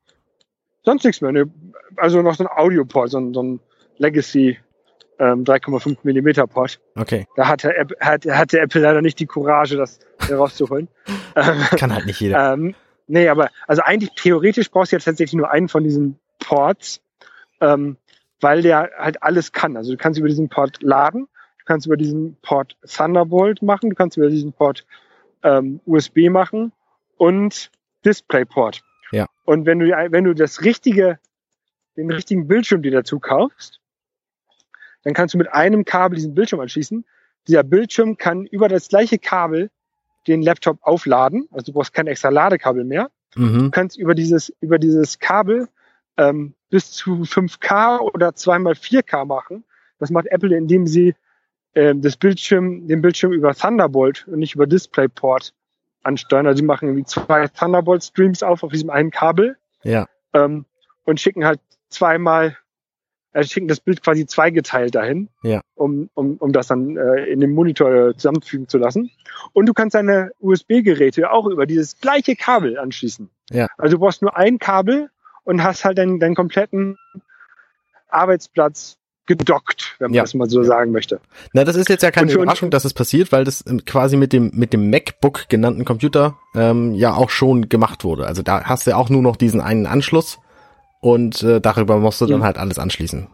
sonst 0.86 1.04
nichts 1.04 1.22
mehr. 1.22 1.32
Ne? 1.32 1.50
Also 1.98 2.22
noch 2.22 2.36
so 2.36 2.44
ein 2.46 2.50
Audio-Port, 2.50 3.10
so 3.10 3.18
ein, 3.20 3.34
so 3.34 3.42
ein 3.44 3.60
Legacy 3.98 4.58
ähm, 5.20 5.44
3,5 5.46 5.98
Millimeter 6.04 6.46
Port. 6.48 6.80
Okay, 6.96 7.26
Da 7.36 7.48
hatte, 7.48 7.76
App- 7.76 7.94
hat, 8.02 8.26
hatte 8.26 8.60
Apple 8.60 8.82
leider 8.82 9.02
nicht 9.02 9.20
die 9.20 9.26
Courage, 9.26 9.78
das 9.78 10.00
herauszuholen. 10.28 10.88
kann 11.36 11.94
halt 11.94 12.06
nicht 12.06 12.20
jeder. 12.20 12.54
ähm, 12.54 12.76
nee, 13.08 13.28
aber 13.30 13.50
also 13.68 13.82
eigentlich 13.82 14.12
theoretisch 14.16 14.70
brauchst 14.72 14.92
du 14.92 14.98
ja 14.98 15.00
tatsächlich 15.00 15.34
nur 15.36 15.50
einen 15.52 15.70
von 15.70 15.84
diesen 15.84 16.20
Ports, 16.40 17.02
ähm, 17.62 17.96
weil 18.42 18.62
der 18.62 18.90
halt 18.98 19.24
alles 19.24 19.54
kann. 19.54 19.78
Also 19.78 19.92
du 19.92 19.98
kannst 19.98 20.20
über 20.20 20.28
diesen 20.28 20.50
Port 20.50 20.82
laden, 20.84 21.28
du 21.60 21.66
kannst 21.66 21.86
über 21.88 21.96
diesen 21.98 22.36
Port 22.42 22.76
Thunderbolt 22.86 23.62
machen, 23.62 23.90
du 23.92 23.96
kannst 23.96 24.18
über 24.18 24.30
diesen 24.30 24.52
Port 24.52 24.86
ähm, 25.44 25.80
USB 25.86 26.30
machen 26.30 26.74
und 27.18 27.72
DisplayPort. 28.06 28.82
Ja. 29.12 29.28
Und 29.46 29.66
wenn 29.66 29.80
du 29.80 29.86
wenn 29.88 30.24
du 30.24 30.34
das 30.34 30.62
richtige, 30.62 31.20
den 31.96 32.12
richtigen 32.12 32.48
Bildschirm 32.48 32.82
dir 32.82 32.92
dazu 32.92 33.20
kaufst, 33.20 33.80
dann 35.04 35.14
kannst 35.14 35.34
du 35.34 35.38
mit 35.38 35.52
einem 35.54 35.86
Kabel 35.86 36.16
diesen 36.16 36.34
Bildschirm 36.34 36.60
anschließen. 36.60 37.06
Dieser 37.48 37.64
Bildschirm 37.64 38.18
kann 38.18 38.46
über 38.46 38.68
das 38.68 38.88
gleiche 38.88 39.20
Kabel 39.20 39.70
den 40.28 40.42
Laptop 40.42 40.80
aufladen. 40.82 41.48
Also 41.52 41.68
du 41.68 41.74
brauchst 41.74 41.94
kein 41.94 42.08
extra 42.08 42.30
Ladekabel 42.30 42.84
mehr. 42.84 43.12
Mhm. 43.36 43.66
Du 43.66 43.72
kannst 43.72 43.98
über 43.98 44.16
dieses, 44.16 44.52
über 44.62 44.80
dieses 44.80 45.20
Kabel 45.20 45.68
ähm, 46.18 46.56
bis 46.70 46.92
zu 46.92 47.22
5K 47.22 48.00
oder 48.00 48.30
2x4K 48.30 49.26
machen. 49.26 49.64
Das 50.00 50.10
macht 50.10 50.28
Apple, 50.28 50.56
indem 50.56 50.88
sie 50.88 51.16
ähm, 51.76 52.02
das 52.02 52.18
Bildschirm, 52.18 52.88
den 52.88 53.02
Bildschirm 53.02 53.32
über 53.34 53.54
Thunderbolt 53.54 54.28
und 54.28 54.40
nicht 54.40 54.56
über 54.56 54.66
DisplayPort 54.66 55.54
ansteuern. 56.06 56.48
Also 56.48 56.60
sie 56.60 56.66
machen 56.66 56.88
irgendwie 56.88 57.06
zwei 57.06 57.48
Thunderbolt-Streams 57.48 58.44
auf 58.44 58.64
auf 58.64 58.72
diesem 58.72 58.90
einen 58.90 59.12
Kabel 59.12 59.58
Ja. 59.84 60.08
ähm, 60.34 60.66
und 61.04 61.20
schicken 61.20 61.46
halt 61.46 61.60
zweimal, 61.90 62.58
also 63.34 63.50
schicken 63.50 63.68
das 63.68 63.80
Bild 63.80 64.02
quasi 64.04 64.26
zweigeteilt 64.26 64.96
dahin, 64.96 65.30
Ja. 65.44 65.62
um, 65.76 66.10
um, 66.14 66.38
um 66.38 66.52
das 66.54 66.68
dann 66.68 66.96
äh, 66.98 67.26
in 67.26 67.40
dem 67.40 67.54
Monitor 67.54 67.94
äh, 68.10 68.16
zusammenfügen 68.16 68.68
zu 68.68 68.78
lassen. 68.78 69.12
Und 69.54 69.66
du 69.68 69.74
kannst 69.74 69.96
deine 69.96 70.32
USB-Geräte 70.40 71.32
auch 71.32 71.48
über 71.48 71.66
dieses 71.66 72.00
gleiche 72.00 72.36
Kabel 72.36 72.78
anschließen. 72.80 73.30
Ja. 73.50 73.68
Also 73.78 73.98
du 73.98 74.00
brauchst 74.02 74.22
nur 74.22 74.36
ein 74.38 74.60
Kabel 74.60 75.10
und 75.44 75.64
hast 75.64 75.86
halt 75.86 75.98
deinen, 75.98 76.20
deinen 76.20 76.36
kompletten 76.36 76.98
Arbeitsplatz 78.10 78.98
gedockt, 79.28 79.96
wenn 80.00 80.10
man 80.12 80.16
Ja. 80.16 80.24
das 80.24 80.34
mal 80.34 80.50
so 80.50 80.64
sagen 80.64 80.92
möchte. 80.92 81.20
Na, 81.54 81.64
das 81.64 81.76
ist 81.76 81.90
jetzt 81.90 82.04
ja 82.04 82.12
keine 82.12 82.32
Überraschung, 82.32 82.70
dass 82.70 82.86
es 82.86 82.94
passiert, 82.94 83.32
weil 83.32 83.44
das 83.44 83.64
quasi 83.86 84.18
mit 84.18 84.34
dem 84.34 84.52
mit 84.54 84.72
dem 84.74 84.90
MacBook 84.90 85.50
genannten 85.50 85.84
Computer 85.86 86.38
ähm, 86.54 86.94
ja 86.94 87.14
auch 87.16 87.30
schon 87.30 87.68
gemacht 87.70 88.04
wurde. 88.04 88.28
Also 88.28 88.44
da 88.44 88.64
hast 88.66 88.86
du 88.86 88.92
ja 88.92 88.98
auch 88.98 89.10
nur 89.10 89.22
noch 89.22 89.36
diesen 89.36 89.62
einen 89.62 89.88
Anschluss 89.88 90.40
und 91.02 91.42
äh, 91.44 91.60
darüber 91.60 91.98
musst 91.98 92.22
du 92.22 92.26
dann 92.28 92.42
Ja. 92.42 92.46
halt 92.46 92.58
alles 92.58 92.78
anschließen. 92.80 93.28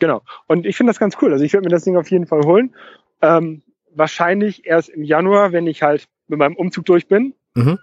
Genau. 0.00 0.22
Und 0.46 0.66
ich 0.66 0.76
finde 0.76 0.90
das 0.90 0.98
ganz 0.98 1.16
cool. 1.20 1.32
Also 1.32 1.44
ich 1.44 1.52
werde 1.52 1.66
mir 1.66 1.70
das 1.70 1.84
Ding 1.84 1.96
auf 1.96 2.10
jeden 2.10 2.26
Fall 2.26 2.42
holen. 2.44 2.74
Ähm, 3.22 3.62
wahrscheinlich 3.94 4.66
erst 4.66 4.88
im 4.88 5.02
Januar, 5.02 5.52
wenn 5.52 5.66
ich 5.66 5.82
halt 5.82 6.08
mit 6.26 6.38
meinem 6.38 6.56
Umzug 6.56 6.86
durch 6.86 7.06
bin. 7.06 7.34
Mhm. 7.54 7.78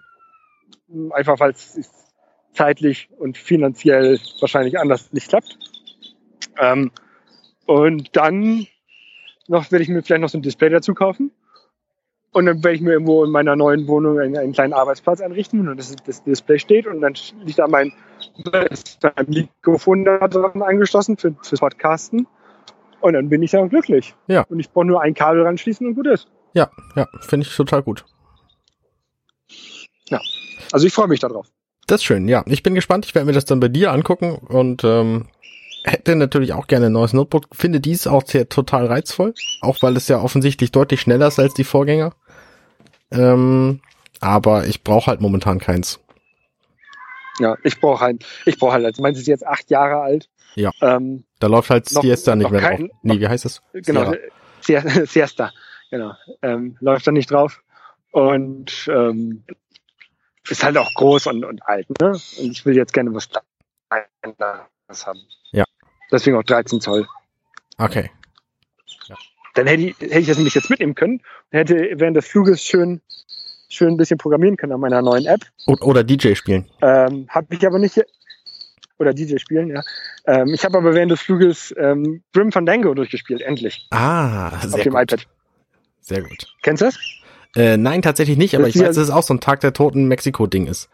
Einfach 1.12 1.38
weil 1.38 1.52
es 1.52 1.78
zeitlich 2.54 3.08
und 3.18 3.36
finanziell 3.38 4.18
wahrscheinlich 4.40 4.78
anders 4.78 5.12
nicht 5.12 5.28
klappt. 5.28 5.56
Ähm, 6.58 6.90
und 7.66 8.16
dann 8.16 8.66
noch 9.46 9.70
werde 9.70 9.82
ich 9.82 9.88
mir 9.88 10.02
vielleicht 10.02 10.22
noch 10.22 10.28
so 10.28 10.38
ein 10.38 10.42
Display 10.42 10.68
dazu 10.68 10.94
kaufen. 10.94 11.30
Und 12.32 12.46
dann 12.46 12.62
werde 12.62 12.76
ich 12.76 12.82
mir 12.82 12.92
irgendwo 12.92 13.24
in 13.24 13.30
meiner 13.30 13.56
neuen 13.56 13.88
Wohnung 13.88 14.18
einen, 14.20 14.36
einen 14.36 14.52
kleinen 14.52 14.74
Arbeitsplatz 14.74 15.20
einrichten 15.20 15.66
und 15.66 15.78
das, 15.78 15.94
das 16.04 16.22
Display 16.24 16.58
steht 16.58 16.86
und 16.86 17.00
dann 17.00 17.14
liegt 17.42 17.58
da 17.58 17.66
mein, 17.66 17.92
ist 18.70 19.02
da 19.02 19.12
ein 19.16 19.26
Mikrofon 19.28 20.04
da 20.04 20.28
dran 20.28 20.62
angeschlossen 20.62 21.16
für, 21.16 21.34
fürs 21.42 21.60
Podcasten. 21.60 22.26
Und 23.00 23.14
dann 23.14 23.28
bin 23.28 23.42
ich 23.42 23.52
dann 23.52 23.68
glücklich. 23.68 24.14
Ja. 24.26 24.44
Und 24.48 24.60
ich 24.60 24.70
brauche 24.70 24.84
nur 24.84 25.00
ein 25.00 25.14
Kabel 25.14 25.42
ranschließen 25.42 25.86
und 25.86 25.94
gut 25.94 26.08
ist. 26.08 26.28
Ja, 26.52 26.70
ja, 26.96 27.06
finde 27.20 27.46
ich 27.46 27.56
total 27.56 27.82
gut. 27.82 28.04
Also 30.72 30.86
ich 30.86 30.92
freue 30.92 31.08
mich 31.08 31.20
darauf. 31.20 31.46
Das 31.86 32.00
ist 32.00 32.04
schön, 32.04 32.28
ja. 32.28 32.44
Ich 32.46 32.62
bin 32.62 32.74
gespannt, 32.74 33.06
ich 33.06 33.14
werde 33.14 33.26
mir 33.26 33.32
das 33.32 33.46
dann 33.46 33.60
bei 33.60 33.68
dir 33.68 33.92
angucken 33.92 34.34
und 34.34 34.84
ähm, 34.84 35.26
hätte 35.84 36.16
natürlich 36.16 36.52
auch 36.52 36.66
gerne 36.66 36.86
ein 36.86 36.92
neues 36.92 37.12
Notebook. 37.12 37.46
Finde 37.52 37.80
dies 37.80 38.06
auch 38.06 38.24
sehr 38.26 38.48
total 38.48 38.86
reizvoll, 38.86 39.34
auch 39.60 39.82
weil 39.82 39.96
es 39.96 40.08
ja 40.08 40.20
offensichtlich 40.20 40.72
deutlich 40.72 41.00
schneller 41.00 41.28
ist 41.28 41.38
als 41.38 41.54
die 41.54 41.64
Vorgänger. 41.64 42.14
Ähm, 43.10 43.80
aber 44.20 44.66
ich 44.66 44.82
brauche 44.84 45.06
halt 45.06 45.20
momentan 45.20 45.58
keins. 45.58 46.00
Ja, 47.40 47.56
ich 47.62 47.80
brauche 47.80 48.00
halt, 48.04 48.24
ich 48.46 48.58
brauche 48.58 48.72
halt, 48.72 48.84
also 48.84 49.00
meins 49.00 49.18
ist 49.18 49.28
jetzt 49.28 49.46
acht 49.46 49.70
Jahre 49.70 50.00
alt. 50.00 50.28
Ja. 50.56 50.70
Ähm, 50.80 51.24
Da 51.38 51.46
läuft 51.46 51.70
halt 51.70 51.90
Noch- 51.92 52.02
Siesta 52.02 52.34
nicht 52.34 52.44
noch 52.44 52.50
mehr 52.50 52.60
kein- 52.60 52.88
drauf. 52.88 52.96
Nee, 53.02 53.20
wie 53.20 53.28
heißt 53.28 53.44
es? 53.44 53.62
genau, 53.72 54.12
Sierra. 54.60 54.88
Siesta. 55.06 55.52
Genau. 55.90 56.12
Ähm, 56.42 56.76
läuft 56.80 57.06
da 57.06 57.12
nicht 57.12 57.30
drauf. 57.30 57.62
Und 58.10 58.88
ähm, 58.92 59.44
ist 60.48 60.64
halt 60.64 60.76
auch 60.78 60.92
groß 60.94 61.28
und, 61.28 61.44
und 61.44 61.62
alt, 61.66 61.86
ne? 62.00 62.08
Und 62.10 62.50
ich 62.50 62.64
will 62.66 62.74
jetzt 62.74 62.92
gerne 62.92 63.14
was 63.14 63.28
Kleineres 63.28 64.66
haben. 64.88 65.20
Ja. 65.52 65.64
Deswegen 66.10 66.36
auch 66.36 66.42
13 66.42 66.80
Zoll. 66.80 67.06
Okay. 67.78 68.10
Dann 69.54 69.66
hätte 69.66 69.82
ich, 69.82 69.98
hätte 70.00 70.18
ich 70.20 70.26
das 70.28 70.36
nämlich 70.36 70.54
jetzt 70.54 70.70
mitnehmen 70.70 70.94
können 70.94 71.20
und 71.50 71.58
hätte 71.58 71.74
während 71.96 72.16
des 72.16 72.28
Fluges 72.28 72.62
schön, 72.62 73.00
schön 73.68 73.88
ein 73.88 73.96
bisschen 73.96 74.16
programmieren 74.18 74.56
können 74.56 74.72
an 74.72 74.80
meiner 74.80 75.02
neuen 75.02 75.26
App. 75.26 75.40
Oder 75.66 76.04
DJ 76.04 76.34
spielen. 76.34 76.70
Ähm, 76.80 77.26
habe 77.28 77.54
ich 77.54 77.66
aber 77.66 77.78
nicht, 77.80 78.00
oder 78.98 79.12
DJ 79.12 79.38
spielen, 79.38 79.68
ja. 79.70 79.82
Ähm, 80.26 80.54
ich 80.54 80.64
habe 80.64 80.78
aber 80.78 80.94
während 80.94 81.10
des 81.10 81.20
Fluges 81.22 81.74
ähm, 81.76 82.22
Grim 82.32 82.52
Fandango 82.52 82.94
durchgespielt, 82.94 83.40
endlich, 83.42 83.88
Ah, 83.90 84.50
auf 84.56 84.62
sehr 84.62 84.84
dem 84.84 84.92
gut. 84.92 85.02
iPad. 85.02 85.26
Sehr 86.02 86.22
gut. 86.22 86.46
Kennst 86.62 86.82
du 86.82 86.86
das? 86.86 86.98
Äh, 87.56 87.76
nein, 87.78 88.00
tatsächlich 88.02 88.36
nicht, 88.38 88.54
aber 88.54 88.64
Das 88.66 88.76
ich 88.76 88.80
ja- 88.80 88.88
weiß, 88.88 88.94
dass 88.96 89.04
es 89.08 89.10
auch 89.10 89.22
so 89.24 89.34
ein 89.34 89.40
Tag 89.40 89.60
der 89.60 89.72
Toten 89.72 90.06
Mexiko-Ding 90.06 90.66
ist. 90.68 90.88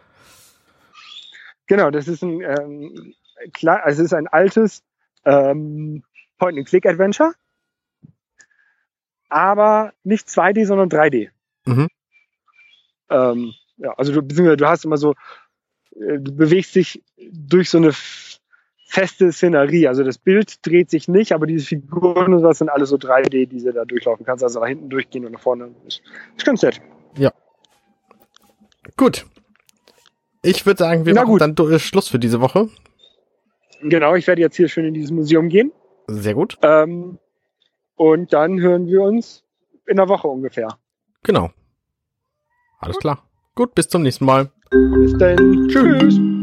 Genau, 1.66 1.90
das 1.90 2.08
ist 2.08 2.22
ein, 2.22 2.40
ähm, 2.40 3.14
klar, 3.52 3.82
also 3.84 4.02
es 4.02 4.06
ist 4.06 4.14
ein 4.14 4.26
altes 4.28 4.82
ähm, 5.24 6.02
Point-and-Click-Adventure, 6.38 7.32
aber 9.28 9.92
nicht 10.04 10.28
2D, 10.28 10.66
sondern 10.66 10.88
3D. 10.88 11.30
Mhm. 11.66 11.88
Ähm, 13.10 13.52
ja, 13.78 13.92
also 13.94 14.12
du, 14.12 14.22
beziehungsweise 14.22 14.56
du 14.56 14.68
hast 14.68 14.84
immer 14.84 14.96
so, 14.96 15.12
äh, 15.96 16.18
du 16.18 16.32
bewegst 16.36 16.74
dich 16.74 17.02
durch 17.32 17.70
so 17.70 17.78
eine 17.78 17.92
feste 18.86 19.32
Szenerie. 19.32 19.88
Also 19.88 20.04
das 20.04 20.18
Bild 20.18 20.64
dreht 20.66 20.90
sich 20.90 21.08
nicht, 21.08 21.32
aber 21.32 21.46
diese 21.46 21.66
Figuren 21.66 22.32
und 22.34 22.42
was 22.42 22.58
sind 22.58 22.68
alles 22.68 22.90
so 22.90 22.96
3D, 22.96 23.46
die 23.46 23.62
du 23.62 23.72
da 23.72 23.84
durchlaufen 23.84 24.24
kannst. 24.24 24.44
Also 24.44 24.60
nach 24.60 24.68
hinten 24.68 24.88
durchgehen 24.88 25.24
und 25.26 25.32
nach 25.32 25.40
vorne. 25.40 25.74
Ist, 25.86 26.02
ist 26.36 26.44
ganz 26.44 26.62
nett. 26.62 26.80
Gut. 28.96 29.26
Ich 30.42 30.66
würde 30.66 30.78
sagen, 30.78 31.06
wir 31.06 31.14
Na 31.14 31.22
machen 31.22 31.30
gut. 31.32 31.40
dann 31.40 31.54
du- 31.54 31.78
Schluss 31.78 32.08
für 32.08 32.18
diese 32.18 32.40
Woche. 32.40 32.68
Genau, 33.86 34.14
ich 34.14 34.26
werde 34.26 34.40
jetzt 34.40 34.56
hier 34.56 34.68
schön 34.68 34.86
in 34.86 34.94
dieses 34.94 35.10
Museum 35.10 35.48
gehen. 35.48 35.70
Sehr 36.06 36.34
gut. 36.34 36.56
Ähm, 36.62 37.18
und 37.96 38.32
dann 38.32 38.58
hören 38.58 38.86
wir 38.86 39.02
uns 39.02 39.44
in 39.86 39.98
einer 39.98 40.08
Woche 40.08 40.26
ungefähr. 40.26 40.68
Genau. 41.22 41.50
Alles 42.80 42.98
klar. 42.98 43.22
Gut, 43.54 43.74
bis 43.74 43.88
zum 43.88 44.02
nächsten 44.02 44.24
Mal. 44.24 44.50
Bis 44.70 45.16
dann. 45.18 45.68
Tschüss. 45.68 46.33